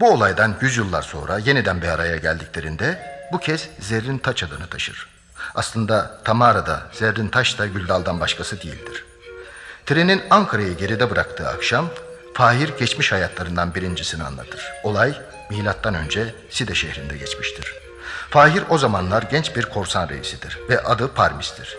[0.00, 5.09] Bu olaydan yüzyıllar sonra yeniden bir araya geldiklerinde bu kez Zerrin Taç adını taşır.
[5.54, 9.04] Aslında Tamara da Zerrin Taş da Güldal'dan başkası değildir.
[9.86, 11.86] Trenin Ankara'yı geride bıraktığı akşam
[12.34, 14.72] Fahir geçmiş hayatlarından birincisini anlatır.
[14.82, 15.20] Olay
[15.50, 17.74] milattan önce Side şehrinde geçmiştir.
[18.30, 21.76] Fahir o zamanlar genç bir korsan reisidir ve adı Parmis'tir.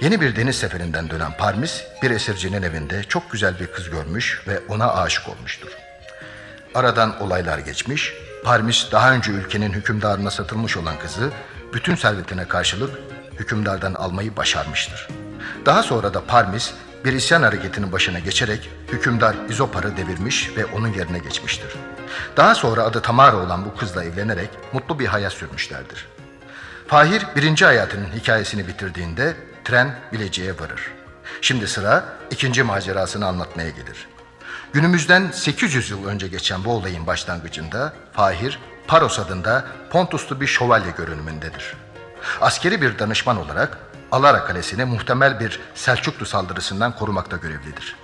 [0.00, 4.60] Yeni bir deniz seferinden dönen Parmis bir esircinin evinde çok güzel bir kız görmüş ve
[4.68, 5.68] ona aşık olmuştur.
[6.74, 8.14] Aradan olaylar geçmiş,
[8.44, 11.30] Parmis daha önce ülkenin hükümdarına satılmış olan kızı
[11.72, 12.90] bütün servetine karşılık
[13.38, 15.08] hükümdardan almayı başarmıştır.
[15.66, 16.74] Daha sonra da Parmis
[17.04, 21.74] bir isyan hareketinin başına geçerek hükümdar İzopar'ı devirmiş ve onun yerine geçmiştir.
[22.36, 26.06] Daha sonra adı Tamara olan bu kızla evlenerek mutlu bir hayat sürmüşlerdir.
[26.86, 30.92] Fahir birinci hayatının hikayesini bitirdiğinde tren Bilecik'e varır.
[31.40, 34.06] Şimdi sıra ikinci macerasını anlatmaya gelir.
[34.72, 38.58] Günümüzden 800 yıl önce geçen bu olayın başlangıcında Fahir,
[38.88, 41.76] Paros adında Pontuslu bir şövalye görünümündedir.
[42.40, 43.78] Askeri bir danışman olarak
[44.12, 47.96] Alara Kalesi'ni muhtemel bir Selçuklu saldırısından korumakta görevlidir.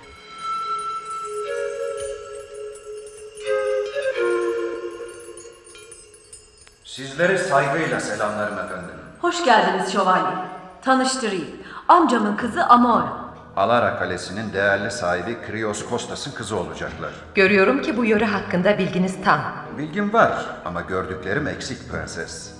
[6.83, 8.95] Sizleri saygıyla selamlarım efendim.
[9.21, 10.35] Hoş geldiniz şövalye.
[10.81, 11.49] Tanıştırayım.
[11.87, 13.24] Amcamın kızı Amora.
[13.55, 17.11] Alara Kalesi'nin değerli sahibi Krios Kostas'ın kızı olacaklar.
[17.35, 19.39] Görüyorum ki bu yöre hakkında bilginiz tam.
[19.77, 22.51] Bilgim var ama gördüklerim eksik prenses.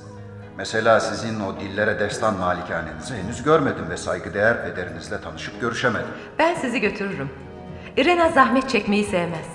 [0.57, 6.07] Mesela sizin o dillere destan malikanenizi henüz görmedim ve saygıdeğer pederinizle tanışıp görüşemedim.
[6.39, 7.29] Ben sizi götürürüm.
[7.97, 9.45] Irena zahmet çekmeyi sevmez.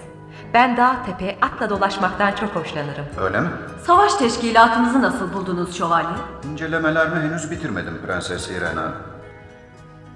[0.54, 3.04] Ben dağ tepe atla dolaşmaktan çok hoşlanırım.
[3.20, 3.48] Öyle mi?
[3.86, 6.16] Savaş teşkilatınızı nasıl buldunuz şövalye?
[6.52, 8.92] İncelemelerimi henüz bitirmedim Prenses Irena.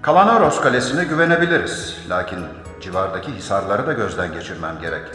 [0.05, 1.97] Kalanoros Kalesi'ne güvenebiliriz.
[2.11, 2.39] Lakin
[2.81, 5.07] civardaki hisarları da gözden geçirmem gerek.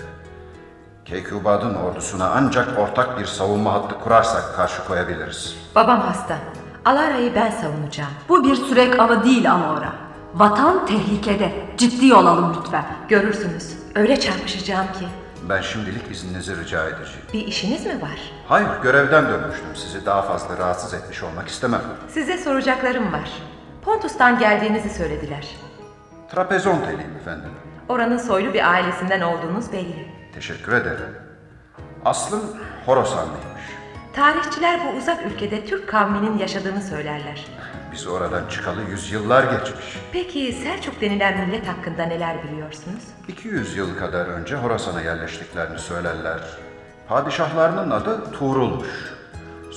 [1.05, 5.55] Keykubad'ın ordusuna ancak ortak bir savunma hattı kurarsak karşı koyabiliriz.
[5.75, 6.37] Babam hasta.
[6.85, 8.09] Alara'yı ben savunacağım.
[8.29, 9.93] Bu bir sürek avı değil Amora.
[10.33, 11.51] Vatan tehlikede.
[11.77, 12.85] Ciddi olalım lütfen.
[13.09, 13.77] Görürsünüz.
[13.95, 15.07] Öyle çarpışacağım ki.
[15.49, 17.25] Ben şimdilik izninizi rica edeceğim.
[17.33, 18.31] Bir işiniz mi var?
[18.47, 19.75] Hayır, görevden dönmüştüm.
[19.75, 21.81] Sizi daha fazla rahatsız etmiş olmak istemem.
[22.13, 23.29] Size soracaklarım var.
[23.89, 25.47] Pontus'tan geldiğinizi söylediler.
[26.31, 27.49] Trapezonteliyim efendim.
[27.87, 30.07] Oranın soylu bir ailesinden olduğunuz belli.
[30.35, 31.15] Teşekkür ederim.
[32.05, 32.41] Aslım
[32.85, 33.63] Horasanlıymış.
[34.13, 37.45] Tarihçiler bu uzak ülkede Türk kavminin yaşadığını söylerler.
[37.91, 39.97] Biz oradan çıkalı yüzyıllar geçmiş.
[40.11, 43.03] Peki Selçuk denilen millet hakkında neler biliyorsunuz?
[43.27, 46.39] 200 yıl kadar önce Horasan'a yerleştiklerini söylerler.
[47.07, 49.18] Padişahlarının adı Tuğrul'muş.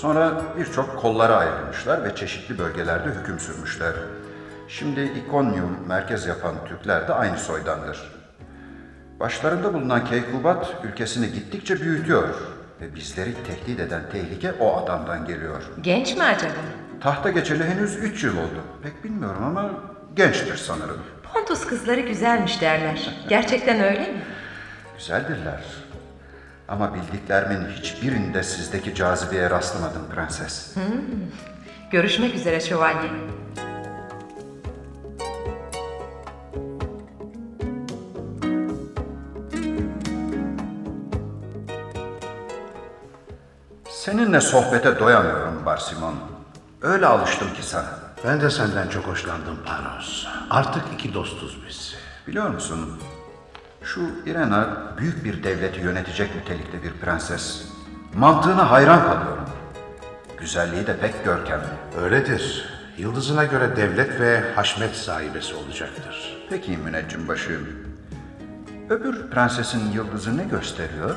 [0.02, 3.92] Sonra birçok kollara ayrılmışlar ve çeşitli bölgelerde hüküm sürmüşler.
[4.68, 8.12] Şimdi İkonyum merkez yapan Türkler de aynı soydandır.
[9.20, 12.28] Başlarında bulunan Keykubat ülkesini gittikçe büyütüyor
[12.80, 15.62] ve bizleri tehdit eden tehlike o adamdan geliyor.
[15.80, 16.52] Genç mi acaba?
[17.00, 18.62] Tahta geçeli henüz 3 yıl oldu.
[18.82, 19.70] Pek bilmiyorum ama
[20.16, 21.02] gençtir sanırım.
[21.34, 23.24] Pontus kızları güzelmiş derler.
[23.28, 24.22] Gerçekten öyle mi?
[24.98, 25.81] Güzeldirler.
[26.72, 30.76] Ama bildiklerimin hiçbirinde sizdeki cazibeye rastlamadım prenses.
[30.76, 30.82] Hmm.
[31.90, 33.10] Görüşmek üzere şövalye.
[43.88, 46.14] Seninle sohbete doyamıyorum Barsimon.
[46.82, 47.98] Öyle alıştım ki sana.
[48.24, 50.26] Ben de senden çok hoşlandım Paros.
[50.50, 51.94] Artık iki dostuz biz.
[52.26, 52.98] Biliyor musun?
[53.84, 57.64] Şu Irena büyük bir devleti yönetecek nitelikte bir prenses.
[58.14, 59.44] Mantığına hayran kalıyorum.
[60.40, 61.64] Güzelliği de pek görkemli.
[62.02, 62.68] Öyledir.
[62.98, 66.36] Yıldızına göre devlet ve haşmet sahibesi olacaktır.
[66.50, 67.68] Peki müneccim başım.
[68.90, 71.16] Öbür prensesin yıldızı ne gösteriyor?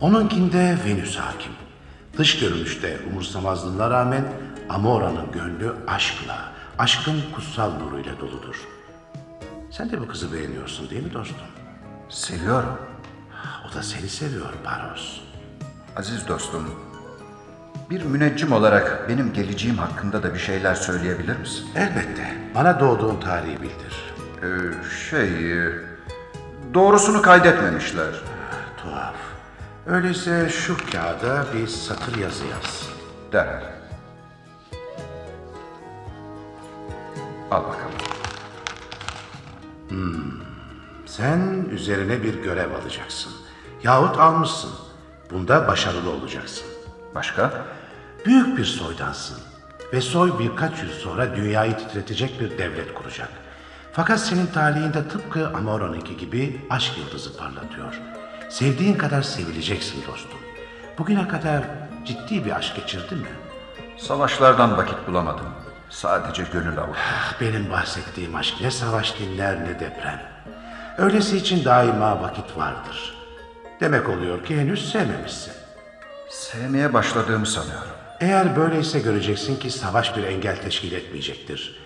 [0.00, 1.52] Onunkinde Venüs hakim.
[2.18, 4.24] Dış görünüşte umursamazlığına rağmen
[4.68, 6.38] Amora'nın gönlü aşkla,
[6.78, 8.56] aşkın kutsal nuruyla doludur.
[9.70, 11.46] Sen de bu kızı beğeniyorsun değil mi dostum?
[12.12, 12.78] Seviyorum.
[13.70, 15.20] O da seni seviyor Paros.
[15.96, 16.70] Aziz dostum,
[17.90, 21.66] bir müneccim olarak benim geleceğim hakkında da bir şeyler söyleyebilir misin?
[21.76, 22.34] Elbette.
[22.54, 24.14] Bana doğduğun tarihi bildir.
[24.42, 24.48] Ee,
[25.10, 25.52] şey...
[25.66, 25.72] e,
[26.74, 28.14] Doğrusunu kaydetmemişler.
[28.82, 29.14] Tuhaf.
[29.86, 32.88] Öyleyse şu kağıda bir satır yazı yaz.
[33.32, 33.62] Derhal.
[37.50, 37.92] Al bakalım.
[39.88, 40.51] Hmm.
[41.16, 43.32] Sen üzerine bir görev alacaksın.
[43.82, 44.70] Yahut almışsın.
[45.30, 46.66] Bunda başarılı olacaksın.
[47.14, 47.52] Başka?
[48.26, 49.38] Büyük bir soydansın.
[49.92, 53.28] Ve soy birkaç yıl sonra dünyayı titretecek bir devlet kuracak.
[53.92, 58.00] Fakat senin talihinde tıpkı Amora'nınki gibi aşk yıldızı parlatıyor.
[58.48, 60.40] Sevdiğin kadar sevileceksin dostum.
[60.98, 61.62] Bugüne kadar
[62.04, 63.28] ciddi bir aşk geçirdin mi?
[63.98, 65.46] Savaşlardan vakit bulamadım.
[65.90, 66.96] Sadece gönül avuttum.
[66.98, 70.22] Ah, Benim bahsettiğim aşk ne savaş dinler ne deprem.
[70.98, 73.14] Öylesi için daima vakit vardır.
[73.80, 75.52] Demek oluyor ki henüz sevmemişsin.
[76.30, 77.92] Sevmeye başladığımı sanıyorum.
[78.20, 81.82] Eğer böyleyse göreceksin ki savaş bir engel teşkil etmeyecektir.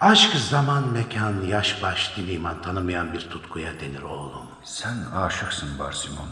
[0.00, 4.46] Aşk zaman, mekan, yaş, baş, dil, iman tanımayan bir tutkuya denir oğlum.
[4.64, 6.28] Sen aşıksın Barsimon.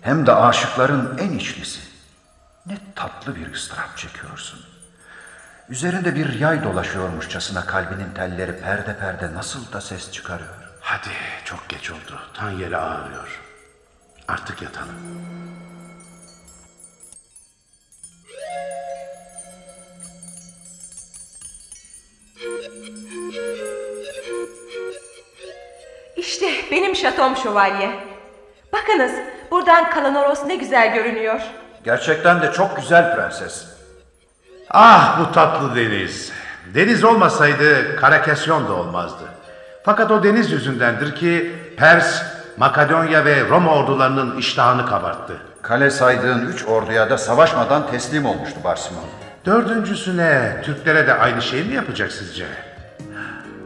[0.00, 1.80] Hem de aşıkların en içlisi.
[2.66, 4.60] Ne tatlı bir ıstırap çekiyorsun.
[5.68, 10.61] Üzerinde bir yay dolaşıyormuşçasına kalbinin telleri perde perde nasıl da ses çıkarıyor.
[10.82, 11.08] Hadi
[11.44, 12.20] çok geç oldu.
[12.34, 13.40] Tan yeri ağrıyor.
[14.28, 14.96] Artık yatalım.
[26.16, 27.90] İşte benim şatom şövalye.
[28.72, 29.12] Bakınız
[29.50, 31.40] buradan Kalanoros ne güzel görünüyor.
[31.84, 33.64] Gerçekten de çok güzel prenses.
[34.70, 36.32] Ah bu tatlı deniz.
[36.74, 39.24] Deniz olmasaydı Karakasyon da olmazdı.
[39.84, 42.22] Fakat o deniz yüzündendir ki Pers,
[42.56, 45.36] Makedonya ve Roma ordularının iştahını kabarttı.
[45.62, 49.04] Kale saydığın üç orduya da savaşmadan teslim olmuştu Barsimon.
[49.46, 52.46] Dördüncüsüne Türklere de aynı şeyi mi yapacak sizce?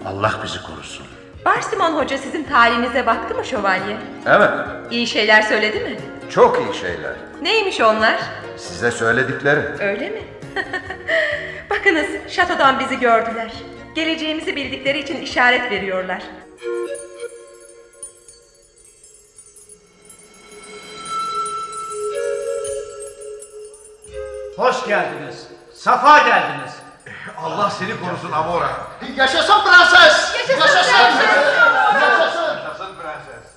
[0.06, 1.06] Allah bizi korusun.
[1.44, 3.96] Barsimon Hoca sizin talihinize baktı mı şövalye?
[4.26, 4.50] Evet,
[4.90, 5.96] İyi şeyler söyledi mi?
[6.30, 7.12] çok iyi şeyler.
[7.42, 8.16] Neymiş onlar?
[8.56, 9.60] Size söyledikleri.
[9.80, 10.22] Öyle mi?
[11.70, 13.52] Bakınız şatodan bizi gördüler.
[13.96, 16.22] Geleceğimizi bildikleri için işaret veriyorlar.
[24.56, 25.46] Hoş geldiniz.
[25.74, 26.72] Safa geldiniz.
[27.38, 28.86] Allah seni korusun Amora.
[29.16, 30.34] Yaşasın prenses.
[30.50, 30.92] Yaşasın.
[31.94, 33.50] Yaşasın prenses.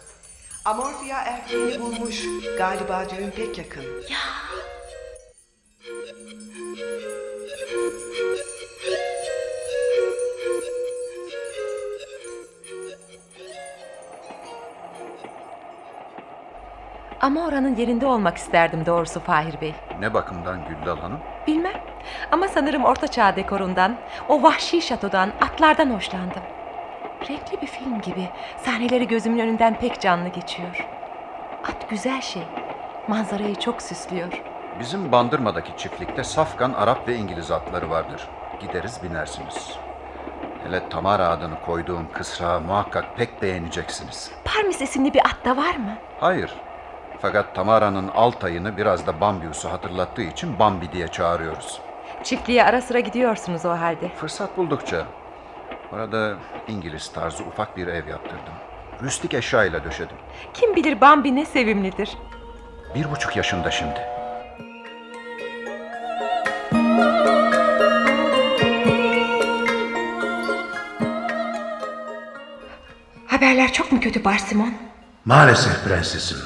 [0.66, 2.24] Amorfia erkeğini bulmuş.
[2.58, 3.84] Galiba düğün pek yakın.
[17.22, 19.76] Ama oranın yerinde olmak isterdim doğrusu Fahir Bey.
[20.00, 21.20] Ne bakımdan Güldal Hanım?
[21.48, 21.82] Bilmem
[22.32, 23.96] ama sanırım orta çağ dekorundan,
[24.30, 26.42] o vahşi şatodan, atlardan hoşlandım.
[27.30, 28.30] Renkli bir film gibi
[28.66, 30.88] sahneleri gözümün önünden pek canlı geçiyor.
[31.64, 32.44] At güzel şey,
[33.08, 34.42] manzarayı çok süslüyor.
[34.80, 38.28] Bizim Bandırma'daki çiftlikte safkan Arap ve İngiliz atları vardır.
[38.60, 39.78] Gideriz binersiniz.
[40.64, 44.32] Hele Tamara adını koyduğum kısrağı muhakkak pek beğeneceksiniz.
[44.46, 45.94] Parmis isimli bir at da var mı?
[46.20, 46.56] Hayır.
[47.22, 51.82] Fakat Tamara'nın alt ayını biraz da Bambius'u hatırlattığı için Bambi diye çağırıyoruz.
[52.24, 54.10] Çiftliğe ara sıra gidiyorsunuz o halde.
[54.16, 55.06] Fırsat buldukça.
[55.94, 56.36] Orada
[56.68, 58.54] İngiliz tarzı ufak bir ev yaptırdım.
[59.04, 60.18] Rüstik eşyayla döşedim.
[60.54, 62.18] Kim bilir Bambi ne sevimlidir.
[62.96, 64.00] Bir buçuk yaşında şimdi.
[73.28, 74.74] Haberler çok mu kötü Barsimon?
[75.26, 76.38] Maalesef prensesim.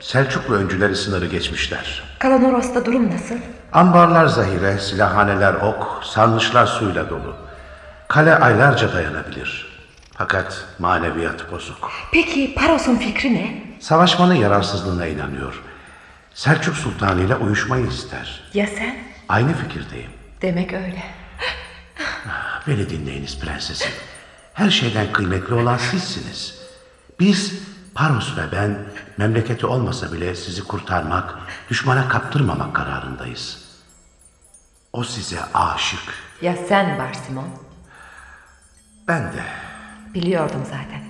[0.00, 2.02] Selçuklu öncüleri sınırı geçmişler.
[2.18, 3.34] Kalanoros'ta durum nasıl?
[3.72, 7.36] Ambarlar zahire, silahhaneler ok, sarnıçlar suyla dolu.
[8.08, 9.68] Kale aylarca dayanabilir.
[10.14, 11.90] Fakat maneviyat bozuk.
[12.12, 13.62] Peki Paros'un fikri ne?
[13.80, 15.62] Savaşmanın yararsızlığına inanıyor.
[16.34, 18.42] Selçuk Sultanı ile uyuşmayı ister.
[18.54, 18.96] Ya sen?
[19.28, 20.10] Aynı fikirdeyim.
[20.42, 21.02] Demek öyle.
[22.66, 23.90] Beni dinleyiniz prensesim.
[24.54, 26.58] Her şeyden kıymetli olan sizsiniz.
[27.20, 27.54] Biz,
[27.94, 28.78] Paros ve ben,
[29.18, 31.34] memleketi olmasa bile sizi kurtarmak,
[31.70, 33.68] düşmana kaptırmamak kararındayız.
[34.92, 36.14] O size aşık.
[36.42, 37.48] Ya sen Barsimon?
[39.08, 39.42] Ben de.
[40.14, 41.02] Biliyordum zaten.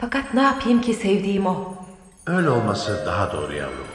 [0.00, 1.74] Fakat ne yapayım ki sevdiğim o.
[2.26, 3.86] Öyle olması daha doğru yavrum.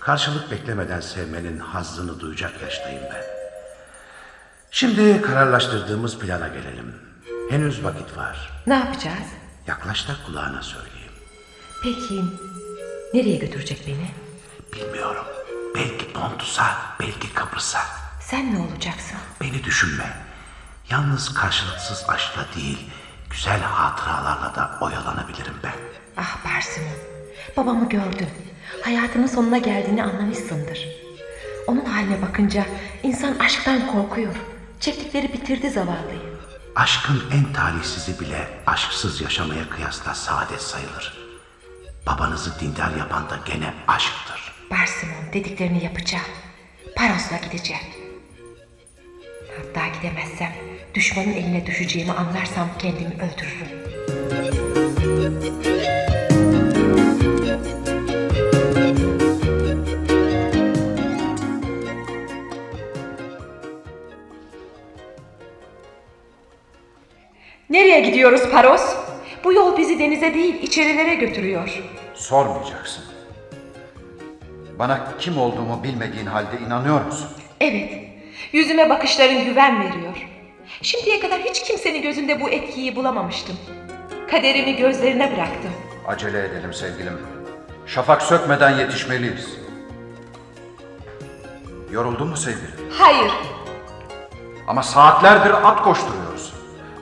[0.00, 3.22] Karşılık beklemeden sevmenin hazzını duyacak yaştayım ben.
[4.70, 6.94] Şimdi kararlaştırdığımız plana gelelim.
[7.50, 8.62] Henüz vakit var.
[8.66, 9.28] Ne yapacağız?
[9.66, 11.12] Yaklaş da kulağına söyleyeyim.
[11.82, 12.24] Peki
[13.14, 14.10] nereye götürecek beni?
[14.72, 15.24] Bilmiyorum.
[15.74, 17.80] Belki Pontus'a, belki Kıbrıs'a.
[18.20, 19.18] Sen ne olacaksın?
[19.40, 20.16] Beni düşünme.
[20.90, 22.90] Yalnız karşılıksız aşkla değil,
[23.30, 25.72] güzel hatıralarla da oyalanabilirim ben.
[26.16, 26.96] Ah Barsimon.
[27.56, 28.28] Babamı gördün.
[28.84, 30.88] Hayatının sonuna geldiğini anlamışsındır.
[31.66, 32.66] Onun haline bakınca
[33.02, 34.34] insan aşktan korkuyor.
[34.80, 36.34] Çektikleri bitirdi zavallıyı.
[36.76, 41.23] Aşkın en talihsizi bile aşksız yaşamaya kıyasla saadet sayılır.
[42.06, 44.52] Babanızı dindar yapan da gene aşktır.
[44.70, 46.24] Barsimon dediklerini yapacağım.
[46.96, 47.82] Paros'la gideceğim.
[49.56, 50.52] Hatta gidemezsem
[50.94, 53.84] düşmanın eline düşeceğimi anlarsam kendimi öldürürüm.
[67.70, 68.96] Nereye gidiyoruz Paros?
[69.44, 71.82] Bu yol bizi denize değil içerilere götürüyor.
[72.14, 73.04] Sormayacaksın.
[74.78, 77.28] Bana kim olduğumu bilmediğin halde inanıyor musun?
[77.60, 77.92] Evet,
[78.52, 80.26] yüzüme bakışların güven veriyor.
[80.82, 83.56] Şimdiye kadar hiç kimsenin gözünde bu etkiyi bulamamıştım.
[84.30, 85.70] Kaderimi gözlerine bıraktım.
[86.06, 87.18] Acele edelim sevgilim.
[87.86, 89.56] Şafak sökmeden yetişmeliyiz.
[91.92, 92.90] Yoruldun mu sevgilim?
[92.98, 93.32] Hayır,
[94.66, 96.53] Ama saatlerdir at koşturuyoruz.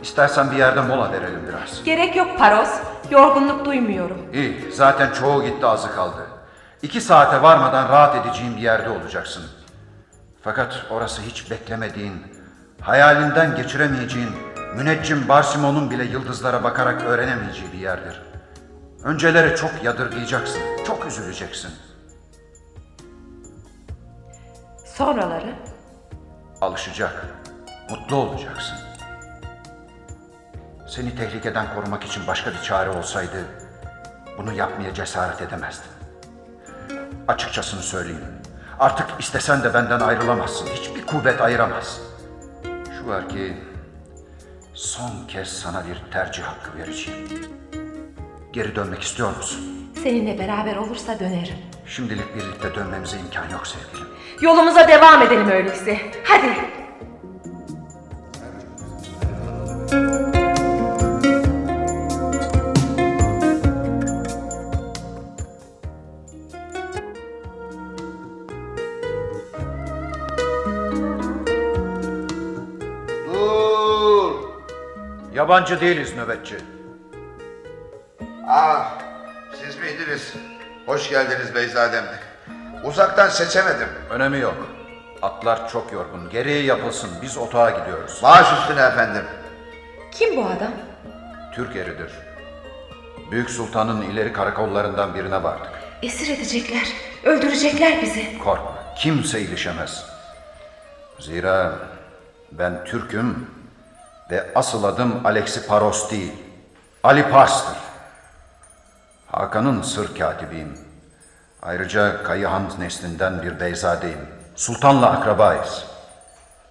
[0.03, 1.85] İstersen bir yerde mola verelim biraz.
[1.85, 2.71] gerek yok Paros.
[3.11, 4.19] Yorgunluk duymuyorum.
[4.33, 6.27] İyi, zaten çoğu gitti azı kaldı.
[6.83, 9.45] İki saate varmadan rahat edeceğin bir yerde olacaksın.
[10.43, 12.23] Fakat orası hiç beklemediğin,
[12.81, 14.31] hayalinden geçiremeyeceğin,
[14.77, 18.23] müneccim Barsimon'un bile yıldızlara bakarak öğrenemeyeceği bir yerdir.
[19.05, 21.71] Önceleri çok yadırgayacaksın, çok üzüleceksin.
[24.85, 25.55] Sonraları
[26.61, 27.27] Alışacak,
[27.91, 28.77] mutlu olacaksın.
[30.95, 33.45] Seni tehlikeden korumak için başka bir çare olsaydı
[34.39, 35.91] bunu yapmaya cesaret edemezdim.
[37.29, 38.25] Açıkçasını söyleyeyim.
[38.79, 40.67] Artık istesen de benden ayrılamazsın.
[40.67, 42.01] Hiçbir kuvvet ayıramaz.
[42.99, 43.57] Şu var ki
[44.75, 47.29] Son kez sana bir tercih hakkı vereceğim.
[48.53, 49.91] Geri dönmek istiyor musun?
[50.03, 51.59] Seninle beraber olursa dönerim.
[51.87, 54.09] Şimdilik birlikte dönmemize imkan yok sevgilim.
[54.41, 55.99] Yolumuza devam edelim öyleyse.
[56.25, 56.55] Hadi.
[59.93, 60.52] Dur!
[75.35, 76.57] Yabancı değiliz nöbetçi.
[78.49, 78.99] Ah,
[79.63, 80.35] siz miydiniz?
[80.87, 82.05] Hoş geldiniz Beyzadem.
[82.85, 83.89] Uzaktan seçemedim.
[84.11, 84.57] Önemi yok.
[85.23, 86.31] Atlar çok yorgun.
[86.31, 87.11] Gereği yapılsın.
[87.23, 88.21] Biz otağa gidiyoruz.
[88.23, 89.23] Baş üstüne efendim.
[90.13, 90.73] Kim bu adam?
[91.55, 92.13] Türk eridir.
[93.31, 95.71] Büyük Sultan'ın ileri karakollarından birine vardık.
[96.03, 96.89] Esir edecekler.
[97.25, 98.39] Öldürecekler bizi.
[98.39, 98.75] Korkma.
[98.99, 100.05] Kimse ilişemez.
[101.19, 101.73] Zira
[102.53, 103.51] ben Türk'üm
[104.31, 106.33] ve asıl adım Alexi Paros değil.
[107.03, 107.77] Ali Pars'tır.
[109.27, 110.79] Hakan'ın sır katibiyim.
[111.63, 114.29] Ayrıca Kayıhan neslinden bir beyzadeyim.
[114.57, 115.85] Sultanla akrabayız.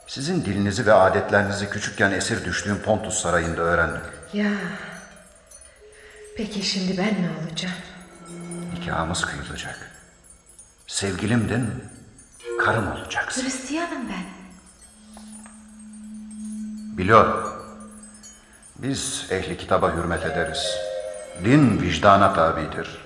[0.07, 4.01] Sizin dilinizi ve adetlerinizi küçükken esir düştüğüm Pontus Sarayı'nda öğrendim.
[4.33, 4.51] Ya.
[6.37, 7.75] Peki şimdi ben ne olacağım?
[8.73, 9.91] Nikahımız kıyılacak.
[10.87, 11.83] Sevgilimdin,
[12.59, 13.43] karım olacaksın.
[13.43, 14.40] Hristiyanım ben.
[16.97, 17.53] Biliyorum.
[18.75, 20.77] Biz ehli kitaba hürmet ederiz.
[21.45, 22.97] Din vicdana tabidir.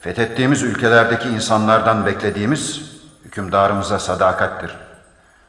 [0.00, 2.82] Fethettiğimiz ülkelerdeki insanlardan beklediğimiz
[3.24, 4.76] hükümdarımıza sadakattir.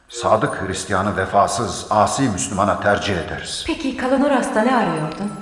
[0.08, 3.64] Sadık Hristiyanı vefasız, asi Müslümana tercih ederiz.
[3.66, 5.32] Peki Kalanoras'ta ne arıyordun?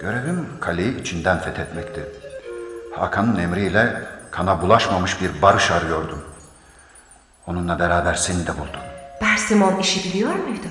[0.00, 2.00] Görevim kaleyi içinden fethetmekti.
[2.96, 6.24] Hakan'ın emriyle kana bulaşmamış bir barış arıyordum.
[7.46, 8.80] Onunla beraber seni de buldum.
[9.20, 10.66] Persimon işi biliyor muydu?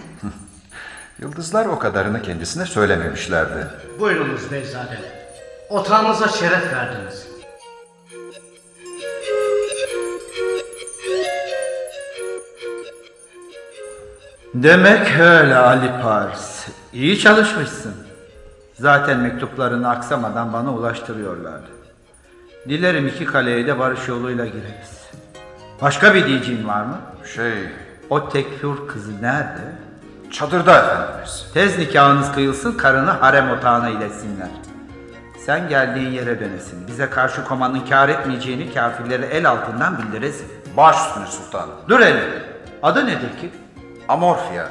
[1.21, 3.67] Yıldızlar o kadarını kendisine söylememişlerdi.
[3.99, 4.99] Buyurunuz Beyzadem.
[5.69, 7.27] Otağımıza şeref verdiniz.
[14.53, 16.67] Demek öyle Ali Pars.
[16.93, 17.93] İyi çalışmışsın.
[18.73, 21.69] Zaten mektuplarını aksamadan bana ulaştırıyorlardı.
[22.69, 25.09] Dilerim iki kaleye de barış yoluyla gireriz.
[25.81, 26.97] Başka bir diyeceğin var mı?
[27.35, 27.53] Şey...
[28.09, 29.88] O tekfur kızı nerede?
[30.31, 31.45] Çadırda efendimiz.
[31.53, 34.47] Tez nikahınız kıyılsın karını harem otağına iletsinler.
[35.45, 36.87] Sen geldiğin yere dönesin.
[36.87, 40.47] Bize karşı komanın kar etmeyeceğini kafirlere el altından bildiresin.
[40.77, 41.75] Baş üstüne sultanım.
[41.89, 42.23] Dur hele.
[42.83, 43.51] Adı nedir ki?
[44.07, 44.65] Amorfia.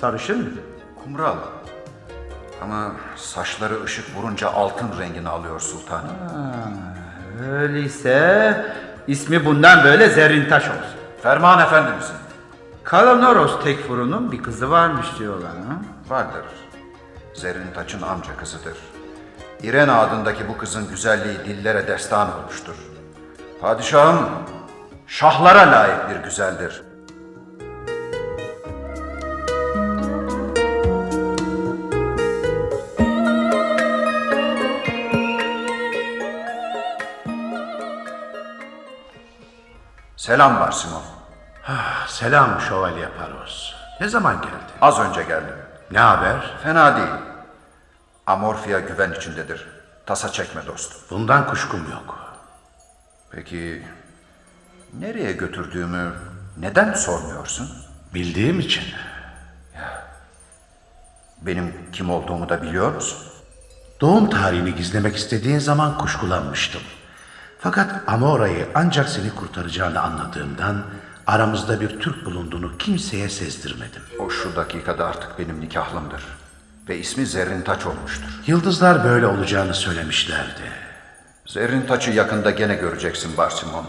[0.00, 0.48] Sarışın mı?
[1.04, 1.36] Kumral.
[2.62, 6.08] Ama saçları ışık vurunca altın rengini alıyor sultanım.
[6.08, 6.52] Ha,
[7.52, 8.66] öyleyse
[9.06, 10.84] ismi bundan böyle Zerrintaş olsun.
[11.22, 12.16] Ferman efendimizin.
[12.84, 15.50] Kalanoros Tekfur'un bir kızı varmış diyorlar.
[15.50, 15.80] Ha?
[16.08, 16.44] Vardır.
[17.34, 18.76] Zerrintaç'ın amca kızıdır.
[19.62, 22.74] İrena adındaki bu kızın güzelliği dillere destan olmuştur.
[23.60, 24.28] Padişahım,
[25.06, 26.82] şahlara layık bir güzeldir.
[40.16, 40.96] Selam Barsimon.
[40.96, 41.13] Ah,
[42.08, 43.72] selam Şövalye Paros.
[44.00, 44.58] Ne zaman geldin?
[44.80, 45.56] Az önce geldim.
[45.90, 46.56] Ne haber?
[46.62, 47.22] Fena değil.
[48.26, 49.66] Amorfia güven içindedir.
[50.06, 51.00] Tasa çekme dostum.
[51.10, 52.18] Bundan kuşkum yok.
[53.30, 53.82] Peki
[54.98, 56.12] nereye götürdüğümü
[56.56, 57.70] neden sormuyorsun?
[58.14, 58.84] Bildiğim için.
[61.42, 63.18] Benim kim olduğumu da biliyor musun?
[64.00, 66.82] Doğum tarihini gizlemek istediğin zaman kuşkulanmıştım.
[67.58, 70.84] Fakat Amora'yı ancak seni kurtaracağını anladığımdan
[71.26, 74.02] aramızda bir Türk bulunduğunu kimseye sezdirmedim.
[74.18, 76.22] O şu dakikada artık benim nikahlımdır.
[76.88, 78.40] Ve ismi Zerrintaç olmuştur.
[78.46, 80.62] Yıldızlar böyle olacağını söylemişlerdi.
[81.46, 83.86] Zerrintaç'ı yakında gene göreceksin Barsimon.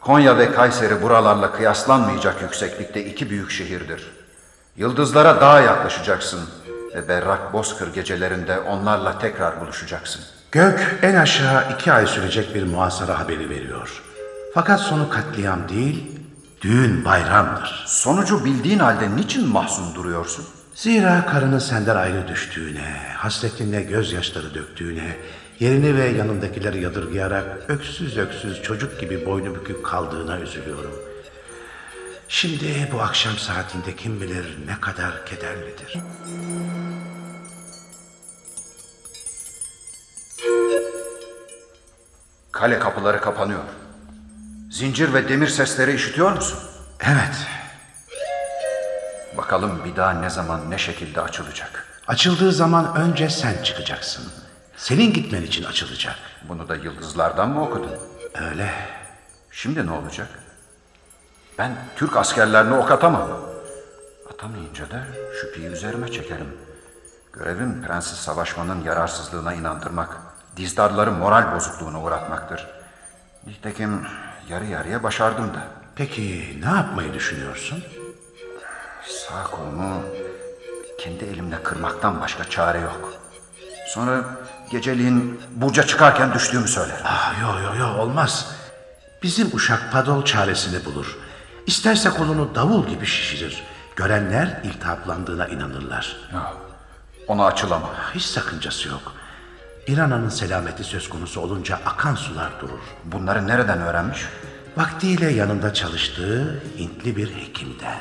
[0.00, 4.06] Konya ve Kayseri buralarla kıyaslanmayacak yükseklikte iki büyük şehirdir.
[4.76, 6.40] Yıldızlara daha yaklaşacaksın
[6.94, 10.22] ve berrak bozkır gecelerinde onlarla tekrar buluşacaksın.
[10.52, 14.02] Gök en aşağı iki ay sürecek bir muhasara haberi veriyor.
[14.54, 16.17] Fakat sonu katliam değil,
[16.60, 17.84] düğün bayramdır.
[17.86, 20.44] Sonucu bildiğin halde niçin mahzun duruyorsun?
[20.74, 25.16] Zira karının senden ayrı düştüğüne, hasretinle gözyaşları döktüğüne,
[25.60, 30.94] yerini ve yanındakileri yadırgayarak öksüz öksüz çocuk gibi boynu bükük kaldığına üzülüyorum.
[32.28, 35.96] Şimdi bu akşam saatinde kim bilir ne kadar kederlidir.
[42.52, 43.62] Kale kapıları kapanıyor.
[44.70, 46.58] Zincir ve demir sesleri işitiyor musun?
[47.00, 47.46] Evet.
[49.36, 51.86] Bakalım bir daha ne zaman ne şekilde açılacak.
[52.08, 54.24] Açıldığı zaman önce sen çıkacaksın.
[54.76, 56.16] Senin gitmen için açılacak.
[56.48, 57.96] Bunu da yıldızlardan mı okudun?
[58.34, 58.70] Öyle.
[59.50, 60.28] Şimdi ne olacak?
[61.58, 63.28] Ben Türk askerlerine ok atamam.
[64.32, 65.04] Atamayınca da
[65.40, 66.56] şüpheyi üzerime çekerim.
[67.32, 70.16] Görevim prensi savaşmanın yararsızlığına inandırmak,
[70.56, 72.66] dizdarları moral bozukluğuna uğratmaktır.
[73.46, 74.06] Nitekim
[74.48, 75.62] yarı yarıya başardım da.
[75.96, 77.84] Peki ne yapmayı düşünüyorsun?
[79.06, 80.02] Sağ kolumu
[80.98, 83.12] kendi elimle kırmaktan başka çare yok.
[83.88, 84.24] Sonra
[84.70, 87.04] geceliğin burca çıkarken düştüğümü söylerim.
[87.04, 88.54] Ah, yo yo yo olmaz.
[89.22, 91.18] Bizim uşak padol çaresini bulur.
[91.66, 93.62] İsterse kolunu davul gibi şişirir.
[93.96, 96.16] Görenler iltihaplandığına inanırlar.
[97.28, 97.90] Ona açılamam.
[98.14, 99.12] Hiç sakıncası yok.
[99.88, 102.80] İrana'nın selameti söz konusu olunca akan sular durur.
[103.04, 104.26] Bunları nereden öğrenmiş?
[104.76, 107.98] Vaktiyle yanında çalıştığı Hintli bir hekimden.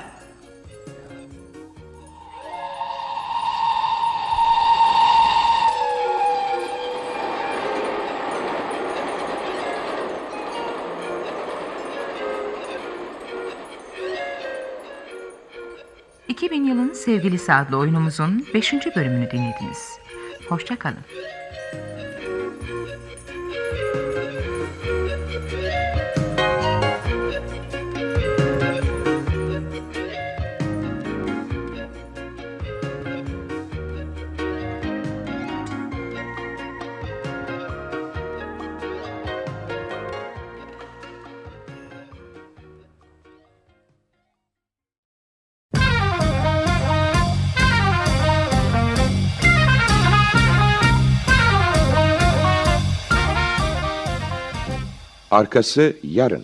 [16.29, 18.73] ...2000 yılın sevgilisi adlı oyunumuzun 5.
[18.95, 19.99] bölümünü dinlediniz.
[20.49, 20.97] Hoşçakalın.
[55.37, 56.43] Arkası yarın.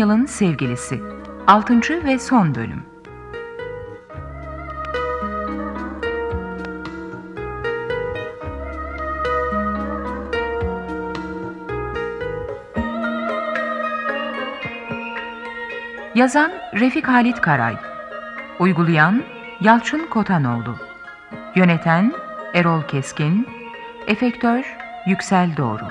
[0.00, 1.00] ...2000 yılın sevgilisi...
[1.46, 2.04] ...6.
[2.04, 2.82] ve son bölüm.
[16.14, 17.76] Yazan Refik Halit Karay
[18.58, 19.22] Uygulayan
[19.60, 20.76] Yalçın Kotanoğlu
[21.54, 22.12] Yöneten
[22.54, 23.48] Erol Keskin
[24.06, 25.84] Efektör Yüksel Doğru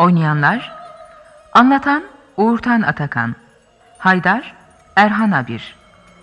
[0.00, 0.72] Oynayanlar
[1.52, 2.04] Anlatan
[2.36, 3.34] Uğurtan Atakan
[3.98, 4.54] Haydar
[4.96, 5.76] Erhan Abir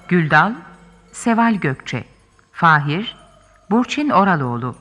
[0.07, 0.53] Güldal
[1.11, 2.03] Seval Gökçe
[2.51, 3.15] Fahir
[3.71, 4.75] Burçin Oraloğlu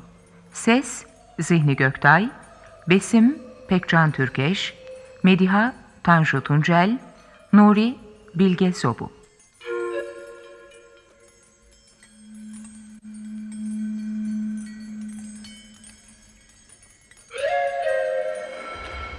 [0.53, 1.07] Ses
[1.39, 2.31] Zihni Göktay
[2.89, 4.75] Besim Pekcan Türkeş
[5.23, 6.99] Mediha Tanju Tuncel
[7.53, 7.99] Nuri
[8.35, 9.16] Bilge Sobu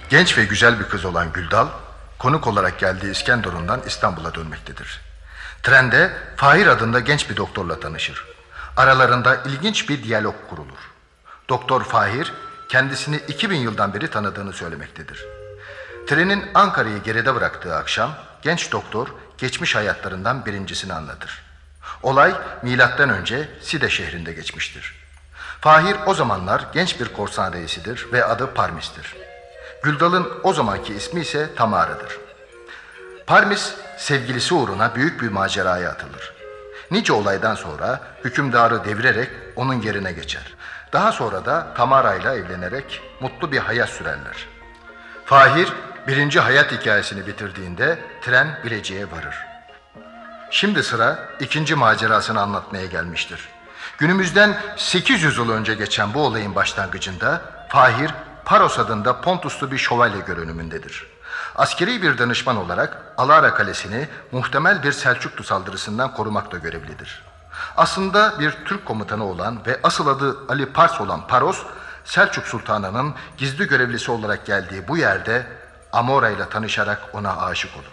[0.08, 1.68] Genç ve güzel bir kız olan Güldal,
[2.18, 5.00] konuk olarak geldiği İskenderun'dan İstanbul'a dönmektedir.
[5.62, 8.24] Trende Fahir adında genç bir doktorla tanışır.
[8.76, 10.78] Aralarında ilginç bir diyalog kurulur.
[11.48, 12.32] Doktor Fahir,
[12.68, 15.26] kendisini 2000 yıldan beri tanıdığını söylemektedir.
[16.06, 19.08] Trenin Ankara'yı geride bıraktığı akşam, genç doktor
[19.38, 21.42] geçmiş hayatlarından birincisini anlatır.
[22.02, 24.94] Olay milattan önce Side şehrinde geçmiştir.
[25.60, 29.27] Fahir o zamanlar genç bir korsan reisidir ve adı Parmis'tir.
[29.82, 32.18] Güldal'ın o zamanki ismi ise Tamara'dır.
[33.26, 36.34] Parmis sevgilisi uğruna büyük bir maceraya atılır.
[36.90, 40.54] Nice olaydan sonra hükümdarı devirerek onun yerine geçer.
[40.92, 44.46] Daha sonra da Tamara ile evlenerek mutlu bir hayat sürerler.
[45.24, 45.72] Fahir
[46.06, 49.36] birinci hayat hikayesini bitirdiğinde tren Bilecik'e varır.
[50.50, 53.48] Şimdi sıra ikinci macerasını anlatmaya gelmiştir.
[53.98, 58.10] Günümüzden 800 yıl önce geçen bu olayın başlangıcında Fahir
[58.48, 61.06] Paros adında Pontuslu bir şövalye görünümündedir.
[61.56, 67.24] Askeri bir danışman olarak Alara Kalesi'ni muhtemel bir Selçuklu saldırısından korumakla görevlidir.
[67.76, 71.62] Aslında bir Türk komutanı olan ve asıl adı Ali Pars olan Paros,
[72.04, 75.46] Selçuk Sultanı'nın gizli görevlisi olarak geldiği bu yerde
[75.92, 77.84] Amora ile tanışarak ona aşık olur.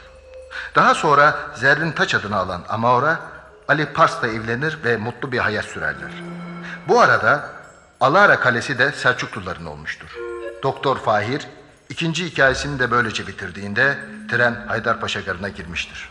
[0.76, 3.20] Daha sonra Zerrin Taç adını alan Amora,
[3.68, 6.12] Ali Pars'la evlenir ve mutlu bir hayat sürerler.
[6.88, 7.50] Bu arada
[8.02, 10.35] Alara Kalesi de Selçukluların olmuştur.
[10.64, 11.48] Doktor Fahir
[11.90, 13.98] ikinci hikayesini de böylece bitirdiğinde
[14.30, 16.10] tren Haydarpaşa Garı'na girmiştir.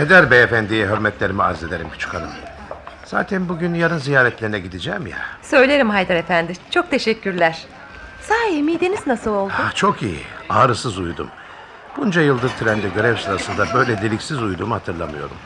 [0.00, 2.49] Peder beyefendiye hürmetlerimi arz ederim küçük hanım.
[3.10, 5.18] Zaten bugün yarın ziyaretlerine gideceğim ya.
[5.42, 6.52] Söylerim Haydar Efendi.
[6.70, 7.64] Çok teşekkürler.
[8.22, 9.52] Sahi mideniz nasıl oldu?
[9.56, 10.20] Ah, çok iyi.
[10.48, 11.28] Ağrısız uyudum.
[11.96, 15.36] Bunca yıldır trende görev sırasında böyle deliksiz uyuduğumu hatırlamıyorum.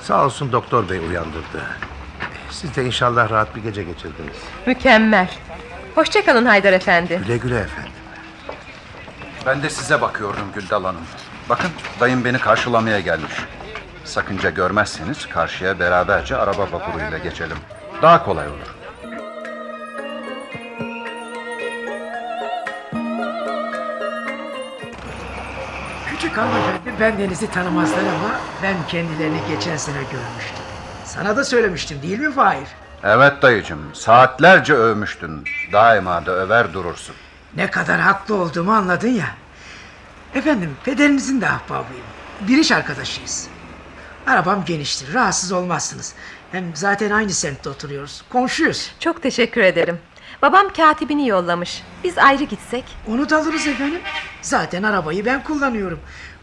[0.00, 1.62] Sağ olsun doktor bey uyandırdı.
[2.50, 4.36] Siz de inşallah rahat bir gece geçirdiniz.
[4.66, 5.28] Mükemmel.
[5.94, 7.20] Hoşçakalın Haydar Efendi.
[7.26, 7.92] Güle güle efendim.
[9.46, 11.04] Ben de size bakıyordum Güldal Hanım.
[11.48, 11.70] Bakın
[12.00, 13.32] dayım beni karşılamaya gelmiş.
[14.04, 17.56] Sakınca görmezseniz karşıya beraberce araba vapuruyla geçelim.
[18.02, 18.74] Daha kolay olur.
[26.10, 30.64] Küçük hanımefendi bendenizi tanımazlar ama ben kendilerini geçen sene görmüştüm.
[31.04, 32.68] Sana da söylemiştim değil mi Fahir?
[33.04, 35.44] Evet dayıcım saatlerce övmüştün.
[35.72, 37.14] Daima da över durursun.
[37.56, 39.26] Ne kadar haklı olduğumu anladın ya.
[40.34, 42.04] Efendim pederinizin de ahbabıyım.
[42.40, 43.48] Bir iş arkadaşıyız.
[44.26, 46.14] Arabam geniştir rahatsız olmazsınız.
[46.52, 48.22] Hem zaten aynı semtte oturuyoruz.
[48.32, 48.92] Komşuyuz.
[49.00, 49.98] Çok teşekkür ederim.
[50.42, 51.82] Babam katibini yollamış.
[52.04, 52.84] Biz ayrı gitsek.
[53.08, 54.00] Onu da alırız efendim.
[54.42, 56.00] Zaten arabayı ben kullanıyorum.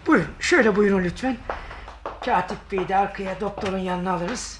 [0.07, 1.37] Buyurun şöyle buyurun lütfen.
[2.25, 4.59] Katip Bey'i de arkaya doktorun yanına alırız.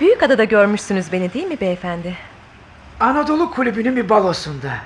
[0.00, 2.16] Büyükada'da görmüşsünüz beni değil mi beyefendi?
[3.00, 4.78] Anadolu Kulübü'nün bir balosunda.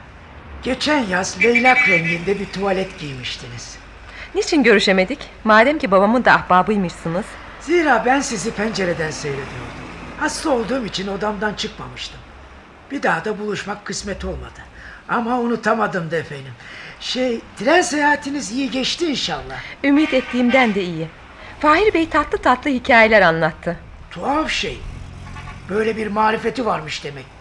[0.63, 3.79] Geçen yaz leylak renginde bir tuvalet giymiştiniz.
[4.35, 5.19] Niçin görüşemedik?
[5.45, 7.25] Madem ki babamın da ahbabıymışsınız.
[7.61, 9.81] Zira ben sizi pencereden seyrediyordum.
[10.21, 12.21] Hasta olduğum için odamdan çıkmamıştım.
[12.91, 14.61] Bir daha da buluşmak kısmet olmadı.
[15.09, 16.53] Ama unutamadım da efendim.
[17.01, 19.61] Şey, tren seyahatiniz iyi geçti inşallah.
[19.85, 21.09] Ümit ettiğimden de iyi.
[21.61, 23.77] Fahir Bey tatlı tatlı hikayeler anlattı.
[24.11, 24.81] Tuhaf şey.
[25.69, 27.40] Böyle bir marifeti varmış demek.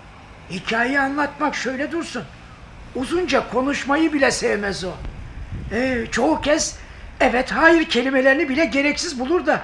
[0.51, 2.23] Hikayeyi anlatmak şöyle dursun.
[2.95, 4.91] Uzunca konuşmayı bile sevmez o.
[5.71, 6.77] Ee, çoğu kez
[7.19, 9.61] evet hayır kelimelerini bile gereksiz bulur da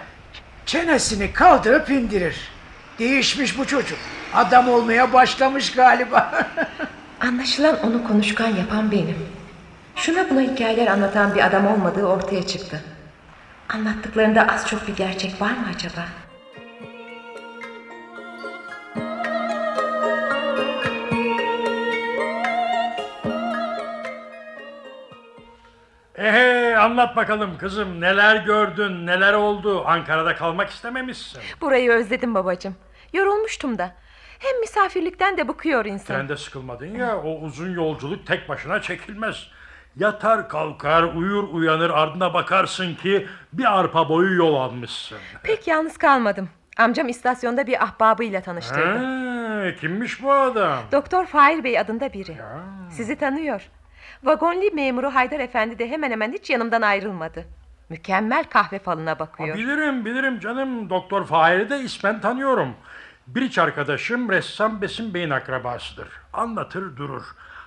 [0.66, 2.52] çenesini kaldırıp indirir.
[3.00, 3.98] Değişmiş bu çocuk.
[4.34, 6.48] Adam olmaya başlamış galiba.
[7.22, 9.18] Anlaşılan onu konuşkan yapan benim.
[9.96, 12.84] Şuna buna hikayeler anlatan bir adam olmadığı ortaya çıktı.
[13.70, 16.06] Anlattıklarında az çok bir gerçek var mı acaba?
[26.18, 31.42] Ehe anlat bakalım kızım neler gördün neler oldu Ankara'da kalmak istememişsin.
[31.62, 32.76] Burayı özledim babacığım.
[33.14, 33.92] Yorulmuştum da.
[34.40, 36.16] Hem misafirlikten de bıkıyor insan.
[36.16, 39.48] Sen de sıkılmadın ya o uzun yolculuk tek başına çekilmez.
[39.96, 45.18] Yatar kalkar uyur uyanır ardına bakarsın ki bir arpa boyu yol almışsın.
[45.44, 46.50] Pek yalnız kalmadım.
[46.78, 48.98] Amcam istasyonda bir ahbabıyla tanıştırdı.
[49.66, 50.80] Ha, kimmiş bu adam?
[50.92, 52.38] Doktor Fahir Bey adında biri.
[52.92, 53.62] Sizi tanıyor.
[54.26, 57.46] Vagonli memuru Haydar Efendi de hemen hemen hiç yanımdan ayrılmadı.
[57.90, 59.58] Mükemmel kahve falına bakıyor.
[59.58, 62.76] Bilirim bilirim canım Doktor Fahir'i de ismen tanıyorum.
[63.28, 66.08] Bir iç arkadaşım ressam Besim Bey'in akrabasıdır.
[66.34, 67.24] Anlatır durur.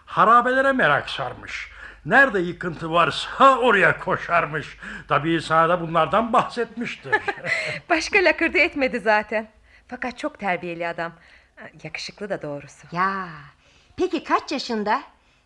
[0.07, 1.71] Harabelere merak sarmış.
[2.07, 4.79] Nerede yıkıntı varsa oraya koşarmış.
[5.09, 7.15] Tabii sana da bunlardan bahsetmiştir.
[7.91, 9.49] Başka lakırdı etmedi zaten.
[9.89, 11.13] Fakat çok terbiyeli adam.
[11.83, 12.87] Yakışıklı da doğrusu.
[12.93, 13.29] Ya
[13.97, 15.03] peki kaç yaşında?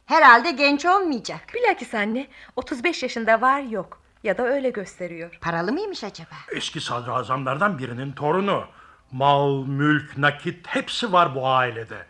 [0.06, 1.40] Herhalde genç olmayacak.
[1.54, 2.26] Bilakis anne
[2.56, 4.02] 35 yaşında var yok.
[4.22, 5.38] Ya da öyle gösteriyor.
[5.40, 6.34] Paralı mıymış acaba?
[6.52, 8.64] Eski sadrazamlardan birinin torunu.
[9.12, 12.06] Mal, mülk, nakit hepsi var bu ailede.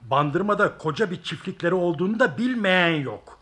[0.00, 3.40] Bandırmada koca bir çiftlikleri olduğunu da bilmeyen yok.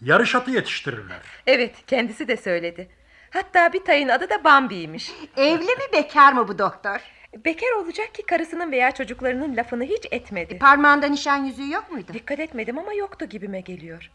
[0.00, 1.20] Yarış atı yetiştirirler.
[1.46, 2.88] Evet kendisi de söyledi.
[3.30, 5.12] Hatta bir tayın adı da Bambi'ymiş.
[5.36, 7.00] Evli mi bekar mı bu doktor?
[7.44, 10.54] Bekar olacak ki karısının veya çocuklarının lafını hiç etmedi.
[10.54, 12.12] E, parmağında nişan yüzüğü yok muydu?
[12.12, 14.10] Dikkat etmedim ama yoktu gibime geliyor.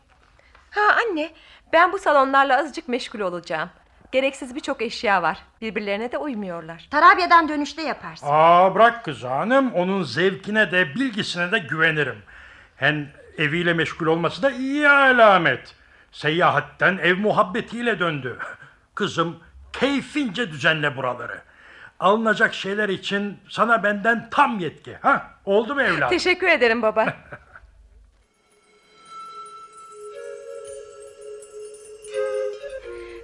[0.72, 1.30] Ha anne
[1.74, 3.70] ben bu salonlarla azıcık meşgul olacağım.
[4.12, 5.38] Gereksiz birçok eşya var.
[5.62, 6.88] Birbirlerine de uymuyorlar.
[6.92, 8.28] Tarabya'dan dönüşte yaparsın.
[8.30, 9.74] Aa bırak kız hanım.
[9.74, 12.22] Onun zevkine de bilgisine de güvenirim.
[12.76, 15.76] Hem eviyle meşgul olması da iyi alamet.
[16.12, 18.38] Seyahatten ev muhabbetiyle döndü.
[18.96, 19.40] Kızım
[19.74, 21.42] keyfince düzenle buraları.
[22.00, 24.96] Alınacak şeyler için sana benden tam yetki.
[25.02, 25.34] Ha?
[25.46, 26.10] Oldu mu evladım?
[26.10, 27.06] Teşekkür ederim baba.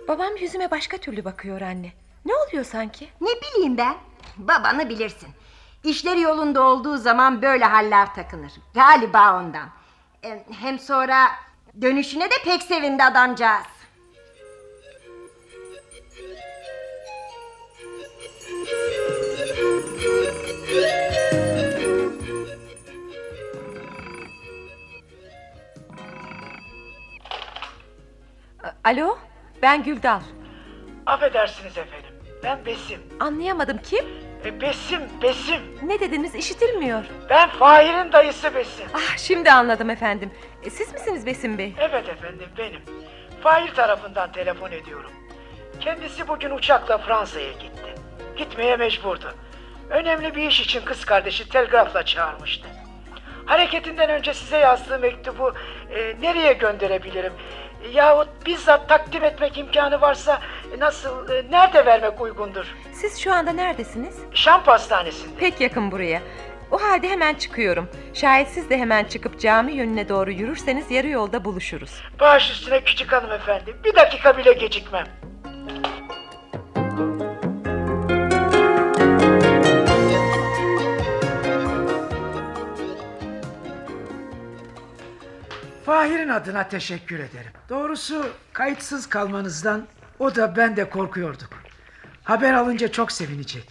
[0.07, 1.91] Babam yüzüme başka türlü bakıyor anne.
[2.25, 3.09] Ne oluyor sanki?
[3.21, 3.95] Ne bileyim ben.
[4.37, 5.29] Babanı bilirsin.
[5.83, 8.51] İşleri yolunda olduğu zaman böyle haller takınır.
[8.73, 9.69] Galiba ondan.
[10.23, 11.27] E, Hem sonra
[11.81, 13.65] dönüşüne de pek sevindi adamcağız.
[28.83, 29.17] Alo,
[29.61, 30.19] ben Güldal.
[31.05, 32.09] Affedersiniz efendim.
[32.43, 32.99] Ben Besim.
[33.19, 34.05] Anlayamadım kim?
[34.45, 35.61] E, Besim, Besim.
[35.83, 37.03] Ne dediniz işitilmiyor.
[37.29, 38.85] Ben Fahir'in dayısı Besim.
[38.93, 40.31] Ah şimdi anladım efendim.
[40.63, 41.73] E, siz misiniz Besim Bey?
[41.79, 42.81] Evet efendim benim.
[43.41, 45.11] Fahir tarafından telefon ediyorum.
[45.79, 47.95] Kendisi bugün uçakla Fransa'ya gitti.
[48.37, 49.33] Gitmeye mecburdu.
[49.89, 52.67] Önemli bir iş için kız kardeşi telgrafla çağırmıştı.
[53.45, 55.53] Hareketinden önce size yazdığı mektubu
[55.95, 57.33] e, nereye gönderebilirim?
[57.93, 60.41] Yahut bizzat takdim etmek imkanı varsa
[60.75, 62.65] e, nasıl, e, nerede vermek uygundur?
[62.93, 64.15] Siz şu anda neredesiniz?
[64.33, 65.39] Şam Pastanesi'nde.
[65.39, 66.21] Pek yakın buraya.
[66.71, 67.89] O halde hemen çıkıyorum.
[68.13, 72.01] Şayet siz de hemen çıkıp cami yönüne doğru yürürseniz yarı yolda buluşuruz.
[72.19, 73.75] Baş üstüne küçük hanımefendi.
[73.83, 75.05] Bir dakika bile gecikmem.
[85.85, 87.51] Fahir'in adına teşekkür ederim.
[87.69, 89.87] Doğrusu kayıtsız kalmanızdan
[90.19, 91.49] o da ben de korkuyorduk.
[92.23, 93.69] Haber alınca çok sevinecek.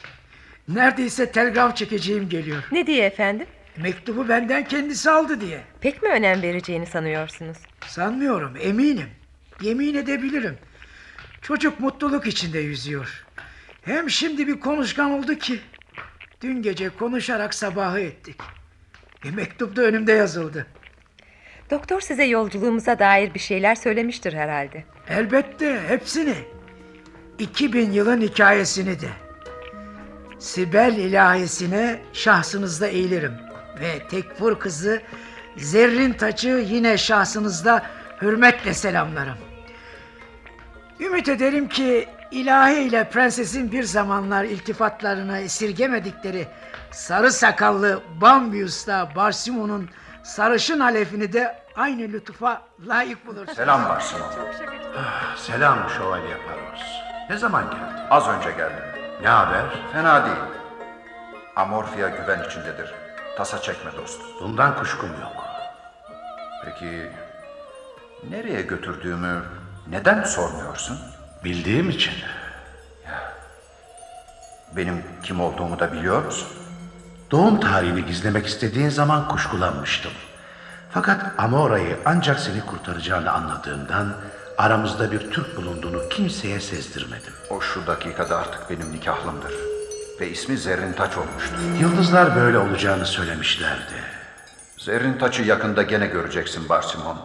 [0.69, 2.63] Neredeyse telgraf çekeceğim geliyor.
[2.73, 3.47] Ne diye efendim?
[3.77, 5.61] Mektubu benden kendisi aldı diye.
[5.81, 7.59] Pek mi önem vereceğini sanıyorsunuz?
[7.87, 9.09] Sanmıyorum, eminim.
[9.61, 10.59] Yemin edebilirim.
[11.43, 13.25] Çocuk mutluluk içinde yüzüyor.
[13.83, 15.61] Hem şimdi bir konuşkan oldu ki.
[16.43, 18.37] Dün gece konuşarak sabahı ettik.
[19.25, 20.67] Bir mektup da önümde yazıldı.
[21.71, 24.85] Doktor size yolculuğumuza dair bir şeyler söylemiştir herhalde.
[25.09, 26.35] Elbette hepsini.
[27.39, 29.09] 2000 yılın hikayesini de.
[30.39, 33.33] Sibel ilahisine şahsınızda eğilirim.
[33.81, 35.03] Ve tekfur kızı
[35.57, 37.87] Zerrin Taç'ı yine şahsınızda
[38.23, 39.39] hürmetle selamlarım.
[41.01, 46.47] Ümit ederim ki ilahi ile prensesin bir zamanlar iltifatlarını esirgemedikleri
[46.91, 49.89] sarı sakallı Bambius'ta Barsimon'un
[50.25, 53.57] sarışın alefini de aynı lütufa layık bulursunuz.
[53.57, 54.29] Selam Barsimon.
[55.37, 56.83] Selam Şövalye Paros.
[57.31, 58.07] Ne zaman geldin?
[58.11, 58.85] Az önce geldim.
[59.23, 59.65] Ne haber?
[59.93, 60.37] Fena değil.
[61.57, 62.95] Amorfia güven içindedir.
[63.37, 64.27] Tasa çekme dostum.
[64.41, 65.45] Bundan kuşkum yok.
[66.65, 67.11] Peki
[68.31, 69.43] nereye götürdüğümü
[69.87, 70.99] neden sormuyorsun?
[71.45, 72.15] Bildiğim için.
[74.77, 76.49] Benim kim olduğumu da biliyor musun?
[77.31, 80.13] Doğum tarihini gizlemek istediğin zaman kuşkulanmıştım.
[80.91, 84.15] Fakat Amora'yı ancak seni kurtaracağını anladığımdan
[84.59, 87.33] aramızda bir Türk bulunduğunu kimseye sezdirmedim.
[87.51, 89.53] O şu dakikada artık benim nikahlımdır.
[90.21, 91.57] Ve ismi Zerrin Taç olmuştur.
[91.81, 93.95] Yıldızlar böyle olacağını söylemişlerdi.
[94.79, 97.19] Zerrin Taç'ı yakında gene göreceksin Barsimon.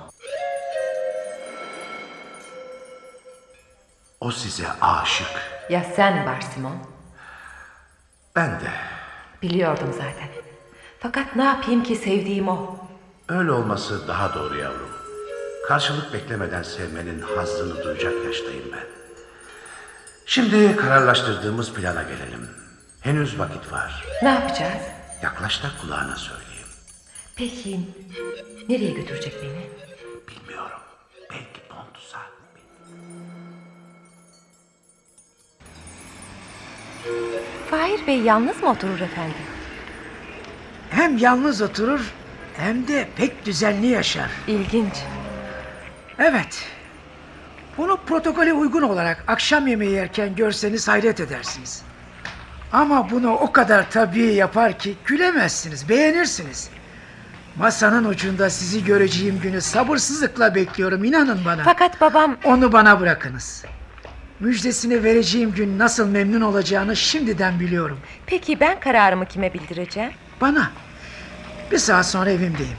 [4.21, 5.27] O size aşık.
[5.69, 6.77] Ya sen Barsimon?
[8.35, 8.98] Ben de.
[9.41, 10.27] Biliyordum zaten.
[10.99, 12.77] Fakat ne yapayım ki sevdiğim o.
[13.29, 14.89] Öyle olması daha doğru yavrum.
[15.67, 18.83] Karşılık beklemeden sevmenin hazzını duyacak yaştayım ben.
[20.25, 22.49] Şimdi kararlaştırdığımız plana gelelim.
[23.01, 24.05] Henüz vakit var.
[24.23, 24.83] Ne yapacağız?
[25.23, 26.67] Yaklaş da kulağına söyleyeyim.
[27.35, 27.79] Peki
[28.69, 29.69] nereye götürecek beni?
[30.27, 30.79] Bilmiyorum.
[31.31, 32.19] Belki Pontus'a.
[37.69, 39.33] Fahir Bey yalnız mı oturur efendim?
[40.89, 42.13] Hem yalnız oturur
[42.57, 44.29] hem de pek düzenli yaşar.
[44.47, 44.93] İlginç.
[46.19, 46.65] Evet.
[47.77, 51.81] Bunu protokole uygun olarak akşam yemeği yerken görseniz hayret edersiniz.
[52.73, 56.69] Ama bunu o kadar tabii yapar ki gülemezsiniz, beğenirsiniz.
[57.55, 61.63] Masanın ucunda sizi göreceğim günü sabırsızlıkla bekliyorum inanın bana.
[61.63, 62.37] Fakat babam...
[62.43, 63.65] Onu bana bırakınız.
[64.39, 67.99] Müjdesini vereceğim gün nasıl memnun olacağını şimdiden biliyorum.
[68.25, 70.11] Peki ben kararımı kime bildireceğim?
[70.41, 70.71] Bana.
[71.71, 72.77] Bir saat sonra evimdeyim.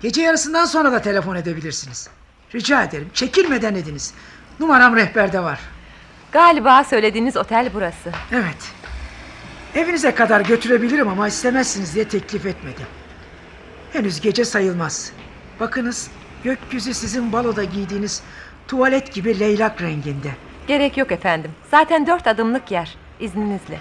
[0.00, 2.08] Gece yarısından sonra da telefon edebilirsiniz.
[2.54, 4.14] Rica ederim çekilmeden ediniz.
[4.60, 5.60] Numaram rehberde var.
[6.32, 8.10] Galiba söylediğiniz otel burası.
[8.32, 8.72] Evet.
[9.74, 12.86] Evinize kadar götürebilirim ama istemezsiniz diye teklif etmedim.
[13.92, 15.12] Henüz gece sayılmaz.
[15.60, 16.10] Bakınız
[16.44, 18.22] gökyüzü sizin baloda giydiğiniz
[18.68, 20.30] tuvalet gibi leylak renginde.
[20.70, 21.50] Gerek yok efendim.
[21.70, 22.96] Zaten dört adımlık yer.
[23.20, 23.78] İzninizle.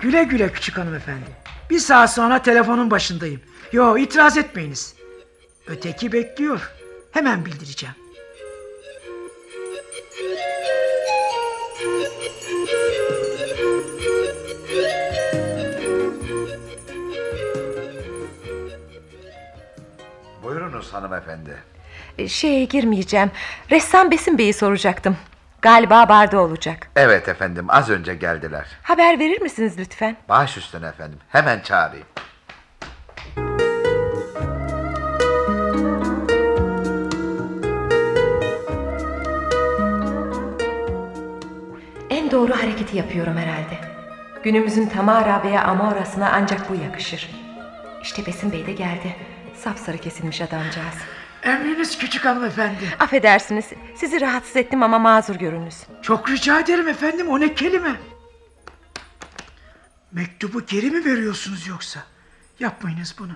[0.00, 1.30] Güle güle küçük hanımefendi.
[1.70, 3.40] Bir saat sonra telefonun başındayım.
[3.72, 4.94] Yo itiraz etmeyiniz.
[5.66, 6.72] Öteki bekliyor.
[7.12, 7.94] Hemen bildireceğim.
[20.42, 21.56] Buyurunuz hanımefendi.
[22.18, 23.30] E, Şeye girmeyeceğim.
[23.70, 25.16] Ressam Besim Bey'i soracaktım.
[25.62, 26.90] Galiba barda olacak.
[26.96, 28.66] Evet efendim az önce geldiler.
[28.82, 30.16] Haber verir misiniz lütfen?
[30.28, 31.18] Baş üstüne efendim.
[31.28, 32.06] Hemen çağırayım.
[42.10, 43.78] En doğru hareketi yapıyorum herhalde.
[44.42, 47.30] Günümüzün Tamara veya Amora'sına ancak bu yakışır.
[48.02, 49.16] İşte Besim Bey de geldi.
[49.54, 50.94] Sapsarı kesilmiş adamcağız.
[51.42, 52.96] Emriniz küçük hanımefendi.
[53.00, 53.64] Affedersiniz,
[53.96, 55.74] sizi rahatsız ettim ama mazur görünüz.
[56.02, 57.96] Çok rica ederim efendim o ne kelime.
[60.12, 62.00] Mektubu geri mi veriyorsunuz yoksa?
[62.60, 63.32] Yapmayınız bunu.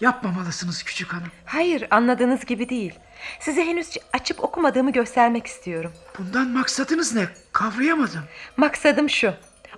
[0.00, 1.28] Yapmamalısınız küçük hanım.
[1.44, 2.94] Hayır, anladığınız gibi değil.
[3.40, 5.92] Size henüz açıp okumadığımı göstermek istiyorum.
[6.18, 7.28] Bundan maksadınız ne?
[7.52, 8.22] Kavrayamadım.
[8.56, 9.34] Maksadım şu.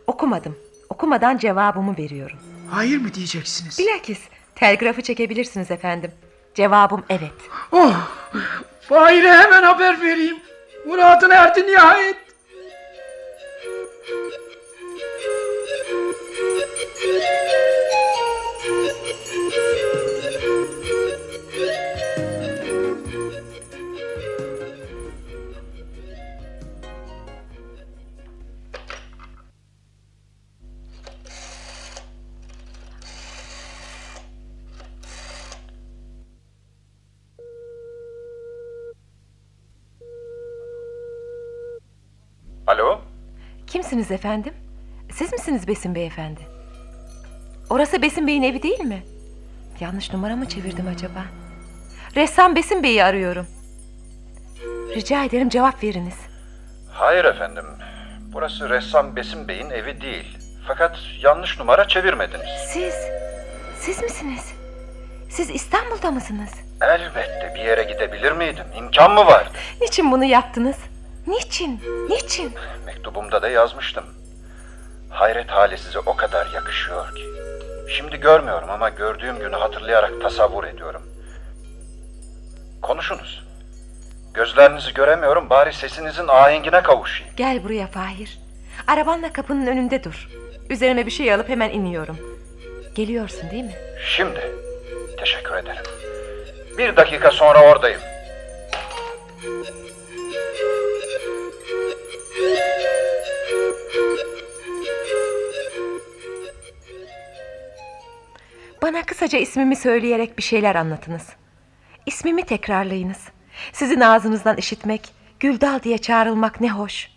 [0.07, 0.59] Okumadım.
[0.89, 2.39] Okumadan cevabımı veriyorum.
[2.71, 3.79] Hayır mı diyeceksiniz?
[3.79, 4.19] Bilakis
[4.55, 6.11] telgrafı çekebilirsiniz efendim.
[6.59, 7.33] Cevabım evet.
[7.73, 7.95] Oh!
[8.89, 10.37] Fahir'e hemen haber vereyim.
[10.87, 12.17] Muradına erdi nihayet.
[17.03, 17.78] Alo?
[43.79, 44.55] Kimsiniz efendim?
[45.13, 46.41] Siz misiniz Besim Bey efendi?
[47.71, 49.03] Orası Besim Bey'in evi değil mi?
[49.81, 51.25] Yanlış numara mı çevirdim acaba?
[52.17, 53.47] Ressam Besim Bey'i arıyorum.
[54.95, 56.15] Rica ederim cevap veriniz.
[56.93, 57.65] Hayır efendim.
[58.33, 60.39] Burası ressam Besim Bey'in evi değil.
[60.69, 62.49] Fakat yanlış numara çevirmediniz.
[62.69, 62.95] Siz,
[63.81, 64.53] siz misiniz?
[65.31, 66.51] Siz İstanbul'da mısınız?
[66.81, 68.65] Elbette bir yere gidebilir miydim?
[68.79, 69.51] İmkan mı vardı?
[69.81, 70.77] Niçin bunu yaptınız?
[71.29, 71.81] Niçin?
[72.09, 72.53] Niçin?
[72.87, 74.05] Mektubumda da yazmıştım.
[75.11, 77.25] Hayret hali size o kadar yakışıyor ki.
[77.97, 81.03] Şimdi görmüyorum ama gördüğüm günü hatırlayarak tasavvur ediyorum.
[82.83, 83.45] Konuşunuz.
[84.35, 87.33] Gözlerinizi göremiyorum bari sesinizin ahengine kavuşayım.
[87.37, 88.39] Gel buraya Fahir.
[88.87, 90.29] Arabanla kapının önünde dur.
[90.71, 92.19] Üzerime bir şey alıp hemen iniyorum.
[92.95, 93.75] Geliyorsun değil mi?
[94.17, 94.51] Şimdi.
[95.19, 95.83] Teşekkür ederim.
[96.79, 98.01] Bir dakika sonra oradayım.
[108.83, 111.29] Bana kısaca ismimi söyleyerek bir şeyler anlatınız.
[112.07, 113.29] İsmimi tekrarlayınız.
[113.73, 117.11] Sizin ağzınızdan işitmek, Güldal diye çağrılmak ne hoş.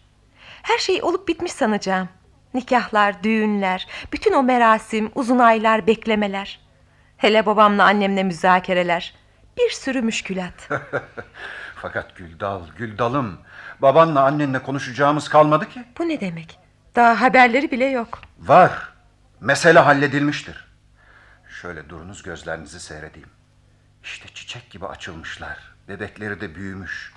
[0.61, 2.09] Her şey olup bitmiş sanacağım.
[2.53, 6.59] Nikahlar, düğünler, bütün o merasim, uzun aylar, beklemeler.
[7.17, 9.13] Hele babamla annemle müzakereler.
[9.57, 10.69] Bir sürü müşkülat.
[11.75, 13.39] Fakat Güldal, Güldal'ım.
[13.81, 15.83] Babanla annenle konuşacağımız kalmadı ki.
[15.97, 16.59] Bu ne demek?
[16.95, 18.21] Daha haberleri bile yok.
[18.39, 18.71] Var.
[19.39, 20.70] Mesele halledilmiştir.
[21.61, 23.29] Şöyle durunuz gözlerinizi seyredeyim.
[24.03, 25.57] İşte çiçek gibi açılmışlar.
[25.88, 27.13] Bebekleri de büyümüş.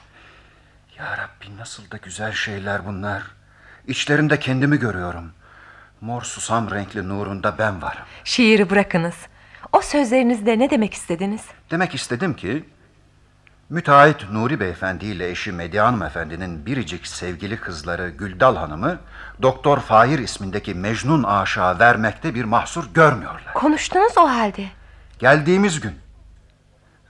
[0.99, 3.23] Ya Rabbi nasıl da güzel şeyler bunlar.
[3.87, 5.33] İçlerinde kendimi görüyorum.
[6.01, 8.03] Mor susam renkli nurunda ben varım.
[8.25, 9.15] Şiiri bırakınız.
[9.73, 11.43] O sözlerinizde ne demek istediniz?
[11.71, 12.65] Demek istedim ki...
[13.71, 18.99] Müteahhit Nuri Beyefendi ile eşi Medya Hanım Efendi'nin biricik sevgili kızları Güldal Hanım'ı...
[19.43, 23.55] Doktor Fahir ismindeki Mecnun aşağı vermekte bir mahsur görmüyorlar.
[23.55, 24.67] Konuştunuz o halde.
[25.19, 25.93] Geldiğimiz gün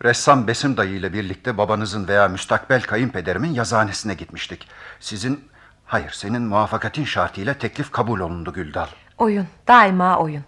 [0.04, 4.68] ressam Besim dayı ile birlikte babanızın veya müstakbel kayınpederimin yazıhanesine gitmiştik.
[5.00, 5.48] Sizin,
[5.86, 8.88] hayır senin muvaffakatin şartıyla teklif kabul olundu Güldal.
[9.18, 10.44] Oyun, daima oyun.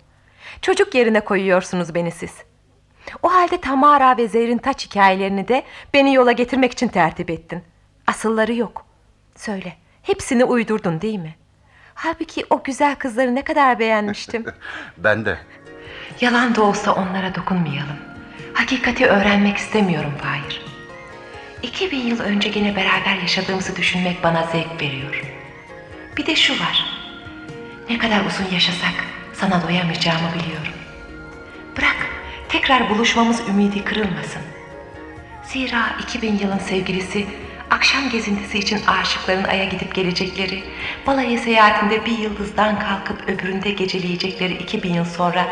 [0.62, 2.45] Çocuk yerine koyuyorsunuz beni siz.
[3.23, 5.62] O halde Tamara ve Zehrin Taç hikayelerini de
[5.95, 7.62] beni yola getirmek için tertip ettin.
[8.07, 8.87] Asılları yok.
[9.37, 11.35] Söyle, hepsini uydurdun değil mi?
[11.95, 14.45] Halbuki o güzel kızları ne kadar beğenmiştim.
[14.99, 15.39] Ben de.
[16.20, 17.97] Yalan da olsa onlara dokunmayalım.
[18.55, 20.62] Hakikati öğrenmek istemiyorum Fahir.
[21.62, 25.23] İki bin yıl önce gene beraber yaşadığımızı düşünmek bana zevk veriyor.
[26.16, 26.85] Bir de şu var.
[27.91, 28.95] Ne kadar uzun yaşasak
[29.35, 30.73] sana doyamayacağımı biliyorum.
[31.77, 31.97] Bırak
[32.57, 34.43] tekrar buluşmamız ümidi kırılmasın.
[35.45, 37.27] Zira 2000 yılın sevgilisi
[37.70, 40.65] akşam gezintisi için aşıkların aya gidip gelecekleri,
[41.07, 45.47] balayı seyahatinde bir yıldızdan kalkıp öbüründe geceleyecekleri 2000 yıl sonra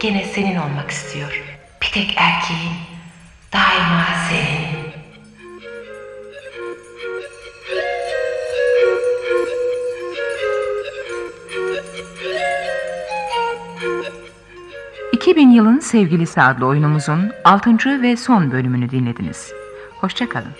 [0.00, 1.42] gene senin olmak istiyor.
[1.82, 2.74] Bir tek erkeğin,
[3.52, 4.83] daima senin.
[15.24, 18.02] ...2000 yılın sevgilisi adlı oyunumuzun 6.
[18.02, 19.52] ve son bölümünü dinlediniz.
[20.00, 20.52] Hoşçakalın.